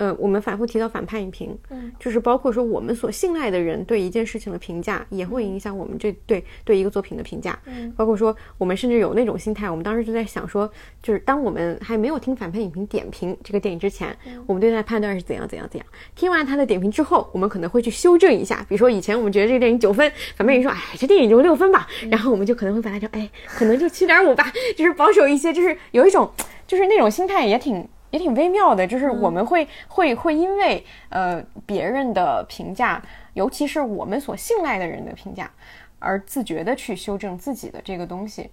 [0.02, 7.56] 呃，我们反复提到反派影评，嗯，就是包括说我们所信赖的人对一件事情的评价，也会影响我们这对对一个作品的评价。
[7.66, 10.68] 嗯，包括说我们甚至有那种心态，我们当时就在想说，
[11.00, 14.12] 就是当我们还没有听反派影评点评这个电影之前，
[14.44, 15.86] 我们对它的判断是怎样怎样怎样。
[16.16, 26.28] 听完他的点评之后，我们可能会去修正一下，比如说以前我们觉得这个电影九分，反派影说，哎，这电影就六分吧，然后我们就可能会把它说，哎，可能就七点五吧，就是保守一些，就是有一种，
[26.66, 27.86] 就是那种心态也挺。
[28.12, 33.02] 也挺微妙的，就是我们会、会会因为呃别人的评价，
[33.32, 35.50] 尤其是我们所信赖的人的评价，
[35.98, 38.50] 而自觉的去修正自己的这个东西。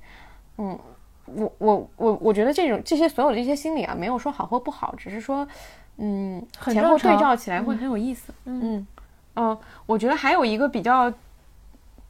[0.57, 0.79] 嗯，
[1.25, 5.47] 我我我我觉得这种这些所有的这些心理啊，没有说好或不好，只是说，
[5.97, 8.33] 嗯，前后对照起来会很有意思。
[8.45, 8.87] 嗯嗯，
[9.35, 11.13] 哦、我觉得还有一个比较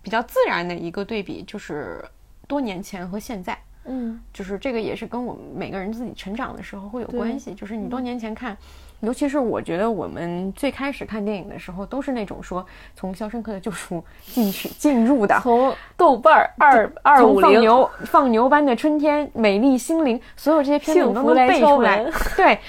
[0.02, 2.04] 比较自然的一个对比，就是
[2.48, 3.58] 多年前和现在。
[3.86, 7.54] 嗯就是这个也是跟我们每个人自己成长的时候会有关系。
[7.54, 8.56] 就是你多年前看，
[9.00, 12.66] 尤其是我觉得我们最开始看电影的时候，都是那种说
[12.96, 13.98] 从《肖申克的救赎》
[14.34, 22.14] 进去进入的，从豆瓣儿二二五零放牛放牛班的春天、美丽心灵，所有这些片子你都背出来门。
[22.36, 22.60] 对，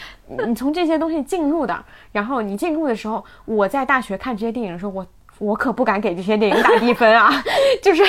[0.46, 5.06] 你从这些东西进入的，然后你进入的时候，我在大学看这些电影的时候，我
[5.40, 7.30] 我可不敢给这些电影打低分啊，
[7.82, 8.04] 就是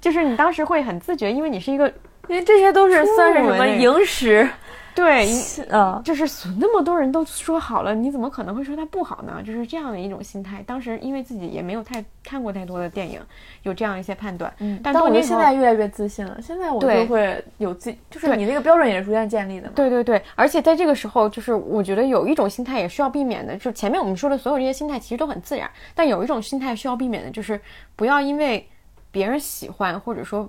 [0.00, 1.86] 就是你当时会很自觉，因为你是一个
[2.28, 4.48] 因为这些都是算是什么初吻影史
[4.94, 5.28] 对。
[5.70, 6.00] 啊？
[6.04, 6.24] 就是
[6.58, 9.42] 那么多人都说好了，你怎么可能会说它不好呢？
[9.44, 10.62] 就是这样的一种心态。
[10.66, 13.20] 当时因为自己也没有太看过太多的电影，
[13.62, 14.52] 有这样一些判断。
[14.58, 16.40] 嗯，但我觉得现在越来越自信了。
[16.42, 19.72] 现在我对就会有自，就是你那个标准也是逐渐建立的嘛。
[19.76, 27.60] 对对对，而且在这个时候，就是我觉得有一种心态也需要避免的，就前面我们说的所有这些心态其实都很自然，但有一种心态需要避免的，就是
[27.96, 28.68] 不要因为
[29.10, 30.48] 别人喜欢或者说，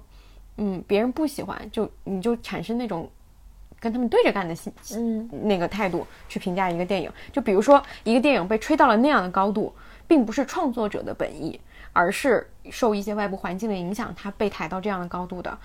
[0.57, 3.09] 嗯，别人不喜欢，就你就产生那种
[3.81, 7.11] 跟他们对着干的心，嗯，那个态度去评价一个电影。
[7.33, 9.75] 就比如说一个电影被吹到了那样的高度，
[10.07, 11.59] 并不是创作者的本意，
[11.91, 15.57] 而是受一些外部环境的影响，它被抬到这样的高度的。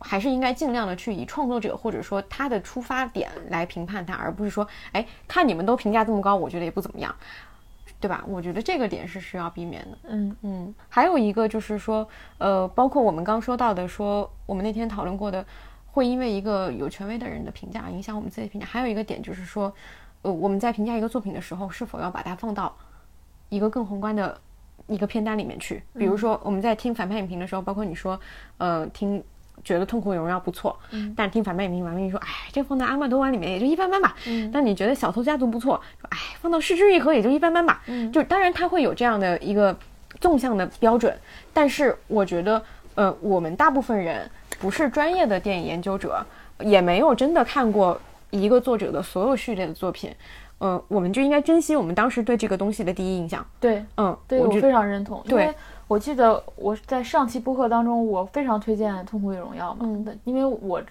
[0.00, 7.12] 还是应该尽量的去以创作者或者说他的出发点来评判他，而不是说，哎，看你们都评价这么高，我觉得也不怎么样，
[7.98, 8.22] 对吧？
[8.28, 9.98] 我觉得这个点是需要避免的。
[10.04, 12.08] 嗯嗯，还有一个就是说，
[12.38, 15.44] 呃，包括我们刚说到的，说我们那天讨论过的，
[15.98, 18.66] 会因为一个有权威的人的评价影响我们自己的评价。
[18.66, 19.74] 还有一个点就是说，
[20.22, 22.74] 呃，我们在评价一个作品的时候，是否要把它放到
[23.48, 24.40] 一个更宏观的
[24.86, 25.82] 一个片单里面去？
[25.94, 28.18] 比如说我们在听反派影评的时候，包括你说，
[28.58, 29.22] 呃，听。
[29.64, 39.76] 觉得《痛苦与荣耀》不错，嗯，但听反派影评，反派影评说，哎，这放在阿曼多瓦里面也就一般般吧，嗯，但你觉得《小偷家族》不错，说，哎，放到《失之愈合》也就一般般吧，嗯，就当然他会有这样的一个
[40.20, 41.12] 纵向的标准，
[41.52, 42.62] 但是我觉得，
[42.94, 46.24] 呃，我们大部分人不是专业的电影研究者，
[46.60, 47.98] 也没有真的看过
[48.30, 50.14] 一个作者的所有序列的作品，
[50.58, 55.54] 呃，我们就应该珍惜我们当时对这个东西的第一印象，对，嗯，对我非常认同，对。
[55.86, 60.82] 我记得我在上期播客当中，我非常推荐《痛苦与荣耀》嘛，嗯，因为我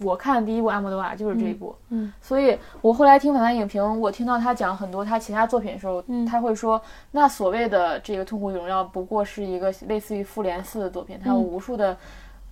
[0.00, 6.78] 我看第一部阿莫多瓦就是这一部，嗯，所以我后来听访谈影评，我听到他讲很多他其他作品的时候，他会说，
[7.12, 11.96] 那所谓的这个《痛苦与荣耀》不过是一个类似于《复联四》的作品，它有无数的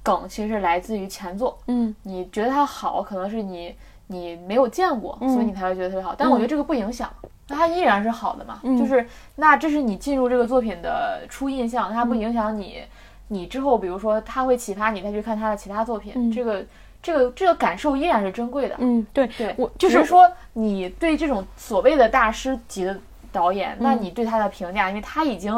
[0.03, 3.75] 梗，其实是来自于前作，嗯，你觉得它好，可能是你
[4.07, 7.11] 你没有见过，所以你才会觉得特别好，但我觉得这个不影响。
[7.49, 8.61] 那它依然是好的嘛？
[8.79, 9.05] 就是
[9.37, 12.83] 那这是你进入这个作品的初印象，它不影响你，
[13.29, 16.65] 你之后比如说它会启发你再去看他的其他作品，这个
[17.03, 18.77] 这个这个感受依然是珍贵的。
[18.79, 22.97] 嗯，对对，我就是说你对这种所谓的大师级的
[23.33, 25.53] 导演，那你对他的评价，因为他已经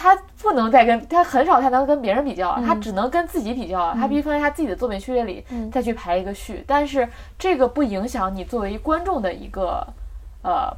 [0.00, 7.06] 他不能再跟他很少才能跟别人比较，他只能跟自己比较，他必须放在他自己的作品序列里再去排一个序，但是
[7.38, 9.86] 这个不影响你作为观众的一个
[10.42, 10.74] 呃。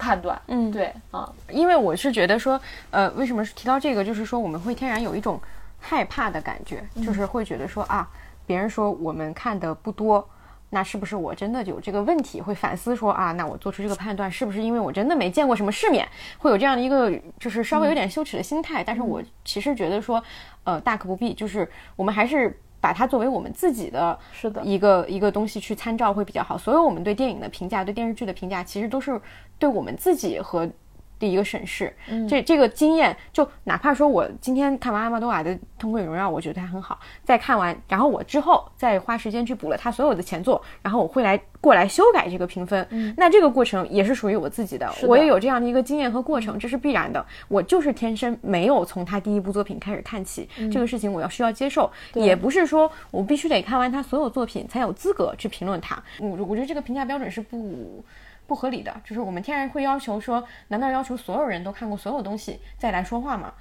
[0.00, 2.60] 判断，嗯，对，啊，因为我是觉得说，
[2.92, 5.40] 呃，为什么提到这个，就是说我们会天然有一种
[5.80, 8.08] 害怕的感觉，就是会觉得说啊，
[8.46, 10.24] 别人说我们看的不多，
[10.70, 12.40] 那是不是我真的有这个问题？
[12.40, 16.08] 会反思说啊，那我做出这个判断是不是因为我真的没见过什么世面？
[16.38, 18.82] 会有这样的一个就是稍微有点羞耻的心态。
[18.84, 20.22] 但是我其实觉得说，
[20.64, 22.58] 呃，大可不必，就是我们还是。
[22.80, 26.56] 把它作为我们自己的是的一个一个东西去参照会比较好。
[26.56, 29.20] 所有我们对电影的评价、对电视剧的评价，其实都是
[29.58, 30.70] 对我们自己和。
[31.18, 31.92] 的一个审视，
[32.28, 43.14] 这这个经验，就哪怕说我今天看完阿玛多瓦的《痛苦与荣耀》，我觉得它很好，再看完，然后我之后再花时间去补了他所有的前作，然后我会来过来修改这个评分。
[43.16, 47.24] 那这个过程也是属于我自己的，我也有这样的一个经验和过程，这是必然的。
[47.48, 56.00] 我就是天生没有从他第一部作品开始看起，这个事情我要需要接受，也不是说我必须得看完他所有作品才有资格去评论他。
[56.20, 58.04] 我我觉得这个评价标准是不。
[58.48, 63.52] 不合理的，就是我们天然会要求说，难道要求所有人都看过所有东西再来说话吗？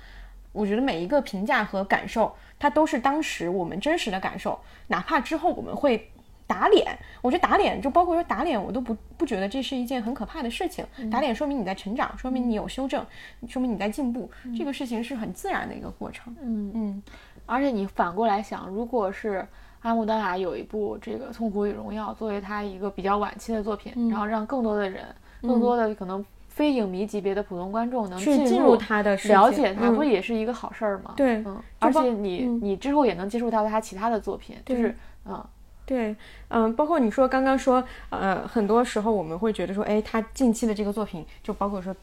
[0.53, 4.57] 我觉得每一个评价和感受，它都是当时我们真实的感受，
[4.87, 6.09] 哪怕之后我们会
[6.47, 10.83] 打脸，我觉得打脸就包括说打脸，我都不不觉得这是一件很可怕的事情。
[11.11, 13.05] 打脸说明你在成长，说明你有修正，
[13.47, 16.33] 说明你在进步，这个事情是很自然的一个过程。
[16.41, 17.03] 嗯嗯，
[17.45, 19.45] 而且你反过来想，如果是。
[19.81, 25.05] 阿姆达瓦有一部这个《痛苦与荣耀》，作为他一个比较晚期的作品，然后让更多的人，
[25.41, 31.13] 更多的可能非影迷级别的普通观众能进入他的了解他，不也是一个好事儿吗？
[31.15, 34.95] 对，嗯，而且你你之后也能接触到他其他的作品，就是
[35.25, 35.45] 嗯，
[35.85, 36.15] 对，
[36.49, 41.95] 嗯，包括你说刚刚说，呃，很多时候我们会觉得说，哎，他近期的这个作品，就包括说。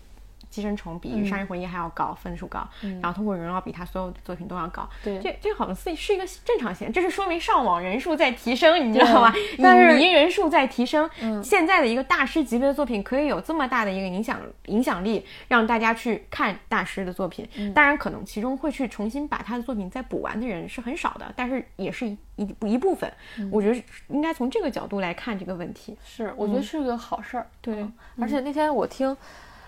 [0.55, 4.89] 寄生虫比《杀人回忆》还要高分数高，然后《通过荣耀》比他所有的作品都要高。
[5.03, 9.35] 对，这这好像是是一个正常现象，这是说明上网人数在提升，你知道吗？
[9.61, 11.11] 但是迷人数在提升。
[11.43, 17.49] 现在的一个大师级别的作品可以有这么大的一个影响影响力，让大家去看大师的作品。
[17.75, 23.13] 当然，可能其中会去重新把他的作品再补完的人是很少的，但是也是一一一部分。
[23.51, 25.97] 我觉得应该从这个角度来看这个问题。
[26.05, 27.49] 是，我觉得是个好事儿。
[27.61, 27.85] 对，
[28.21, 29.17] 而且那天我听。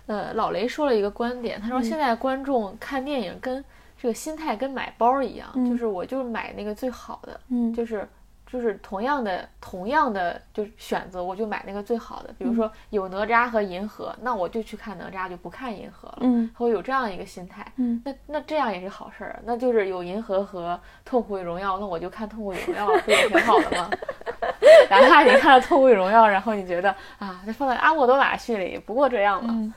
[0.06, 3.64] 呃，老雷说了一个观点，他说现在观众看电影跟
[4.00, 8.06] 这个心态跟买包一样，就是我就是买那个最好的，嗯，就是
[8.46, 12.32] 就是同样的同样的就是选择，我就买那个最好的。
[12.38, 16.18] 比如说有哪吒和银河，那我就去看哪吒，就不看银河了。
[16.20, 17.66] 嗯，会有这样一个心态。
[17.76, 23.90] 嗯，那那这样也是好事儿，那就是有银河和痛苦与荣耀，那我就看痛苦与荣耀，不也挺好的吗？
[24.88, 29.74] 哪怕你看了痛苦与荣耀，然后你觉得啊，这放在阿莫多瓦序里，不过这样嘛。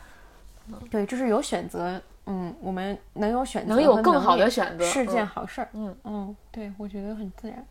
[0.89, 5.69] 对，就是有选择，嗯，我们能有选择，能有更好的选择是件好事儿。
[5.73, 7.65] 嗯嗯，对，我觉得很自然。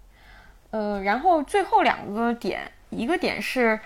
[0.70, 3.78] 呃，然后最后两个点，一个点是。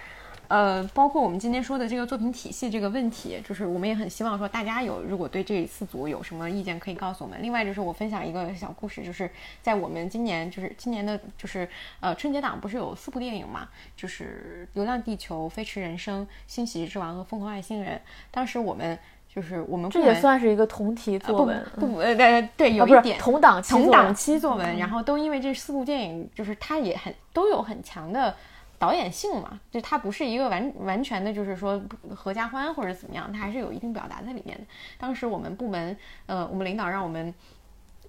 [0.53, 7.43] 呃，包括我们今天说的这个作品体系这个问题，就是我们也很希望说大家有如果对这四组有什么意见可以告诉我们。
[7.43, 9.31] 另外就是我分享一个小故事，就是
[9.63, 11.67] 在我们今年就是今年的就是
[12.01, 13.67] 呃春节档不是有四部电影嘛，
[13.97, 17.97] 就是《流浪地球》《飞驰人生》《新喜剧之王》和《疯狂外星人》。
[18.31, 18.99] 当时我们
[19.35, 28.37] 就是我们这也算是一个同题作文，不呃对对有一点同档期同档期作文，然后都因为这四部电影就是它也很都有很强的。
[28.83, 31.81] 导演性嘛，就他不是一个完完全的，就是说
[32.13, 34.65] 合家欢或者怎么样，他还是有一定表达在里面的。
[34.99, 35.97] 当时我们部门，
[36.27, 37.33] 呃，我们领导让我们。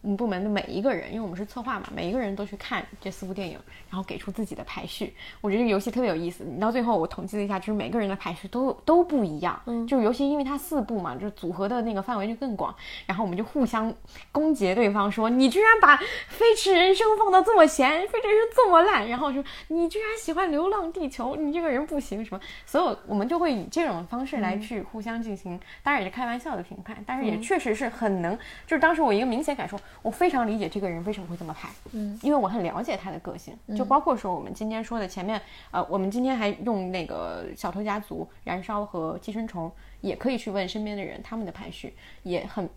[0.04, 3.58] 我们部门的每一个人，因为我们是策划嘛，每一个人都去看这四部电影，
[3.90, 5.16] 然后给出自己的排序。
[5.40, 6.44] 我觉得这个游戏特别有意思。
[6.44, 9.58] 你到最后，我统计了一下，就是每个人的排序都都不一样。
[9.66, 12.76] 嗯，就是尤其因为它四部嘛，就是组合的那个范围就更广。
[13.06, 13.94] 然后我们就互相
[14.30, 15.96] 攻讦对方，说你居然把
[16.28, 22.42] 《飞驰人生》放到这么前，《飞驰人生》这么烂，然后说你居然喜欢《流浪地球》，你这个人不行什么。
[22.66, 29.80] 所有我们就会以这种方式来去互相进行，当然也是开玩笑的评判，但是也确实是很能，就是当时我一个明显感受。
[30.02, 35.42] 我非常理解这个人为什么会这么拍，嗯，因为我很了解他的个性，就包括说我们今天说的前面，
[35.72, 39.72] 呃，我们今天还用那个小偷家族、燃烧和寄生虫，
[40.02, 41.94] 也可以去问身边的人，他们的排序
[42.24, 42.70] 也很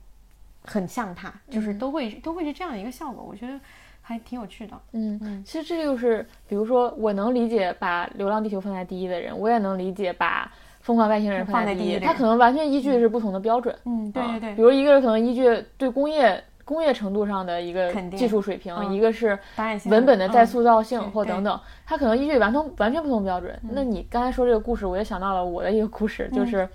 [0.63, 3.59] 很像他，就是都会都会是这样一个效果，我觉得
[4.03, 5.19] 还挺有趣的，嗯。
[5.23, 10.53] 嗯，其实这就是，比如说我能理解把《流浪地球》放在第一的人，我也能理解把。
[10.83, 13.77] 疯狂外星人放在第一，他可能完全依据的是不同的标准。
[13.87, 14.55] 嗯，对对对。
[14.55, 19.39] 比如一个人可能依据对工业工业程度上的一个技术水平，一个是
[19.87, 23.59] 文本的再塑造性或等等，它可能依据完全完全不同标准。
[23.71, 26.69] 那你刚才说这个故事，我也想到了我的一个故事，就是，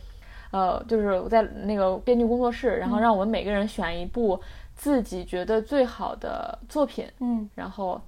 [0.50, 4.40] 呃，就是我在那个编剧工作室，然后让我们每个人选一部
[4.74, 8.02] 自己觉得最好的作品，嗯，然后。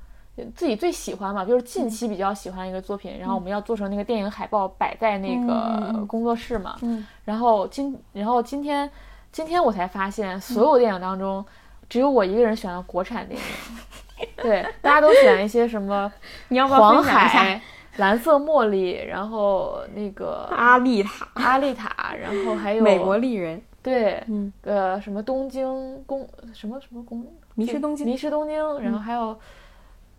[0.56, 6.76] 自己最喜欢嘛，就是近期比较喜欢一个作品，然后我们要做成那个电影海报摆在那个工作室嘛。
[6.82, 7.06] 嗯。
[7.24, 8.90] 然后今然后今天
[9.32, 11.46] 今天我才发现，所有电影当中，
[11.90, 14.28] 只有我一个人选了国产电影。
[14.38, 16.12] 对，大家都选一些什么？
[16.50, 17.62] 你要黄海、
[17.98, 23.62] 蓝色茉莉，然后那个阿丽塔、阿丽塔，然后还有美国丽人。
[23.82, 27.26] 对，嗯，呃，什么东京宫，什么什么宫？
[27.56, 28.06] 迷失东京。
[28.06, 29.38] 迷失东京，然后还有。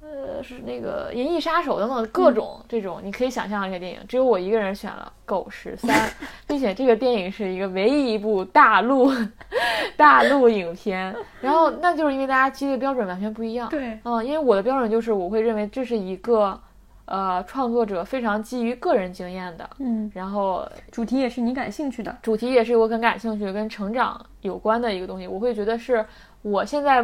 [0.05, 5.90] 呃，是那个《银翼杀手》等等各种这种，你可以想象一些电影，只有我一个人选了《狗十三》，
[6.47, 9.10] 并且这个电影是一个唯一一部大陆
[9.97, 11.14] 大陆影片。
[11.40, 13.68] 然后那就是因为大家激励标准完全不一样。
[13.70, 16.59] 对，嗯，因为我的标准就是我会认为这是一个
[17.06, 25.26] 呃创作者非常基于个人经验的，嗯，然后主题也是你感兴趣的，主题也是我很感兴趣、跟成长有关的一个东西。
[25.26, 26.05] 我会觉得是
[26.43, 27.02] 我现在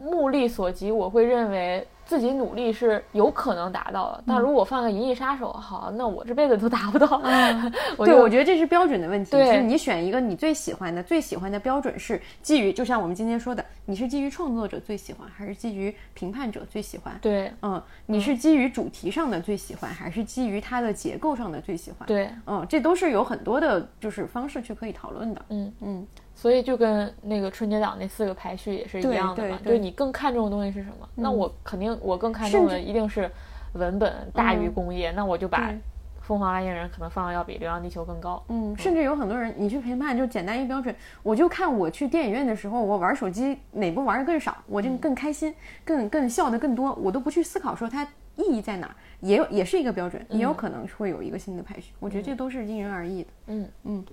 [0.00, 1.86] 目力所及，我会认为。
[2.08, 7.20] 自己努力是有可能达到的，但如果我放个《银翼杀手》，好，那我这辈子都达不到。
[8.02, 9.30] 对，我觉得这是标准的问题。
[9.30, 17.14] 就是你选一个你最喜欢的，最喜欢的标准是基于，就像我们今天说的，你是基于创作者最喜欢，还是基于评判者最喜欢？
[17.20, 22.06] 对，嗯，你是基于主题上的最喜欢，还是基于它的结构上的最喜欢？
[22.06, 25.44] 对，嗯，这都是有很多的，就是方式去可以讨论的。
[25.50, 26.06] 嗯嗯。
[26.38, 31.08] 所以就跟那个春节档那四个排序也是一样的嘛，就是你更看重的东西是什么？
[31.16, 33.28] 那我肯定我更看重的一定是
[33.72, 35.68] 文本大于工业，那我就把
[36.20, 38.40] 《疯狂外星人》可能放的要比《流浪地球》更高。
[38.50, 40.94] 嗯，甚至有很多人你去评判就简单一标准，
[41.24, 45.52] 我就看我去电影院的时候，我玩手机哪部玩的更少，我就更开心，
[45.84, 48.06] 更更笑的更多，我都不去思考说它
[48.36, 51.92] 意义在哪儿，也有也是一个标准，也有可能会有一个新的排序。
[51.98, 53.28] 我觉得这都是因人而异的。
[53.48, 54.04] 嗯嗯，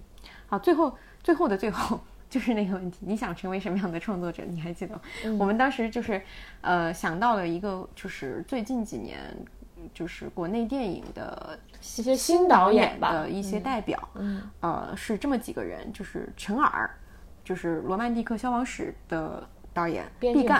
[0.48, 0.92] 好，最后
[1.22, 2.00] 最后的最后。
[2.30, 4.44] 就是那个问题，你想成为什么样的创作者？
[4.46, 5.00] 你还记得？
[5.38, 6.22] 我们当时就是，
[6.62, 9.20] 呃，想到了一个，就是最近几年，
[9.94, 16.90] 就是国内电影的一些新导演的一些代表，嗯，呃，是这么几个人，就是陈耳，
[17.44, 20.60] 就是《罗曼蒂克消亡史》的导演，毕赣，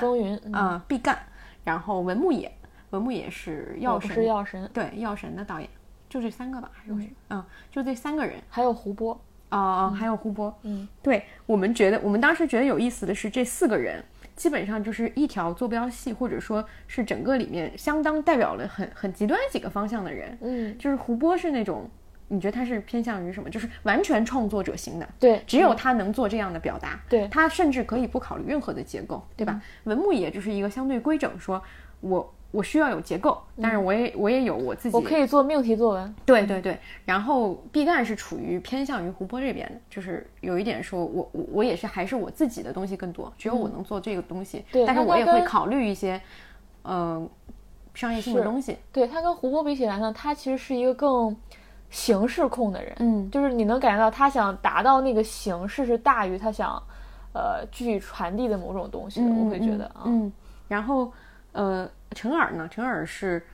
[0.54, 1.18] 啊，毕赣，
[1.64, 2.50] 然后文牧野，
[2.92, 5.68] 文牧野是药神，是药神，对，药神的导演，
[6.08, 9.20] 就这三个吧，还是嗯，就这三个人，还有胡波。
[9.50, 14.04] 啊，还有胡波，嗯，对我们觉得，我们当时觉得有意思的是，这四个人
[14.36, 21.90] 基本上就是一条坐标系，或者说是整个里面相当代表了很很极端几个方向的人，嗯，就是胡波是那种，
[22.28, 23.50] 你觉得他是偏向于什么？
[23.50, 27.28] 就是完全创作者型的，对，只有他能做这样的表达，对。
[27.30, 29.62] 他甚至可以不考虑任何的结构，对吧？
[29.86, 31.62] 文牧野就是一个相对规整，说
[32.02, 32.34] 我。
[32.56, 36.16] 我需要有结构，但是我也我也有我自己，我可以做命题作文。
[36.26, 44.64] 对对对，然后毕赣是处于偏向于湖泊这边的，就是有一点说我我我也是还是我自己的东西更多，只有我能做这个东西。
[44.72, 46.22] 对，但是我也会考虑一些，
[46.84, 47.30] 嗯，
[47.94, 48.78] 商业性的东西。
[48.92, 51.36] 对他跟湖泊比起来呢，他其实是一个更
[51.90, 52.94] 形式控的人。
[53.00, 56.82] 嗯，就是你能感觉到他想达到那个形式是大于他想，
[57.34, 59.30] 呃，具体传递的某种东西的。
[59.30, 60.32] 我会觉得啊，嗯，
[60.68, 61.12] 然后
[61.52, 63.46] 呃，陈耳呢，陈耳是。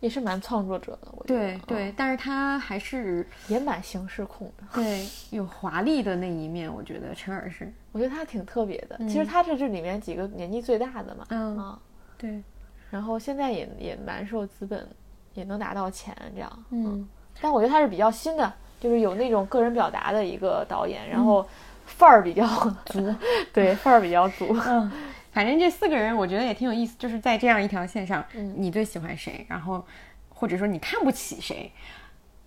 [0.00, 8.96] 也是蛮创作者的，我觉得对对，但是他还是也蛮形式控的，对，有华丽的那一面，我觉得陈耳是，我觉得他挺特别的。
[9.00, 11.78] 其实他这是这里面几个年纪最大的嘛，嗯，
[12.16, 12.42] 对，
[12.90, 14.88] 然后现在也也蛮受资本，
[15.34, 17.06] 也能拿到钱这样，嗯，
[17.42, 18.50] 但我觉得他是比较新的，
[18.80, 21.46] 就是有那种个人表达的一个导演，然后
[21.84, 22.46] 范儿比较
[22.86, 23.14] 足，
[23.52, 24.90] 对，范儿比较足，嗯。
[25.32, 28.24] 反正这四个人，我觉得也挺有意思，就是在这样一条线上，
[28.56, 29.44] 你最喜欢谁？
[29.48, 29.84] 然后，
[30.28, 31.70] 或者说你看不起谁？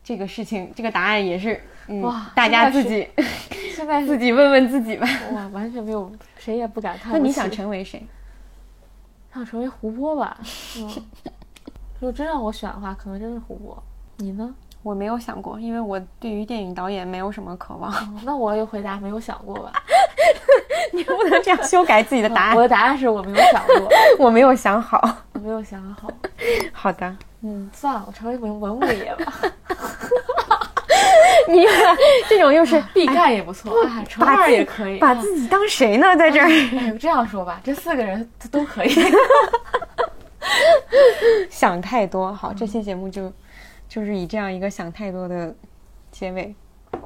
[0.04, 1.62] 这个事情，这个答案也是
[2.02, 3.08] 哇，大家自己
[3.74, 5.08] 现在 自己问问自己吧。
[5.32, 7.14] 哇，完全没有，谁也不敢看。
[7.14, 8.06] 那你想成为谁？
[9.34, 10.38] 想成为胡波吧。
[10.78, 10.90] 嗯，
[12.00, 13.82] 如果真让我选的话，可能真是胡波。
[14.18, 14.54] 你呢？
[14.84, 18.22] 我没有想过，因为我对于电影导演没有什么渴望。
[18.26, 19.72] 那我也回答没有想过吧。
[20.94, 22.56] 你不能这样修改自己的答案。
[22.56, 23.90] 我的答案是我没有想过，
[24.26, 25.00] 我没有想好，
[25.34, 26.10] 我没有想好。
[26.72, 29.34] 好的，嗯，算了，我成为文文物爷吧。
[31.48, 31.66] 你
[32.30, 33.74] 这种又是必干也不错，
[34.08, 34.98] 成二也可以。
[34.98, 36.16] 把自己当谁呢？
[36.16, 38.92] 在这儿，这样说吧，这四个人都可以。
[41.50, 43.32] 想太多，好，这期节目就
[43.90, 45.54] 就是以这样一个想太多的
[46.12, 46.56] 结尾。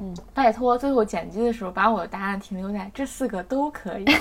[0.00, 4.04] 嗯，拜托，最后剪辑的时候把我的答案停留在这四个都可以。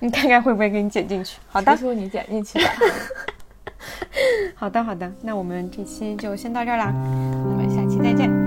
[0.00, 1.38] 你看看会不会给你剪进去？
[1.48, 2.70] 好的，求求你剪进去吧。
[4.54, 8.43] 好的，好的，那我们这期就先到这儿啦，我们下期再见。